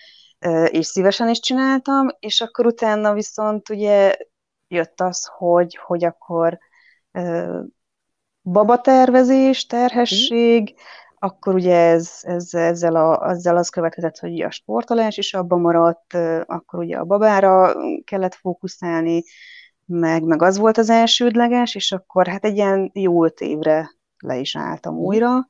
és 0.66 0.86
szívesen 0.86 1.28
is 1.28 1.40
csináltam, 1.40 2.08
és 2.18 2.40
akkor 2.40 2.66
utána 2.66 3.12
viszont 3.12 3.68
ugye 3.68 4.16
jött 4.68 5.00
az, 5.00 5.30
hogy, 5.36 5.78
hogy 5.82 6.04
akkor 6.04 6.58
babatervezés, 8.42 9.66
terhesség, 9.66 10.72
mm 10.72 11.04
akkor 11.26 11.54
ugye 11.54 11.76
ez, 11.76 12.18
ez, 12.22 12.54
ezzel, 12.54 12.96
a, 12.96 13.30
ezzel 13.30 13.56
az 13.56 13.68
következett, 13.68 14.18
hogy 14.18 14.40
a 14.40 14.50
sportolás 14.50 15.16
is 15.16 15.34
abban 15.34 15.60
maradt, 15.60 16.14
akkor 16.46 16.78
ugye 16.78 16.96
a 16.96 17.04
babára 17.04 17.74
kellett 18.04 18.34
fókuszálni, 18.34 19.22
meg, 19.84 20.22
meg 20.22 20.42
az 20.42 20.58
volt 20.58 20.78
az 20.78 20.90
elsődleges, 20.90 21.74
és 21.74 21.92
akkor 21.92 22.26
hát 22.26 22.44
egy 22.44 22.56
ilyen 22.56 22.90
jó 22.94 23.24
öt 23.24 23.40
évre 23.40 23.90
le 24.18 24.36
is 24.36 24.56
álltam 24.56 24.94
mhm. 24.94 25.02
újra, 25.02 25.48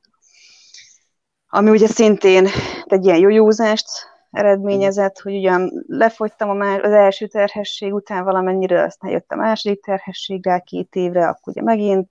ami 1.47 1.69
ugye 1.69 1.87
szintén 1.87 2.47
egy 2.85 3.05
ilyen 3.05 3.17
jójózást 3.17 3.87
eredményezett, 4.31 5.19
hogy 5.19 5.35
ugyan 5.35 5.71
lefogytam 5.87 6.49
a 6.49 6.53
más, 6.53 6.81
az 6.81 6.91
első 6.91 7.27
terhesség 7.27 7.93
után 7.93 8.23
valamennyire, 8.23 8.83
aztán 8.83 9.11
jött 9.11 9.31
a 9.31 9.35
második 9.35 9.83
terhességgel 9.83 10.61
két 10.61 10.95
évre, 10.95 11.27
akkor 11.27 11.53
ugye 11.53 11.61
megint 11.61 12.09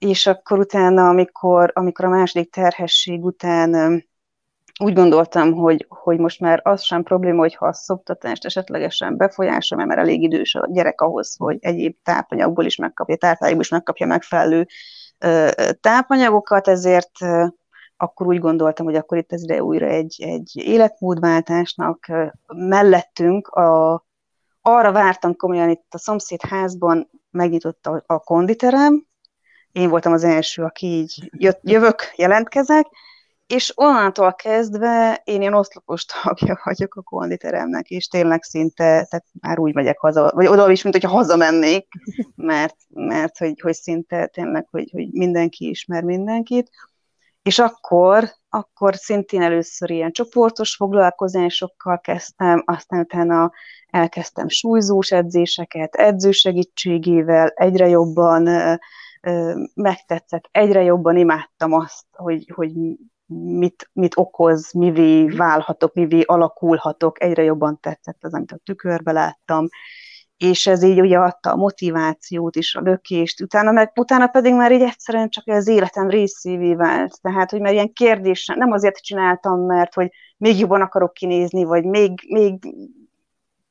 és 0.00 0.26
akkor 0.26 0.58
utána, 0.58 1.08
amikor, 1.08 1.70
amikor 1.74 2.04
a 2.04 2.08
második 2.08 2.52
terhesség 2.52 3.24
után 3.24 4.02
úgy 4.82 4.92
gondoltam, 4.92 5.52
hogy, 5.52 5.86
hogy 5.88 6.18
most 6.18 6.40
már 6.40 6.60
az 6.64 6.82
sem 6.82 7.02
probléma, 7.02 7.38
hogyha 7.38 7.66
a 7.66 7.72
szoptatást 7.72 8.44
esetlegesen 8.44 9.16
befolyásol, 9.16 9.78
mert 9.78 9.88
már 9.90 9.98
elég 9.98 10.22
idős 10.22 10.54
a 10.54 10.68
gyerek 10.70 11.00
ahhoz, 11.00 11.36
hogy 11.36 11.56
egyéb 11.60 11.96
tápanyagból 12.02 12.64
is 12.64 12.76
megkapja, 12.76 13.16
tápanyagból 13.16 13.62
is 13.62 13.68
megkapja 13.68 14.06
megfelelő 14.06 14.66
tápanyagokat, 15.80 16.68
ezért 16.68 17.10
akkor 17.96 18.26
úgy 18.26 18.38
gondoltam, 18.38 18.86
hogy 18.86 18.94
akkor 18.94 19.18
itt 19.18 19.32
ez 19.32 19.42
ide 19.42 19.62
újra 19.62 19.86
egy, 19.86 20.16
egy 20.18 20.50
életmódváltásnak 20.54 22.06
mellettünk 22.46 23.48
a, 23.48 24.04
arra 24.60 24.92
vártam 24.92 25.36
komolyan 25.36 25.70
itt 25.70 25.86
a 25.94 25.98
szomszéd 25.98 26.40
házban 26.42 27.10
megnyitott 27.30 27.86
a, 27.86 28.02
a 28.06 28.18
konditerem, 28.18 29.08
én 29.72 29.88
voltam 29.88 30.12
az 30.12 30.24
első, 30.24 30.62
aki 30.62 30.86
így 30.86 31.30
jött, 31.36 31.60
jövök, 31.62 32.12
jelentkezek, 32.16 32.86
és 33.46 33.72
onnantól 33.74 34.34
kezdve 34.34 35.20
én 35.24 35.40
ilyen 35.40 35.54
oszlopos 35.54 36.04
tagja 36.04 36.60
vagyok 36.64 36.94
a 36.94 37.02
konditeremnek, 37.02 37.88
és 37.88 38.06
tényleg 38.06 38.42
szinte, 38.42 38.84
tehát 38.84 39.24
már 39.40 39.58
úgy 39.58 39.74
megyek 39.74 39.98
haza, 39.98 40.32
vagy 40.34 40.46
oda 40.46 40.70
is, 40.70 40.82
mint 40.82 40.94
hogyha 40.94 41.16
hazamennék, 41.16 41.86
mert, 42.36 42.76
mert 42.88 43.38
hogy, 43.38 43.60
hogy 43.60 43.74
szinte 43.74 44.26
tényleg, 44.26 44.66
hogy, 44.70 44.90
hogy 44.92 45.08
mindenki 45.12 45.68
ismer 45.68 46.02
mindenkit. 46.02 46.70
És 47.42 47.58
akkor, 47.58 48.30
akkor 48.48 48.94
szintén 48.94 49.42
először 49.42 49.90
ilyen 49.90 50.12
csoportos 50.12 50.74
foglalkozásokkal 50.74 52.00
kezdtem, 52.00 52.62
aztán 52.66 53.00
utána 53.00 53.52
elkezdtem 53.86 54.48
súlyzós 54.48 55.10
edzéseket, 55.10 55.94
edző 55.94 56.30
segítségével, 56.30 57.48
egyre 57.48 57.88
jobban 57.88 58.48
megtetszett, 59.74 60.48
egyre 60.50 60.82
jobban 60.82 61.16
imádtam 61.16 61.72
azt, 61.72 62.06
hogy, 62.12 62.50
hogy 62.54 62.72
mit, 63.32 63.90
mit 63.92 64.16
okoz, 64.16 64.72
mivé 64.72 65.26
válhatok, 65.26 65.94
mivé 65.94 66.20
alakulhatok, 66.20 67.22
egyre 67.22 67.42
jobban 67.42 67.80
tetszett 67.80 68.24
az, 68.24 68.34
amit 68.34 68.52
a 68.52 68.60
tükörbe 68.64 69.12
láttam, 69.12 69.68
és 70.36 70.66
ez 70.66 70.82
így 70.82 71.00
ugye 71.00 71.18
adta 71.18 71.52
a 71.52 71.56
motivációt 71.56 72.56
is, 72.56 72.74
a 72.74 72.80
lökést, 72.80 73.40
utána, 73.40 73.70
meg, 73.72 73.92
utána 73.94 74.26
pedig 74.26 74.54
már 74.54 74.72
így 74.72 74.82
egyszerűen 74.82 75.28
csak 75.28 75.46
az 75.46 75.68
életem 75.68 76.08
részévé 76.08 76.74
vált, 76.74 77.20
tehát, 77.20 77.50
hogy 77.50 77.60
már 77.60 77.72
ilyen 77.72 77.92
kérdés, 77.92 78.46
nem 78.54 78.72
azért 78.72 79.02
csináltam, 79.02 79.60
mert 79.60 79.94
hogy 79.94 80.10
még 80.36 80.58
jobban 80.58 80.80
akarok 80.80 81.12
kinézni, 81.12 81.64
vagy 81.64 81.84
még, 81.84 82.12
még 82.28 82.74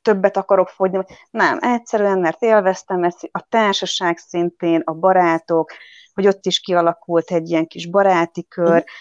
többet 0.01 0.37
akarok 0.37 0.67
fogyni. 0.67 1.05
Nem, 1.29 1.57
egyszerűen, 1.61 2.19
mert 2.19 2.41
élveztem 2.41 3.03
ezt, 3.03 3.29
a 3.31 3.45
társaság 3.49 4.17
szintén, 4.17 4.81
a 4.85 4.93
barátok, 4.93 5.71
hogy 6.13 6.27
ott 6.27 6.45
is 6.45 6.59
kialakult 6.59 7.31
egy 7.31 7.49
ilyen 7.49 7.67
kis 7.67 7.89
baráti 7.89 8.47
kör, 8.47 8.79
mm. 8.81 8.91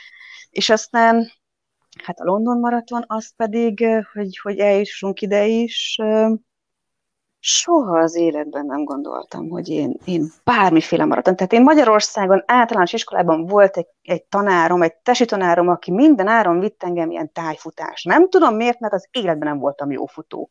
és 0.50 0.70
aztán 0.70 1.32
hát 2.04 2.20
a 2.20 2.24
London 2.24 2.58
maraton, 2.58 3.04
az 3.06 3.32
pedig, 3.36 3.86
hogy, 4.12 4.38
hogy 4.42 4.58
eljussunk 4.58 5.20
ide 5.20 5.46
is, 5.46 5.98
soha 7.40 7.98
az 7.98 8.14
életben 8.16 8.66
nem 8.66 8.84
gondoltam, 8.84 9.48
hogy 9.48 9.68
én, 9.68 9.96
én 10.04 10.32
bármiféle 10.44 11.04
maraton. 11.04 11.36
Tehát 11.36 11.52
én 11.52 11.62
Magyarországon 11.62 12.42
általános 12.46 12.92
iskolában 12.92 13.46
volt 13.46 13.76
egy, 13.76 13.86
egy 14.02 14.24
tanárom, 14.24 14.82
egy 14.82 14.94
tesi 14.94 15.24
tanárom, 15.24 15.68
aki 15.68 15.90
minden 15.90 16.26
áron 16.26 16.60
vitt 16.60 16.82
engem 16.82 17.10
ilyen 17.10 17.32
tájfutás. 17.32 18.02
Nem 18.02 18.28
tudom 18.28 18.54
miért, 18.54 18.80
mert 18.80 18.92
az 18.92 19.08
életben 19.10 19.48
nem 19.48 19.58
voltam 19.58 19.90
jó 19.90 20.06
futó 20.06 20.50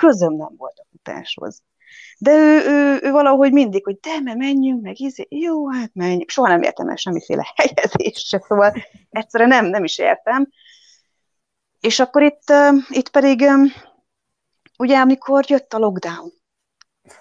közöm 0.00 0.34
nem 0.34 0.54
volt 0.56 0.78
a 0.78 0.86
futáshoz. 0.90 1.62
De 2.18 2.32
ő, 2.32 2.62
ő, 2.66 2.98
ő 3.02 3.10
valahogy 3.10 3.52
mindig, 3.52 3.84
hogy 3.84 3.98
de, 4.00 4.20
mert 4.20 4.38
menjünk, 4.38 4.82
meg 4.82 5.00
izé, 5.00 5.26
jó, 5.30 5.70
hát 5.70 5.90
menjünk. 5.94 6.30
Soha 6.30 6.48
nem 6.48 6.62
értem 6.62 6.88
el 6.88 6.96
semmiféle 6.96 7.52
helyezésre, 7.56 8.40
szóval 8.48 8.74
egyszerűen 9.10 9.48
nem, 9.48 9.66
nem 9.66 9.84
is 9.84 9.98
értem. 9.98 10.48
És 11.80 12.00
akkor 12.00 12.22
itt, 12.22 12.52
itt 12.88 13.08
pedig, 13.08 13.44
ugye 14.78 14.98
amikor 14.98 15.44
jött 15.48 15.72
a 15.72 15.78
lockdown, 15.78 16.32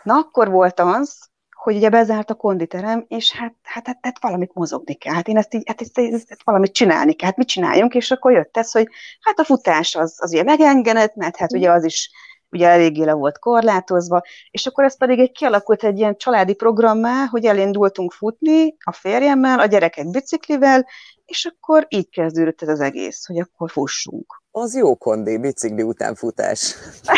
na 0.04 0.14
akkor 0.14 0.50
volt 0.50 0.80
az, 0.80 1.30
hogy 1.64 1.76
ugye 1.76 1.90
bezárt 1.90 2.30
a 2.30 2.36
konditerem, 2.36 3.06
és 3.08 3.32
hát, 3.32 3.56
hát, 3.64 3.88
hát, 3.88 3.98
hát 4.02 4.22
valamit 4.22 4.54
mozogni 4.54 4.94
kell, 4.94 5.14
hát 5.14 5.28
én 5.28 5.38
ezt 5.38 5.54
így, 5.54 5.64
hát 5.66 5.82
ezt, 5.82 5.98
ezt, 5.98 6.32
ezt 6.32 6.44
valamit 6.44 6.74
csinálni 6.74 7.14
kell, 7.14 7.28
hát 7.28 7.38
mit 7.38 7.48
csináljunk, 7.48 7.94
és 7.94 8.12
akkor 8.12 8.32
jött 8.32 8.58
ez, 8.58 8.72
hogy 8.72 8.88
hát 9.22 9.40
a 9.40 9.44
futás 9.44 9.96
az, 9.96 10.18
az 10.18 10.32
ugye 10.32 10.44
megengedett, 10.44 11.16
mert 11.16 11.38
hát 11.38 11.54
ugye 11.54 11.72
az 11.72 11.84
is 11.84 12.12
ugye 12.52 12.68
eléggé 12.68 13.04
le 13.04 13.14
volt 13.14 13.40
korlátozva, 13.40 14.22
és 14.52 14.66
akkor 14.66 14.84
ez 14.84 14.98
pedig 14.98 15.20
egy 15.20 15.32
kialakult 15.32 15.84
egy 15.84 15.98
ilyen 15.98 16.18
családi 16.18 16.54
programmá, 16.54 17.26
hogy 17.26 17.46
elindultunk 17.46 18.12
futni 18.12 18.76
a 18.84 18.92
férjemmel, 18.92 19.60
a 19.60 19.66
gyerekek 19.66 20.10
biciklivel, 20.10 20.88
és 21.26 21.46
akkor 21.46 21.86
így 21.90 22.10
kezdődött 22.10 22.62
ez 22.62 22.68
az 22.68 22.80
egész, 22.80 23.26
hogy 23.26 23.40
akkor 23.40 23.70
fussunk. 23.70 24.44
Az 24.52 24.76
jó 24.76 24.96
kondi, 24.96 25.38
bicikli 25.38 25.84
után 25.84 26.16
futás. 26.16 26.76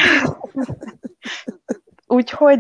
Úgyhogy, 2.08 2.60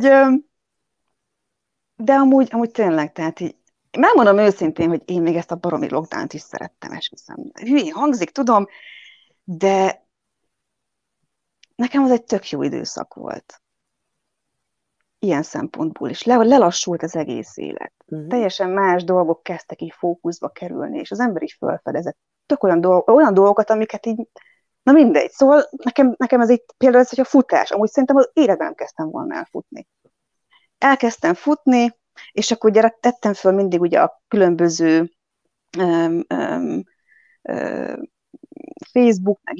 de 1.95 2.13
amúgy, 2.13 2.47
amúgy 2.51 2.72
tényleg, 2.72 3.11
tehát 3.11 3.39
így, 3.39 3.55
megmondom 3.97 4.38
őszintén, 4.38 4.89
hogy 4.89 5.01
én 5.05 5.22
még 5.22 5.36
ezt 5.36 5.51
a 5.51 5.55
baromi 5.55 5.89
lockdown 5.89 6.28
is 6.32 6.41
szerettem, 6.41 6.91
esküszöm. 6.91 7.51
Hülyén 7.53 7.91
hangzik, 7.91 8.30
tudom, 8.30 8.67
de 9.43 10.00
nekem 11.82 12.03
az 12.03 12.11
egy 12.11 12.23
tök 12.23 12.49
jó 12.49 12.61
időszak 12.61 13.13
volt. 13.13 13.61
Ilyen 15.19 15.43
szempontból 15.43 16.09
is. 16.09 16.23
Le, 16.23 16.36
lelassult 16.36 17.03
az 17.03 17.15
egész 17.15 17.57
élet. 17.57 17.93
Uh-huh. 18.05 18.27
Teljesen 18.27 18.69
más 18.69 19.03
dolgok 19.03 19.43
kezdtek 19.43 19.82
így 19.82 19.93
fókuszba 19.97 20.49
kerülni, 20.49 20.99
és 20.99 21.11
az 21.11 21.19
ember 21.19 21.41
is 21.41 21.55
felfedezett 21.59 22.17
tök 22.45 22.63
olyan, 22.63 22.82
dolg, 22.82 23.09
olyan 23.09 23.34
dolgokat, 23.34 23.69
amiket 23.69 24.05
így, 24.05 24.27
na 24.84 24.91
mindegy. 24.91 25.32
Szóval 25.32 25.69
nekem, 25.71 26.13
nekem 26.17 26.41
ez 26.41 26.49
így 26.49 26.63
például 26.77 27.03
ez, 27.03 27.09
hogy 27.09 27.19
a 27.19 27.23
futás, 27.23 27.71
amúgy 27.71 27.89
szerintem 27.89 28.15
az 28.15 28.29
életben 28.34 28.75
kezdtem 28.75 29.09
volna 29.09 29.36
elfutni. 29.36 29.88
Elkezdtem 30.77 31.34
futni, 31.34 31.99
és 32.32 32.51
akkor 32.51 32.69
ugye 32.69 32.89
tettem 32.99 33.34
föl 33.34 33.51
mindig 33.51 33.82
ugye 33.82 34.01
a 34.01 34.21
különböző 34.27 35.11
um, 35.77 36.23
um, 36.29 36.84
um, 37.41 38.09
Facebook, 38.91 39.39
meg 39.43 39.57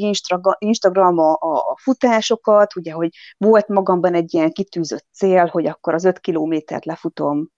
Instagram 0.60 1.18
a, 1.18 1.76
futásokat, 1.76 2.76
ugye, 2.76 2.92
hogy 2.92 3.10
volt 3.38 3.68
magamban 3.68 4.14
egy 4.14 4.34
ilyen 4.34 4.52
kitűzött 4.52 5.06
cél, 5.14 5.46
hogy 5.46 5.66
akkor 5.66 5.94
az 5.94 6.04
öt 6.04 6.20
kilométert 6.20 6.86
lefutom 6.86 7.50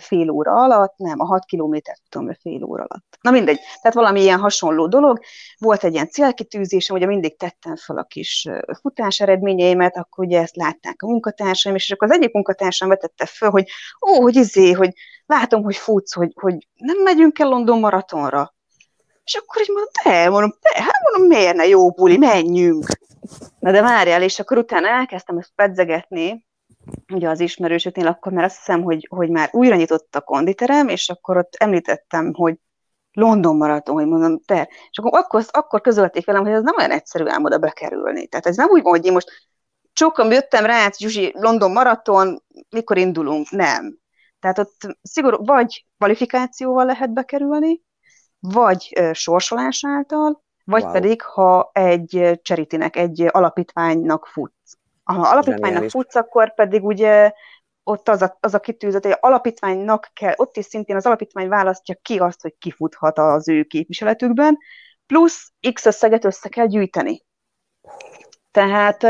fél 0.00 0.30
óra 0.30 0.52
alatt, 0.52 0.96
nem, 0.96 1.20
a 1.20 1.24
6 1.24 1.44
kilométert 1.44 2.00
futom 2.02 2.26
be 2.26 2.38
fél 2.40 2.64
óra 2.64 2.84
alatt. 2.88 3.18
Na 3.20 3.30
mindegy, 3.30 3.58
tehát 3.80 3.96
valami 3.96 4.20
ilyen 4.20 4.38
hasonló 4.38 4.86
dolog. 4.86 5.20
Volt 5.58 5.84
egy 5.84 5.92
ilyen 5.92 6.08
célkitűzésem, 6.08 6.96
ugye 6.96 7.06
mindig 7.06 7.38
tettem 7.38 7.76
fel 7.76 7.96
a 7.96 8.04
kis 8.04 8.48
futás 8.80 9.20
eredményeimet, 9.20 9.96
akkor 9.96 10.24
ugye 10.24 10.40
ezt 10.40 10.56
látták 10.56 11.02
a 11.02 11.06
munkatársaim, 11.06 11.74
és 11.74 11.90
akkor 11.90 12.08
az 12.08 12.16
egyik 12.16 12.32
munkatársam 12.32 12.88
vetette 12.88 13.26
föl, 13.26 13.50
hogy 13.50 13.68
ó, 14.08 14.20
hogy 14.20 14.36
izé, 14.36 14.72
hogy 14.72 14.90
látom, 15.26 15.62
hogy 15.62 15.76
futsz, 15.76 16.14
hogy, 16.14 16.32
hogy 16.34 16.68
nem 16.74 17.02
megyünk 17.02 17.38
el 17.38 17.48
London 17.48 17.78
maratonra. 17.78 18.54
És 19.26 19.34
akkor 19.34 19.62
így 19.62 19.68
mondom, 19.68 19.90
de, 20.04 20.30
mondom, 20.30 20.52
de, 20.60 20.82
hát 20.82 21.00
mondom, 21.10 21.36
miért 21.36 21.56
ne 21.56 21.66
jó 21.66 21.90
buli, 21.90 22.16
menjünk. 22.16 22.86
Na 23.58 23.70
de 23.70 23.82
várjál, 23.82 24.22
és 24.22 24.38
akkor 24.38 24.58
utána 24.58 24.88
elkezdtem 24.88 25.38
ezt 25.38 25.52
pedzegetni, 25.54 26.46
ugye 27.12 27.28
az 27.28 27.40
ismerősöknél, 27.40 28.06
akkor 28.06 28.32
már 28.32 28.44
azt 28.44 28.56
hiszem, 28.56 28.82
hogy, 28.82 29.06
hogy 29.10 29.30
már 29.30 29.48
újra 29.52 29.76
nyitott 29.76 30.16
a 30.16 30.20
konditerem, 30.20 30.88
és 30.88 31.08
akkor 31.08 31.36
ott 31.36 31.54
említettem, 31.54 32.34
hogy 32.34 32.56
London 33.12 33.56
maraton, 33.56 33.94
hogy 33.94 34.06
mondom, 34.06 34.40
te. 34.40 34.68
És 34.90 34.98
akkor, 34.98 35.18
akkor, 35.18 35.44
akkor 35.50 35.80
közölték 35.80 36.26
velem, 36.26 36.42
hogy 36.42 36.52
ez 36.52 36.62
nem 36.62 36.74
olyan 36.78 36.90
egyszerű 36.90 37.24
ám 37.26 37.44
oda 37.44 37.58
bekerülni. 37.58 38.26
Tehát 38.26 38.46
ez 38.46 38.56
nem 38.56 38.68
úgy 38.70 38.82
van, 38.82 38.92
hogy 38.92 39.06
én 39.06 39.12
most 39.12 39.50
sokan 39.92 40.32
jöttem 40.32 40.64
rá, 40.64 40.80
hát 40.80 40.98
Zsuzsi, 40.98 41.32
London 41.34 41.72
maraton, 41.72 42.42
mikor 42.68 42.98
indulunk? 42.98 43.50
Nem. 43.50 43.98
Tehát 44.40 44.58
ott 44.58 44.98
szigorú, 45.02 45.44
vagy 45.44 45.86
kvalifikációval 45.98 46.84
lehet 46.84 47.12
bekerülni, 47.12 47.82
vagy 48.40 49.10
sorsolás 49.12 49.84
által, 49.86 50.42
vagy 50.64 50.82
wow. 50.82 50.92
pedig, 50.92 51.22
ha 51.22 51.70
egy 51.72 52.40
cseritinek, 52.42 52.96
egy 52.96 53.26
alapítványnak 53.30 54.26
futsz. 54.26 54.78
Ha 55.04 55.28
alapítványnak 55.28 55.90
futsz, 55.90 56.14
akkor 56.14 56.54
pedig 56.54 56.84
ugye 56.84 57.32
ott 57.82 58.08
az 58.08 58.22
a, 58.22 58.36
az 58.40 58.54
a 58.54 58.60
kitűzött, 58.60 59.04
hogy 59.04 59.16
alapítványnak 59.20 60.10
kell, 60.12 60.32
ott 60.36 60.56
is 60.56 60.64
szintén 60.64 60.96
az 60.96 61.06
alapítvány 61.06 61.48
választja 61.48 61.94
ki 62.02 62.18
azt, 62.18 62.42
hogy 62.42 62.54
kifuthat 62.58 63.18
az 63.18 63.48
ő 63.48 63.62
képviseletükben, 63.62 64.58
plusz 65.06 65.52
X 65.72 65.86
összeget 65.86 66.24
össze 66.24 66.48
kell 66.48 66.66
gyűjteni. 66.66 67.24
Tehát 68.50 69.02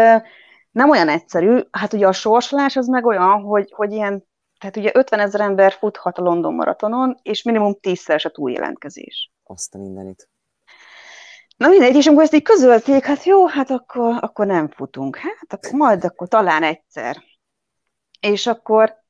nem 0.71 0.91
olyan 0.91 1.09
egyszerű, 1.09 1.61
hát 1.71 1.93
ugye 1.93 2.07
a 2.07 2.13
sorsolás 2.13 2.77
az 2.77 2.87
meg 2.87 3.07
olyan, 3.07 3.43
hogy, 3.43 3.73
hogy 3.75 3.93
ilyen, 3.93 4.27
tehát 4.59 4.77
ugye 4.77 4.91
50 4.95 5.21
ezer 5.21 5.41
ember 5.41 5.73
futhat 5.73 6.19
a 6.19 6.23
London 6.23 6.55
maratonon, 6.55 7.19
és 7.23 7.43
minimum 7.43 7.77
10-szeres 7.81 8.25
a 8.25 8.31
túljelentkezés. 8.31 9.31
Azt 9.43 9.75
a 9.75 9.79
mindenit. 9.79 10.29
Na 11.57 11.69
mindegy, 11.69 11.97
és 11.97 12.07
amikor 12.07 12.23
ezt 12.23 12.35
így 12.35 12.43
közölték, 12.43 13.05
hát 13.05 13.25
jó, 13.25 13.47
hát 13.47 13.71
akkor, 13.71 14.19
akkor 14.21 14.47
nem 14.47 14.69
futunk. 14.69 15.17
Hát 15.17 15.53
akkor 15.53 15.73
majd 15.73 16.05
akkor 16.05 16.29
talán 16.29 16.63
egyszer. 16.63 17.23
És 18.21 18.47
akkor 18.47 19.05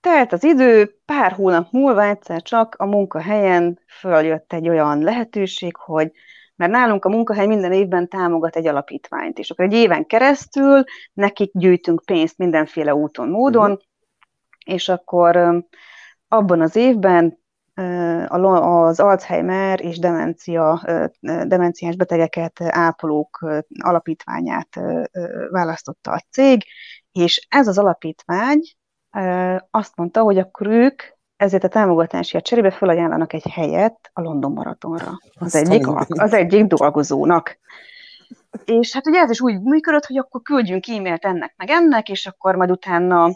telt 0.00 0.32
az 0.32 0.44
idő, 0.44 1.00
pár 1.04 1.32
hónap 1.32 1.72
múlva 1.72 2.04
egyszer 2.04 2.42
csak 2.42 2.74
a 2.78 2.86
munkahelyen 2.86 3.80
följött 3.86 4.52
egy 4.52 4.68
olyan 4.68 5.02
lehetőség, 5.02 5.76
hogy 5.76 6.12
mert 6.56 6.72
nálunk 6.72 7.04
a 7.04 7.08
munkahely 7.08 7.46
minden 7.46 7.72
évben 7.72 8.08
támogat 8.08 8.56
egy 8.56 8.66
alapítványt, 8.66 9.38
és 9.38 9.50
akkor 9.50 9.64
egy 9.64 9.72
éven 9.72 10.06
keresztül 10.06 10.84
nekik 11.12 11.50
gyűjtünk 11.52 12.02
pénzt 12.04 12.38
mindenféle 12.38 12.94
úton, 12.94 13.28
módon, 13.28 13.70
uh-huh. 13.70 13.86
És 14.66 14.88
akkor 14.88 15.64
abban 16.28 16.60
az 16.60 16.76
évben 16.76 17.38
az 18.28 19.00
Alzheimer 19.00 19.80
és 19.80 19.98
demencia, 19.98 20.82
demenciás 21.20 21.96
betegeket 21.96 22.60
ápolók 22.60 23.46
alapítványát 23.82 24.80
választotta 25.50 26.10
a 26.10 26.22
cég, 26.30 26.64
és 27.12 27.46
ez 27.48 27.68
az 27.68 27.78
alapítvány 27.78 28.60
azt 29.70 29.96
mondta, 29.96 30.22
hogy 30.22 30.38
akkor 30.38 30.66
ők 30.66 31.02
ezért 31.36 31.64
a 31.64 31.68
támogatásért 31.68 32.44
cserébe 32.44 32.70
felajánlanak 32.70 33.32
egy 33.32 33.46
helyet 33.50 34.10
a 34.12 34.20
London 34.20 34.52
maratonra 34.52 35.18
az 35.34 35.54
egyik, 35.54 35.86
az 36.08 36.32
egyik 36.32 36.64
dolgozónak. 36.64 37.58
És 38.64 38.92
hát 38.92 39.06
ugye 39.06 39.20
ez 39.20 39.30
is 39.30 39.40
úgy 39.40 39.60
működött, 39.60 40.04
hogy 40.06 40.18
akkor 40.18 40.42
küldjünk 40.42 40.88
e-mailt 40.88 41.24
ennek 41.24 41.54
meg 41.56 41.70
ennek, 41.70 42.08
és 42.08 42.26
akkor 42.26 42.54
majd 42.54 42.70
utána 42.70 43.30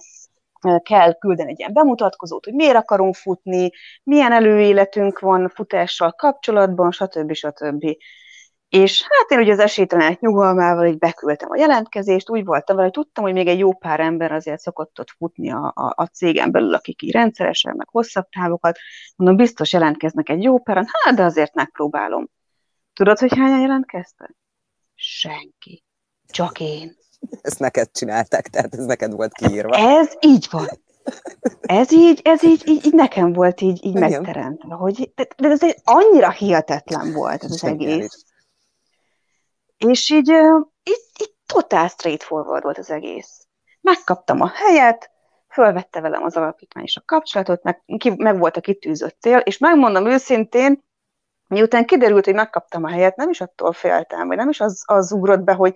kell 0.83 1.15
küldeni 1.19 1.51
egy 1.51 1.59
ilyen 1.59 1.73
bemutatkozót, 1.73 2.45
hogy 2.45 2.55
miért 2.55 2.77
akarunk 2.77 3.15
futni, 3.15 3.71
milyen 4.03 4.33
előéletünk 4.33 5.19
van 5.19 5.49
futással 5.49 6.13
kapcsolatban, 6.13 6.91
stb. 6.91 7.33
stb. 7.33 7.85
És 8.69 9.03
hát 9.03 9.31
én 9.31 9.39
ugye 9.39 9.53
az 9.53 9.59
esélytelenek 9.59 10.21
nyugalmával 10.21 10.87
így 10.87 10.99
beküldtem 10.99 11.51
a 11.51 11.57
jelentkezést, 11.57 12.31
úgy 12.31 12.45
voltam 12.45 12.77
vele, 12.77 12.89
hogy 12.89 13.03
tudtam, 13.03 13.25
hogy 13.25 13.33
még 13.33 13.47
egy 13.47 13.59
jó 13.59 13.73
pár 13.73 14.01
ember 14.01 14.33
azért 14.33 14.61
szokott 14.61 15.01
ott 15.01 15.11
futni 15.17 15.51
a, 15.51 15.73
a, 15.75 15.93
a 15.97 16.07
cégen 16.07 16.51
belül, 16.51 16.75
akik 16.75 17.03
így 17.03 17.13
rendszeresen, 17.13 17.75
meg 17.77 17.89
hosszabb 17.89 18.29
távokat. 18.29 18.79
Mondom, 19.17 19.37
biztos 19.37 19.73
jelentkeznek 19.73 20.29
egy 20.29 20.43
jó 20.43 20.59
páran, 20.59 20.87
hát 20.89 21.15
de 21.15 21.23
azért 21.23 21.55
megpróbálom. 21.55 22.29
Tudod, 22.93 23.19
hogy 23.19 23.37
hányan 23.37 23.61
jelentkeztek? 23.61 24.37
Senki. 24.95 25.85
Csak 26.27 26.61
én. 26.61 26.97
Ezt 27.43 27.59
neked 27.59 27.91
csinálták, 27.93 28.49
tehát 28.49 28.75
ez 28.75 28.85
neked 28.85 29.13
volt 29.13 29.33
kiírva. 29.33 29.77
Ez 29.77 30.13
így 30.21 30.49
van. 30.51 30.69
Ez 31.61 31.93
így, 31.93 32.21
ez 32.25 32.43
így, 32.43 32.69
így, 32.69 32.87
így 32.87 32.95
nekem 32.95 33.33
volt 33.33 33.61
így, 33.61 33.85
így 33.85 33.99
megteremtve, 33.99 34.75
hogy 34.75 35.13
de, 35.15 35.27
de 35.37 35.49
ez 35.49 35.63
egy 35.63 35.77
annyira 35.85 36.31
hihetetlen 36.31 37.13
volt 37.13 37.45
ez 37.45 37.51
az 37.51 37.65
egész. 37.65 38.25
És 39.79 40.11
így, 40.11 40.29
így, 40.83 41.05
így 41.21 41.35
totál 41.47 41.89
straightforward 41.89 42.63
volt 42.63 42.79
az 42.79 42.91
egész. 42.91 43.47
Megkaptam 43.81 44.41
a 44.41 44.49
helyet, 44.55 45.11
fölvette 45.49 46.01
velem 46.01 46.23
az 46.23 46.37
alapítvány 46.37 46.85
is 46.85 46.97
a 46.97 47.03
kapcsolatot, 47.05 47.63
meg, 47.63 47.83
ki, 47.99 48.15
meg 48.17 48.39
volt 48.39 48.57
a 48.57 48.61
kitűzött 48.61 49.17
cél, 49.21 49.39
és 49.39 49.59
megmondom 49.59 50.07
őszintén, 50.07 50.83
miután 51.49 51.85
kiderült, 51.85 52.25
hogy 52.25 52.35
megkaptam 52.35 52.85
a 52.85 52.89
helyet, 52.89 53.17
nem 53.17 53.31
is 53.31 53.41
attól 53.41 53.73
féltem, 53.73 54.27
vagy 54.27 54.37
nem 54.37 54.49
is 54.49 54.61
az, 54.61 54.83
az 54.87 55.13
ugrott 55.13 55.41
be, 55.41 55.53
hogy 55.53 55.75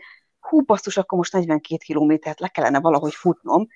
hú, 0.54 0.64
basszus, 0.64 0.96
akkor 0.96 1.18
most 1.18 1.32
42 1.32 1.76
kilométert 1.84 2.40
le 2.40 2.48
kellene 2.48 2.80
valahogy 2.80 3.14
futnom, 3.14 3.66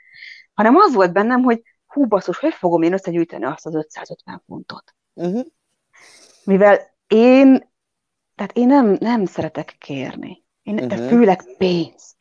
hanem 0.54 0.76
az 0.76 0.94
volt 0.94 1.12
bennem, 1.12 1.42
hogy 1.42 1.62
hú, 1.86 2.06
basszus, 2.06 2.38
hogy 2.38 2.54
fogom 2.54 2.82
én 2.82 2.92
összegyűjteni 2.92 3.44
azt 3.44 3.66
az 3.66 3.74
550 3.74 4.42
fontot. 4.46 4.94
Uh-huh. 5.14 5.46
Mivel 6.44 6.80
én, 7.06 7.70
tehát 8.34 8.52
én 8.52 8.66
nem, 8.66 8.96
nem 9.00 9.24
szeretek 9.24 9.76
kérni. 9.78 10.44
Én, 10.62 10.74
uh-huh. 10.74 10.88
de 10.88 11.08
főleg 11.08 11.56
pénzt. 11.56 12.16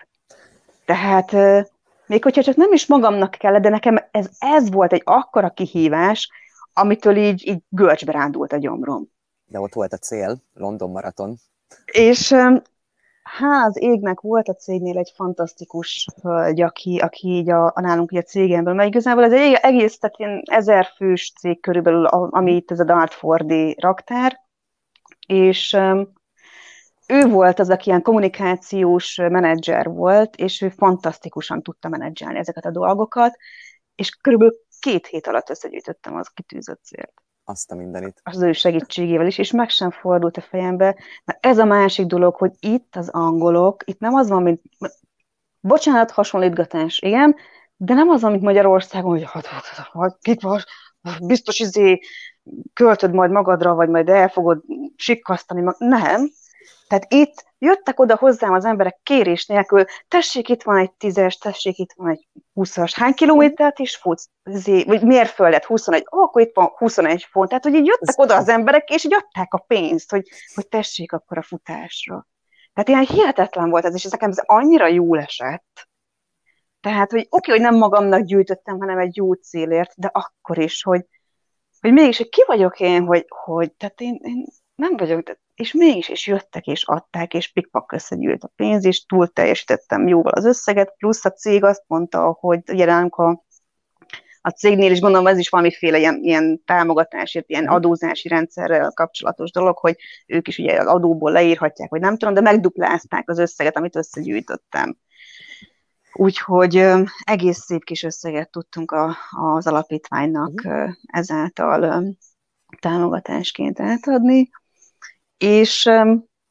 Tehát 0.86 1.32
még 2.06 2.24
hogyha 2.24 2.44
csak 2.44 2.56
nem 2.56 2.74
is 2.74 2.86
magamnak 2.86 3.32
kell, 3.32 3.60
de 3.60 3.70
nekem 3.70 3.98
ez, 4.12 4.30
ez 4.40 4.72
volt 4.72 4.94
egy 4.94 5.02
akkora 5.06 5.50
kihívás, 5.50 6.30
amitől 6.74 7.18
így, 7.18 7.48
így 7.48 7.64
görcsbe 7.70 8.12
rándult 8.12 8.54
a 8.54 8.58
gyomrom. 8.58 9.08
De 9.46 9.60
ott 9.60 9.74
volt 9.74 9.94
a 9.94 9.98
cél, 9.98 10.38
London 10.54 10.92
maraton. 10.92 11.36
És 11.86 12.36
ház 13.28 13.78
égnek 13.82 14.20
volt 14.20 14.48
a 14.48 14.54
cégnél 14.54 14.98
egy 14.98 15.12
fantasztikus 15.16 16.08
hölgy, 16.22 16.62
aki, 16.62 16.98
aki 16.98 17.28
így 17.28 17.50
a, 17.50 17.66
a 17.66 17.82
nálunk 17.82 18.12
így 18.12 18.18
a 18.18 18.22
cégemből, 18.22 18.74
mert 18.74 18.90
igazából 18.90 19.24
ez 19.24 19.32
egy 19.32 19.54
egész, 19.62 19.98
tehát 19.98 20.18
ilyen 20.18 20.42
ezer 20.46 20.86
fős 20.96 21.34
cég 21.40 21.62
körülbelül, 21.62 22.06
ami 22.06 22.56
itt 22.56 22.72
ez 22.72 22.80
a 22.80 22.84
Dartfordi 22.84 23.76
raktár, 23.80 24.40
és 25.28 25.74
um, 25.74 26.14
ő 27.08 27.28
volt 27.28 27.60
az, 27.60 27.70
aki 27.70 27.90
ilyen 27.90 28.02
kommunikációs 28.02 29.16
menedzser 29.16 29.90
volt, 29.90 30.36
és 30.36 30.62
ő 30.62 30.70
fantasztikusan 30.70 31.62
tudta 31.62 31.90
menedzselni 31.90 32.38
ezeket 32.38 32.66
a 32.66 32.72
dolgokat, 32.72 33.38
és 33.96 34.10
körülbelül 34.10 34.56
két 34.80 35.08
hét 35.08 35.28
alatt 35.28 35.50
összegyűjtöttem 35.50 36.16
az 36.16 36.28
kitűzött 36.28 36.84
célt 36.84 37.27
azt 37.50 37.72
a 37.72 37.76
mindenit. 37.76 38.22
Az 38.24 38.42
ő 38.42 38.52
segítségével 38.52 39.28
is, 39.28 39.38
és 39.38 39.52
meg 39.52 39.70
sem 39.70 39.92
fordult 39.92 40.38
a 40.38 40.42
fejembe. 40.42 40.96
Mert 41.26 41.46
ez 41.46 41.58
a 41.58 41.66
másik 41.66 42.06
dolog, 42.06 42.36
hogy 42.36 42.52
itt 42.60 42.96
az 42.96 43.10
angolok, 43.10 43.84
itt 43.86 44.00
nem 44.00 44.14
az 44.14 44.30
van, 44.30 44.44
mint, 44.44 44.62
bocsánat, 45.60 46.12
hasonlítgatás, 46.12 47.00
igen, 47.00 47.36
de 47.76 47.94
nem 47.94 48.10
az, 48.10 48.24
amit 48.24 48.42
Magyarországon, 48.42 49.12
hogy 49.12 49.24
hát, 49.24 49.46
hát, 49.46 49.64
hát, 49.94 50.18
kik 50.22 50.42
van, 50.42 50.60
biztos 51.22 51.60
izé 51.60 52.00
költöd 52.74 53.14
majd 53.14 53.32
magadra, 53.32 53.76
vagy 53.76 53.90
majd 53.90 54.10
el 54.10 54.28
fogod 54.28 54.64
sikkasztani. 54.96 55.74
Nem. 55.78 56.30
Tehát 56.88 57.06
itt 57.14 57.46
jöttek 57.58 58.00
oda 58.00 58.16
hozzám 58.16 58.54
az 58.54 58.66
emberek 58.66 59.00
kérés 59.04 59.46
nélkül, 59.46 59.86
tessék, 60.08 60.50
itt 60.50 60.64
van 60.64 60.78
egy 60.78 60.92
tízes, 60.92 61.38
tessék, 61.38 61.78
itt 61.78 61.94
van 61.96 62.10
egy 62.10 62.28
húszas, 62.54 62.94
hány 62.94 63.14
kilométert 63.14 63.80
is 63.80 63.96
futsz? 63.96 64.30
Zé, 64.44 64.84
vagy 64.84 65.02
mérföldet, 65.02 65.66
21, 65.66 66.08
ó, 66.12 66.22
akkor 66.22 66.42
itt 66.42 66.56
van 66.56 66.72
21 66.76 67.24
font. 67.24 67.48
Tehát, 67.48 67.64
hogy 67.64 67.74
így 67.74 67.86
jöttek 67.86 68.20
oda 68.20 68.36
az 68.36 68.50
emberek, 68.50 68.90
és 68.90 69.04
így 69.04 69.14
adták 69.14 69.54
a 69.54 69.64
pénzt, 69.68 70.12
hogy, 70.12 70.28
hogy 70.56 70.68
tessék 70.68 71.12
akkor 71.12 71.38
a 71.38 71.42
futásra. 71.42 72.28
Tehát 72.74 72.90
ilyen 72.90 73.18
hihetetlen 73.18 73.70
volt 73.70 73.86
ez, 73.86 73.94
és 73.94 74.04
ez 74.04 74.12
nekem 74.12 74.30
ez 74.30 74.40
annyira 74.46 74.88
jól 74.88 75.20
esett. 75.20 75.88
Tehát, 76.80 77.12
hogy 77.12 77.28
oké, 77.30 77.52
hogy 77.52 77.62
nem 77.62 77.76
magamnak 77.76 78.22
gyűjtöttem, 78.22 78.80
hanem 78.80 78.98
egy 78.98 79.16
jó 79.16 79.34
célért, 79.34 79.94
de 79.96 80.10
akkor 80.14 80.58
is, 80.58 80.84
hogy, 80.84 81.06
hogy 81.82 81.94
mégis, 81.94 82.18
hogy 82.18 82.30
ki 82.30 82.44
vagyok 82.48 82.80
én, 82.80 83.06
hogy, 83.06 83.26
hogy 83.28 83.74
tehát 83.74 84.02
én, 84.02 84.20
én 84.24 84.46
nem 84.78 84.98
vagyok, 84.98 85.24
tehát 85.24 85.42
és 85.56 85.74
mégis 85.74 86.10
is 86.10 86.28
jöttek 86.28 86.66
és 86.66 86.84
adták, 86.86 87.34
és 87.34 87.52
pikpak 87.52 87.92
összegyűlt 87.92 88.44
a 88.44 88.52
pénz, 88.56 88.86
és 88.86 89.06
túl 89.06 89.28
teljesítettem 89.28 90.08
jóval 90.08 90.32
az 90.32 90.46
összeget, 90.46 90.94
plusz 90.98 91.26
a 91.26 91.32
cég 91.32 91.64
azt 91.64 91.84
mondta, 91.88 92.38
hogy 92.40 92.60
ugye 92.72 92.86
ránk 92.86 93.16
a, 93.16 93.46
a 94.42 94.50
cégnél 94.50 94.92
is 94.92 95.00
gondolom 95.00 95.28
ez 95.28 95.38
is 95.38 95.50
valamiféle 95.50 95.98
ilyen, 95.98 96.20
ilyen 96.22 96.62
támogatásért, 96.66 97.50
ilyen 97.50 97.68
adózási 97.68 98.28
rendszerrel 98.28 98.92
kapcsolatos 98.92 99.52
dolog, 99.52 99.78
hogy 99.78 99.96
ők 100.26 100.48
is 100.48 100.58
ugye 100.58 100.80
az 100.80 100.88
adóból 100.88 101.32
leírhatják, 101.32 101.90
vagy 101.90 102.02
nem 102.02 102.18
tudom, 102.18 102.34
de 102.34 102.42
megduplázták 102.42 103.30
az 103.30 103.40
összeget, 103.40 103.78
amit 103.78 103.96
összegyűjtöttem. 103.96 104.98
Úgyhogy 106.14 106.76
egész 107.24 107.58
szép 107.58 107.84
kis 107.84 108.04
összeget 108.04 108.52
tudtunk 108.52 108.92
a, 108.92 109.16
az 109.30 109.68
alapítványnak 109.68 110.52
uh-huh. 110.66 110.90
ezáltal 111.06 112.04
támogatásként 112.80 113.80
átadni, 113.80 114.50
és 115.38 115.88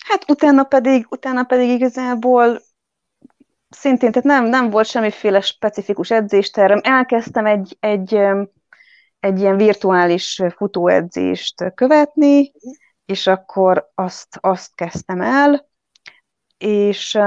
hát 0.05 0.24
utána 0.28 0.64
pedig, 0.64 1.07
utána 1.11 1.45
pedig 1.45 1.68
igazából 1.68 2.61
szintén, 3.68 4.12
tehát 4.12 4.28
nem, 4.28 4.45
nem 4.45 4.70
volt 4.70 4.87
semmiféle 4.87 5.41
specifikus 5.41 6.11
edzésterem. 6.11 6.80
Elkezdtem 6.82 7.47
egy, 7.47 7.76
egy, 7.80 8.14
egy 9.20 9.39
ilyen 9.41 9.57
virtuális 9.57 10.43
futóedzést 10.57 11.74
követni, 11.74 12.53
és 13.05 13.26
akkor 13.26 13.91
azt, 13.95 14.39
azt 14.41 14.74
kezdtem 14.74 15.20
el, 15.20 15.68
és 16.59 17.18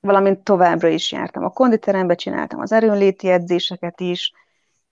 valamint 0.00 0.44
továbbra 0.44 0.88
is 0.88 1.12
jártam 1.12 1.44
a 1.44 1.50
konditerembe, 1.50 2.14
csináltam 2.14 2.60
az 2.60 2.72
erőnléti 2.72 3.28
edzéseket 3.28 4.00
is, 4.00 4.32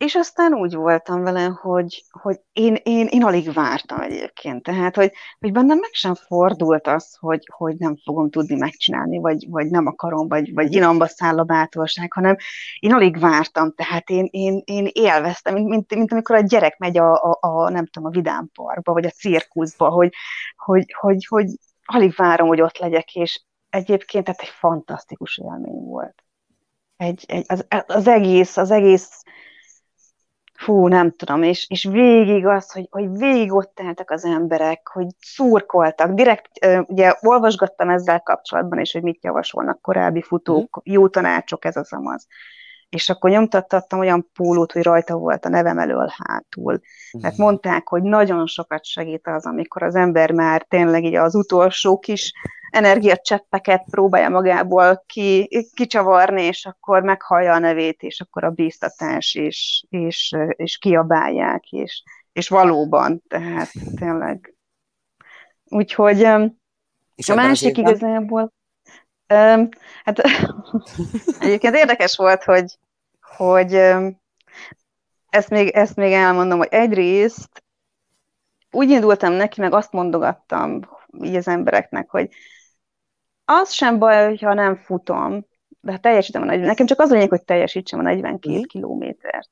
és 0.05 0.15
aztán 0.15 0.55
úgy 0.55 0.75
voltam 0.75 1.23
vele, 1.23 1.45
hogy, 1.45 2.05
hogy 2.11 2.41
én, 2.53 2.77
én, 2.83 3.07
én 3.07 3.25
alig 3.25 3.53
vártam 3.53 4.01
egyébként. 4.01 4.63
Tehát, 4.63 4.97
hogy, 4.97 5.13
hogy 5.39 5.53
bennem 5.53 5.79
meg 5.79 5.91
sem 5.93 6.15
fordult 6.15 6.87
az, 6.87 7.17
hogy, 7.19 7.49
hogy 7.53 7.77
nem 7.77 7.97
fogom 8.05 8.31
tudni 8.31 8.57
megcsinálni, 8.57 9.19
vagy, 9.19 9.47
vagy 9.49 9.71
nem 9.71 9.87
akarom, 9.87 10.29
vagy, 10.29 10.55
vagy 10.55 10.75
inamba 10.75 11.07
száll 11.07 11.39
a 11.39 11.45
bátorság, 11.45 12.13
hanem 12.13 12.37
én 12.79 12.93
alig 12.93 13.19
vártam. 13.19 13.73
Tehát 13.73 14.11
én, 14.11 14.29
én, 14.31 14.63
én 14.65 14.89
élveztem, 14.93 15.55
mint, 15.55 15.69
mint, 15.69 15.95
mint 15.95 16.13
amikor 16.13 16.37
a 16.37 16.41
gyerek 16.41 16.79
megy 16.79 16.99
a, 16.99 17.13
a, 17.13 17.39
a 17.41 17.71
nem 17.71 17.87
tudom, 17.87 18.09
a 18.09 18.13
vidámparkba, 18.13 18.93
vagy 18.93 19.05
a 19.05 19.11
cirkuszba, 19.11 19.89
hogy, 19.89 20.13
hogy, 20.57 20.95
hogy, 20.99 21.27
hogy 21.29 21.47
alig 21.85 22.15
várom, 22.17 22.49
hogy 22.49 22.61
ott 22.61 22.79
legyek, 22.79 23.15
és 23.15 23.43
egyébként 23.71 24.25
tehát 24.25 24.41
egy 24.41 24.49
fantasztikus 24.49 25.39
élmény 25.39 25.85
volt. 25.85 26.23
Egy, 26.97 27.25
egy, 27.29 27.45
az, 27.49 27.67
az 27.87 28.07
egész, 28.07 28.57
az 28.57 28.71
egész 28.71 29.23
fú, 30.61 30.87
nem 30.87 31.11
tudom, 31.17 31.43
és, 31.43 31.67
és 31.69 31.85
végig 31.85 32.47
az, 32.47 32.73
hogy, 32.73 32.87
hogy 32.91 33.11
végig 33.11 33.53
ott 33.53 33.81
álltak 33.85 34.11
az 34.11 34.25
emberek, 34.25 34.89
hogy 34.89 35.07
szurkoltak. 35.21 36.11
Direkt, 36.11 36.49
ugye 36.87 37.15
olvasgattam 37.21 37.89
ezzel 37.89 38.21
kapcsolatban 38.21 38.79
is, 38.79 38.93
hogy 38.93 39.03
mit 39.03 39.25
javasolnak 39.25 39.81
korábbi 39.81 40.23
futók, 40.23 40.77
mhm. 40.77 40.95
jó 40.95 41.09
tanácsok, 41.09 41.65
ez 41.65 41.77
az 41.77 41.93
amaz. 41.93 42.27
És 42.89 43.11
akkor 43.11 43.31
nyomtattam 43.31 43.99
olyan 43.99 44.31
pólót, 44.35 44.73
hogy 44.73 44.83
rajta 44.83 45.15
volt 45.15 45.45
a 45.45 45.49
nevem 45.49 45.79
elől 45.79 46.13
hátul. 46.25 46.81
Mert 47.21 47.35
mhm. 47.35 47.43
mondták, 47.43 47.89
hogy 47.89 48.03
nagyon 48.03 48.47
sokat 48.47 48.85
segít 48.85 49.27
az, 49.27 49.47
amikor 49.47 49.83
az 49.83 49.95
ember 49.95 50.31
már 50.31 50.63
tényleg 50.69 51.05
így 51.05 51.15
az 51.15 51.35
utolsó 51.35 51.99
kis 51.99 52.33
energiacseppeket 52.71 53.85
próbálja 53.91 54.29
magából 54.29 55.05
ki, 55.07 55.49
kicsavarni, 55.75 56.43
és 56.43 56.67
akkor 56.67 57.03
meghallja 57.03 57.53
a 57.53 57.59
nevét, 57.59 58.03
és 58.03 58.21
akkor 58.21 58.45
a 58.45 58.51
bíztatás, 58.51 59.35
és, 59.35 59.85
és, 59.89 60.37
és 60.57 60.79
kiabálják, 60.79 61.71
és, 61.71 62.03
és 62.33 62.49
valóban, 62.49 63.23
tehát 63.29 63.71
tényleg. 63.97 64.55
Úgyhogy 65.65 66.29
és 67.15 67.29
a 67.29 67.35
másik 67.35 67.77
igazából, 67.77 68.53
um, 69.35 69.69
hát 70.05 70.19
egyébként 71.41 71.75
érdekes 71.75 72.17
volt, 72.17 72.45
hogy, 72.45 72.79
hogy 73.37 73.75
ezt 75.29 75.51
még, 75.51 75.69
ezt 75.69 75.97
még 75.97 76.13
elmondom, 76.13 76.59
hogy 76.59 76.69
egyrészt 76.71 77.65
úgy 78.71 78.91
indultam 78.91 79.33
neki, 79.33 79.61
meg 79.61 79.73
azt 79.73 79.93
mondogattam 79.93 80.81
így 81.23 81.35
az 81.35 81.49
embereknek, 81.49 82.11
hogy 82.11 82.29
az 83.51 83.73
sem 83.73 83.99
baj, 83.99 84.25
hogyha 84.25 84.55
nem 84.55 84.77
futom, 84.77 85.47
de 85.81 85.99
teljesítem 85.99 86.43
a 86.43 86.45
40, 86.45 86.67
nekem 86.67 86.87
csak 86.87 87.01
az 87.01 87.11
lényeg, 87.11 87.29
hogy 87.29 87.45
teljesítsem 87.45 87.99
a 87.99 88.03
42 88.03 88.59
mm. 88.59 88.63
kilométert. 88.63 89.49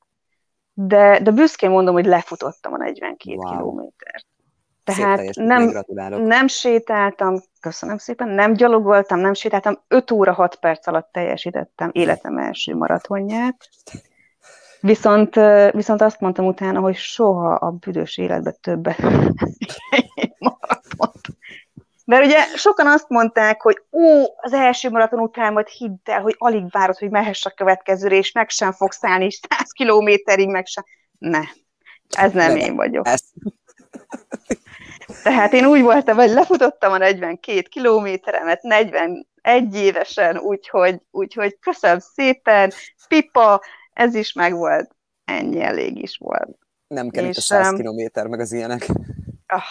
De, 0.73 1.19
de 1.19 1.31
büszkén 1.31 1.69
mondom, 1.69 1.93
hogy 1.93 2.05
lefutottam 2.05 2.73
a 2.73 2.77
42 2.77 3.35
wow. 3.35 3.51
kilométert. 3.51 4.25
Tehát 4.83 5.35
nem, 5.35 5.83
nem 6.23 6.47
sétáltam, 6.47 7.35
köszönöm 7.59 7.97
szépen, 7.97 8.29
nem 8.29 8.53
gyalogoltam, 8.53 9.19
nem 9.19 9.33
sétáltam, 9.33 9.79
5 9.87 10.11
óra 10.11 10.33
6 10.33 10.55
perc 10.55 10.87
alatt 10.87 11.11
teljesítettem 11.11 11.89
életem 11.93 12.37
első 12.37 12.75
maratonját. 12.75 13.69
Viszont, 14.81 15.35
viszont 15.71 16.01
azt 16.01 16.19
mondtam 16.19 16.45
utána, 16.45 16.79
hogy 16.79 16.95
soha 16.95 17.53
a 17.53 17.71
büdös 17.71 18.17
életben 18.17 18.55
többet 18.61 18.97
mert 22.09 22.25
ugye 22.25 22.45
sokan 22.55 22.87
azt 22.87 23.09
mondták, 23.09 23.61
hogy 23.61 23.81
ó, 23.91 24.23
az 24.37 24.53
első 24.53 24.89
maraton 24.89 25.19
után 25.19 25.53
majd 25.53 25.67
hidd 25.67 25.97
el, 26.03 26.21
hogy 26.21 26.35
alig 26.37 26.71
várod, 26.71 26.97
hogy 26.97 27.09
mehess 27.09 27.45
a 27.45 27.49
következőre, 27.49 28.15
és 28.15 28.31
meg 28.31 28.49
sem 28.49 28.71
fogsz 28.71 29.03
állni 29.03 29.31
100 29.31 29.71
kilométerig, 29.71 30.49
meg 30.49 30.65
sem. 30.65 30.83
Ne, 31.17 31.41
ez 32.17 32.31
nem 32.31 32.55
én 32.55 32.75
vagyok. 32.75 33.07
Tehát 35.23 35.53
én 35.53 35.65
úgy 35.65 35.81
voltam, 35.81 36.15
hogy 36.15 36.29
lefutottam 36.29 36.91
a 36.91 36.97
42 36.97 37.61
kilométeremet 37.61 38.61
41 38.61 39.25
évesen, 39.73 40.37
úgyhogy, 40.37 41.01
úgyhogy 41.11 41.59
köszönöm 41.59 41.99
szépen, 41.99 42.71
pipa, 43.07 43.61
ez 43.93 44.15
is 44.15 44.33
megvolt, 44.33 44.95
ennyi 45.25 45.61
elég 45.61 46.01
is 46.01 46.17
volt. 46.17 46.57
Nem 46.87 47.09
kellett 47.09 47.35
a 47.35 47.41
100 47.41 47.73
kilométer, 47.73 48.27
meg 48.27 48.39
az 48.39 48.51
ilyenek. 48.51 48.87
Ah, 49.47 49.61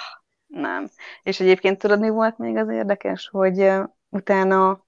nem. 0.49 0.89
És 1.23 1.41
egyébként 1.41 1.79
tudod, 1.79 2.01
mi 2.01 2.09
volt 2.09 2.39
még 2.39 2.57
az 2.57 2.69
érdekes, 2.69 3.29
hogy 3.29 3.73
utána, 4.09 4.87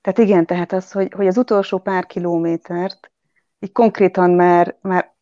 tehát 0.00 0.18
igen, 0.18 0.46
tehát 0.46 0.72
az, 0.72 0.92
hogy, 0.92 1.12
hogy 1.12 1.26
az 1.26 1.38
utolsó 1.38 1.78
pár 1.78 2.06
kilométert, 2.06 3.12
így 3.58 3.72
konkrétan 3.72 4.30
már, 4.30 4.76
már 4.80 5.16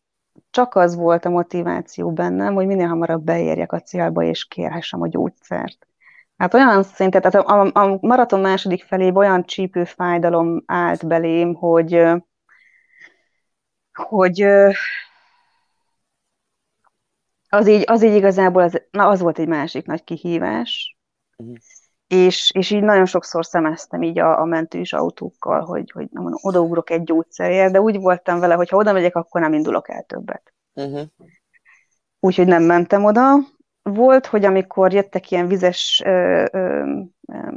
csak 0.49 0.75
az 0.75 0.95
volt 0.95 1.25
a 1.25 1.29
motiváció 1.29 2.11
bennem, 2.11 2.53
hogy 2.53 2.65
minél 2.65 2.87
hamarabb 2.87 3.23
beérjek 3.23 3.71
a 3.71 3.81
célba, 3.81 4.23
és 4.23 4.45
kérhessem 4.45 5.01
a 5.01 5.07
gyógyszert. 5.07 5.87
Hát 6.37 6.53
olyan 6.53 6.83
szinten, 6.83 7.21
tehát 7.21 7.47
a, 7.47 7.61
a, 7.61 7.85
a 7.85 7.97
maraton 8.01 8.39
második 8.39 8.83
felében 8.83 9.15
olyan 9.15 9.45
csípő 9.45 9.83
fájdalom 9.83 10.63
állt 10.65 11.07
belém, 11.07 11.53
hogy, 11.53 12.05
hogy 13.93 14.45
az 17.49 17.67
így, 17.67 17.83
az 17.85 18.03
így 18.03 18.15
igazából 18.15 18.61
az, 18.61 18.81
na, 18.91 19.07
az 19.07 19.19
volt 19.19 19.39
egy 19.39 19.47
másik 19.47 19.85
nagy 19.85 20.03
kihívás, 20.03 20.97
uh-huh. 21.37 21.55
és, 22.07 22.51
és 22.53 22.71
így 22.71 22.83
nagyon 22.83 23.05
sokszor 23.05 23.45
szemeztem 23.45 24.01
így 24.01 24.19
a, 24.19 24.39
a 24.39 24.45
mentős 24.45 24.93
autókkal, 24.93 25.61
hogy, 25.61 25.91
hogy 25.91 26.07
nem 26.11 26.21
mondom, 26.21 26.39
odaugrok 26.43 26.89
egy 26.89 27.03
gyógyszerért, 27.03 27.71
de 27.71 27.81
úgy 27.81 27.97
voltam 27.97 28.39
vele, 28.39 28.53
hogy 28.53 28.69
ha 28.69 28.77
oda 28.77 28.93
megyek, 28.93 29.15
akkor 29.15 29.41
nem 29.41 29.53
indulok 29.53 29.89
el 29.89 30.03
többet. 30.03 30.53
Uh-huh. 30.73 31.01
Úgyhogy 32.19 32.47
nem 32.47 32.63
mentem 32.63 33.03
oda. 33.05 33.23
Volt, 33.81 34.25
hogy 34.25 34.45
amikor 34.45 34.93
jöttek 34.93 35.31
ilyen 35.31 35.47
vizes 35.47 36.01
ö, 36.05 36.45
ö, 36.51 36.93
ö, 37.27 37.49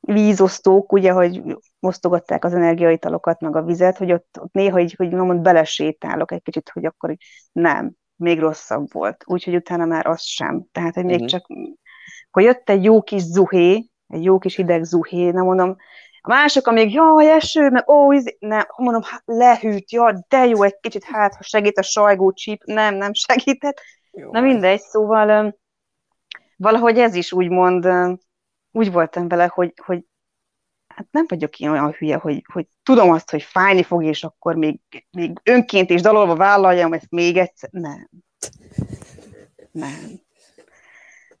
vízosztók, 0.00 0.92
ugye, 0.92 1.12
hogy 1.12 1.42
osztogatták 1.80 2.44
az 2.44 2.54
energiaitalokat, 2.54 3.40
meg 3.40 3.56
a 3.56 3.62
vizet, 3.62 3.96
hogy 3.96 4.12
ott, 4.12 4.38
ott 4.40 4.52
néha 4.52 4.80
így, 4.80 4.94
hogy 4.94 5.08
nem 5.08 5.24
mond, 5.24 5.40
belesétálok 5.40 6.32
egy 6.32 6.42
kicsit, 6.42 6.68
hogy 6.68 6.84
akkor 6.84 7.16
nem 7.52 7.94
még 8.16 8.38
rosszabb 8.38 8.92
volt. 8.92 9.24
Úgyhogy 9.26 9.54
utána 9.54 9.84
már 9.84 10.06
az 10.06 10.22
sem. 10.22 10.66
Tehát, 10.72 10.94
hogy 10.94 11.04
még 11.04 11.14
uh-huh. 11.14 11.28
csak, 11.28 11.46
akkor 12.26 12.42
jött 12.42 12.70
egy 12.70 12.84
jó 12.84 13.02
kis 13.02 13.22
zuhé, 13.22 13.90
egy 14.08 14.24
jó 14.24 14.38
kis 14.38 14.56
hideg 14.56 14.84
zuhé, 14.84 15.30
nem 15.30 15.44
mondom, 15.44 15.76
a 16.26 16.28
mások, 16.28 16.66
amíg, 16.66 16.92
jaj, 16.92 17.30
eső, 17.30 17.70
meg 17.70 17.88
ó, 17.88 18.12
izé, 18.12 18.36
nem, 18.40 18.64
mondom, 18.76 19.02
lehűt, 19.24 19.92
ja, 19.92 20.24
de 20.28 20.46
jó, 20.46 20.62
egy 20.62 20.78
kicsit, 20.80 21.04
hát, 21.04 21.34
ha 21.34 21.42
segít 21.42 21.78
a 21.78 21.82
sajgó 21.82 22.32
csíp, 22.32 22.62
nem, 22.64 22.94
nem 22.94 23.12
segített. 23.12 23.80
Jó. 24.10 24.30
Na 24.30 24.40
mindegy, 24.40 24.80
szóval 24.80 25.58
valahogy 26.56 26.98
ez 26.98 27.14
is 27.14 27.32
úgymond, 27.32 27.88
úgy 28.70 28.92
voltam 28.92 29.28
vele, 29.28 29.50
hogy, 29.54 29.72
hogy 29.84 30.04
hát 30.94 31.06
nem 31.10 31.24
vagyok 31.28 31.58
én 31.58 31.70
olyan 31.70 31.90
hülye, 31.90 32.16
hogy, 32.16 32.44
hogy 32.52 32.66
tudom 32.82 33.10
azt, 33.10 33.30
hogy 33.30 33.42
fájni 33.42 33.82
fog, 33.82 34.04
és 34.04 34.24
akkor 34.24 34.54
még, 34.54 34.80
még 35.10 35.40
önként 35.42 35.90
és 35.90 36.00
dalolva 36.00 36.36
vállaljam 36.36 36.92
ezt 36.92 37.10
még 37.10 37.36
egyszer. 37.36 37.68
Nem. 37.72 38.08
Nem. 39.70 40.22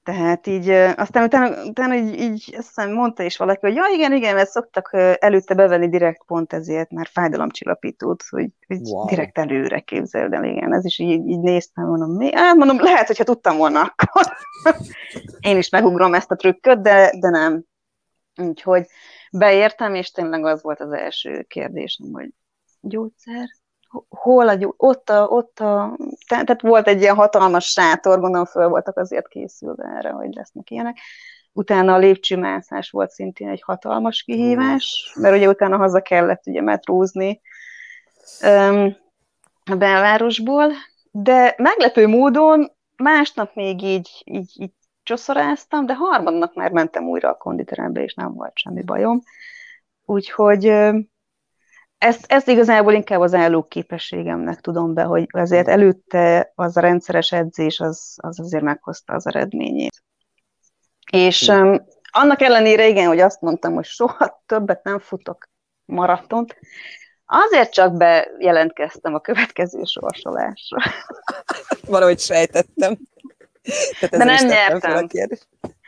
Tehát 0.04 0.46
így, 0.46 0.68
aztán 0.96 1.24
utána, 1.24 1.64
utána 1.64 1.94
így, 1.94 2.20
így 2.20 2.54
azt 2.56 2.66
hiszem 2.66 2.92
mondta 2.92 3.22
is 3.22 3.36
valaki, 3.36 3.60
hogy 3.60 3.74
ja, 3.74 3.84
igen, 3.92 4.12
igen, 4.12 4.34
mert 4.34 4.50
szoktak 4.50 4.90
előtte 5.18 5.54
bevenni 5.54 5.88
direkt 5.88 6.24
pont 6.26 6.52
ezért, 6.52 6.90
mert 6.90 7.10
fájdalomcsillapítót, 7.10 8.22
hogy, 8.30 8.50
hogy 8.66 8.78
wow. 8.80 9.06
direkt 9.06 9.38
előre 9.38 9.80
képzeld 9.80 10.32
el, 10.32 10.44
igen, 10.44 10.74
ez 10.74 10.84
is 10.84 10.98
így, 10.98 11.26
így 11.28 11.40
néztem, 11.40 11.86
mondom, 11.86 12.10
mi? 12.10 12.34
Hát 12.34 12.56
mondom, 12.56 12.80
lehet, 12.80 13.06
hogyha 13.06 13.24
tudtam 13.24 13.56
volna 13.56 13.80
akkor. 13.80 14.36
Én 15.48 15.56
is 15.56 15.68
megugrom 15.68 16.14
ezt 16.14 16.30
a 16.30 16.36
trükköt, 16.36 16.80
de, 16.80 17.12
de 17.20 17.30
nem. 17.30 17.64
Úgyhogy 18.36 18.86
beértem, 19.38 19.94
és 19.94 20.10
tényleg 20.10 20.44
az 20.44 20.62
volt 20.62 20.80
az 20.80 20.92
első 20.92 21.42
kérdésem, 21.42 22.12
hogy 22.12 22.30
gyógyszer, 22.80 23.48
hol 24.08 24.48
a, 24.48 24.74
ott 24.76 25.10
a, 25.10 25.26
ott 25.26 25.60
a, 25.60 25.96
tehát 26.28 26.60
volt 26.60 26.88
egy 26.88 27.00
ilyen 27.00 27.14
hatalmas 27.14 27.64
sátor, 27.64 28.20
gondolom 28.20 28.46
föl 28.46 28.68
voltak 28.68 28.98
azért 28.98 29.28
készülve 29.28 29.84
erre, 29.96 30.10
hogy 30.10 30.34
lesznek 30.34 30.70
ilyenek. 30.70 30.98
Utána 31.52 31.94
a 31.94 31.98
lépcsőmászás 31.98 32.90
volt 32.90 33.10
szintén 33.10 33.48
egy 33.48 33.62
hatalmas 33.62 34.22
kihívás, 34.22 35.12
mert 35.20 35.36
ugye 35.36 35.48
utána 35.48 35.76
haza 35.76 36.00
kellett 36.00 36.46
ugye 36.46 36.62
metrózni 36.62 37.40
um, 38.42 38.96
a 39.64 39.74
belvárosból, 39.74 40.72
de 41.10 41.54
meglepő 41.56 42.06
módon 42.06 42.72
másnap 42.96 43.54
még 43.54 43.82
így, 43.82 44.22
így, 44.24 44.52
így 44.54 44.72
csoszoráztam, 45.04 45.86
de 45.86 45.94
harmadnak 45.94 46.54
már 46.54 46.70
mentem 46.70 47.08
újra 47.08 47.28
a 47.28 47.36
konditerembe, 47.36 48.02
és 48.02 48.14
nem 48.14 48.34
volt 48.34 48.58
semmi 48.58 48.82
bajom. 48.82 49.22
Úgyhogy 50.04 50.64
ezt, 51.98 52.24
ezt 52.26 52.48
igazából 52.48 52.92
inkább 52.92 53.20
az 53.20 53.36
képességemnek 53.68 54.60
tudom 54.60 54.94
be, 54.94 55.02
hogy 55.02 55.26
azért 55.30 55.68
előtte 55.68 56.52
az 56.54 56.76
a 56.76 56.80
rendszeres 56.80 57.32
edzés 57.32 57.80
az, 57.80 58.14
az 58.16 58.40
azért 58.40 58.64
meghozta 58.64 59.12
az 59.14 59.26
eredményét. 59.26 60.02
És 61.12 61.48
um, 61.48 61.86
annak 62.10 62.40
ellenére 62.40 62.88
igen, 62.88 63.06
hogy 63.06 63.20
azt 63.20 63.40
mondtam, 63.40 63.74
hogy 63.74 63.84
soha 63.84 64.42
többet 64.46 64.84
nem 64.84 64.98
futok 64.98 65.48
maratont, 65.84 66.56
azért 67.26 67.72
csak 67.72 67.96
bejelentkeztem 67.96 69.14
a 69.14 69.20
következő 69.20 69.82
sorsolásra. 69.84 70.78
Valahogy 71.86 72.18
sejtettem. 72.18 72.98
De 74.10 74.24
nem 74.24 74.46
nyertem. 74.46 75.08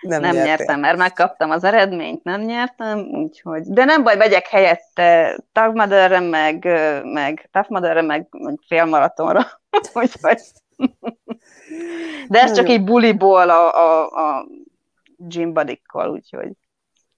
Nem, 0.00 0.20
nem 0.20 0.34
nyertem, 0.34 0.80
mert 0.80 0.96
megkaptam 0.96 1.50
az 1.50 1.64
eredményt, 1.64 2.24
nem 2.24 2.40
nyertem, 2.40 2.98
úgyhogy... 2.98 3.62
De 3.62 3.84
nem 3.84 4.02
baj, 4.02 4.16
megyek 4.16 4.46
helyette 4.46 5.38
Tough 5.52 5.74
Motherre, 5.74 6.20
meg, 6.20 6.64
meg 7.02 7.48
Motherre, 7.68 8.02
meg, 8.02 8.26
meg 8.30 8.58
félmaratonra. 8.66 9.46
úgyhogy... 9.94 10.40
De 12.28 12.42
ez 12.42 12.52
csak 12.52 12.68
egy 12.68 12.84
buliból 12.84 13.50
a, 13.50 13.74
a, 13.74 14.06
a 14.06 14.46
gym 15.16 15.52
budikkal, 15.52 16.10
úgyhogy... 16.10 16.50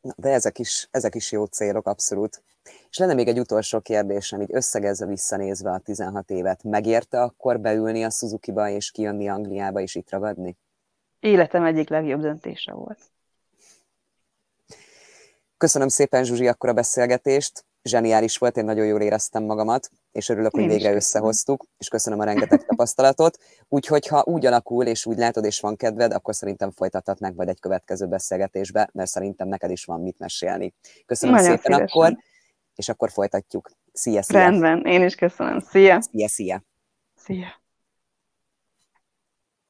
Na, 0.01 0.13
de 0.17 0.29
ezek 0.29 0.59
is, 0.59 0.89
ezek 0.91 1.15
is 1.15 1.33
jó 1.33 1.45
célok, 1.45 1.87
abszolút. 1.87 2.43
És 2.91 2.99
lenne 2.99 3.15
még 3.15 3.29
egy 3.29 3.39
utolsó 3.39 3.81
kérdésem, 3.81 4.41
így 4.41 4.55
összegezve 4.55 5.07
visszanézve 5.07 5.71
a 5.71 5.79
16 5.79 6.31
évet. 6.31 6.63
Megérte 6.63 7.23
akkor 7.23 7.61
beülni 7.61 8.05
a 8.05 8.11
Suzuki-ba 8.11 8.69
és 8.69 8.91
kijönni 8.91 9.29
Angliába 9.29 9.81
és 9.81 9.95
itt 9.95 10.11
ragadni? 10.11 10.57
Életem 11.21 11.65
egyik 11.65 11.89
legjobb 11.89 12.21
döntése 12.21 12.73
volt. 12.73 12.99
Köszönöm 15.57 15.89
szépen, 15.89 16.25
Zsuzsi, 16.25 16.49
akkor 16.49 16.69
a 16.69 16.73
beszélgetést. 16.73 17.65
Zseniális 17.83 18.39
volt, 18.39 18.57
én 18.57 18.65
nagyon 18.65 18.87
jól 18.87 19.01
éreztem 19.01 19.45
magamat, 19.45 19.91
és 20.13 20.29
örülök, 20.29 20.55
hogy 20.55 20.67
végre 20.67 20.95
összehoztuk, 20.95 21.67
és 21.79 21.89
köszönöm 21.89 22.21
a 22.21 22.25
rengeteg 22.25 22.65
tapasztalatot. 22.67 23.39
Úgyhogy 23.69 24.07
ha 24.07 24.23
úgy 24.27 24.47
alakul, 24.47 24.87
és 24.87 25.07
úgy 25.07 25.19
látod, 25.19 25.45
és 25.45 25.61
van 25.61 25.77
kedved, 25.77 26.13
akkor 26.13 26.35
szerintem 26.35 26.71
folytathatnánk 26.71 27.37
majd 27.37 27.49
egy 27.49 27.61
következő 27.61 28.07
beszélgetésbe, 28.07 28.89
mert 28.93 29.11
szerintem 29.11 29.49
neked 29.49 29.71
is 29.71 29.85
van 29.85 30.01
mit 30.01 30.19
mesélni. 30.19 30.75
Köszönöm 31.07 31.35
nagyon 31.35 31.51
szépen 31.51 31.73
szívesen. 31.73 31.87
akkor, 31.87 32.19
és 32.79 32.89
akkor 32.89 33.11
folytatjuk. 33.11 33.71
Szia, 33.93 34.23
szia! 34.23 34.39
Rendben, 34.39 34.85
én 34.85 35.03
is 35.03 35.15
köszönöm. 35.15 35.59
Szia! 35.59 36.01
Szia, 36.01 36.29
szia! 36.29 36.63
Szia! 37.15 37.61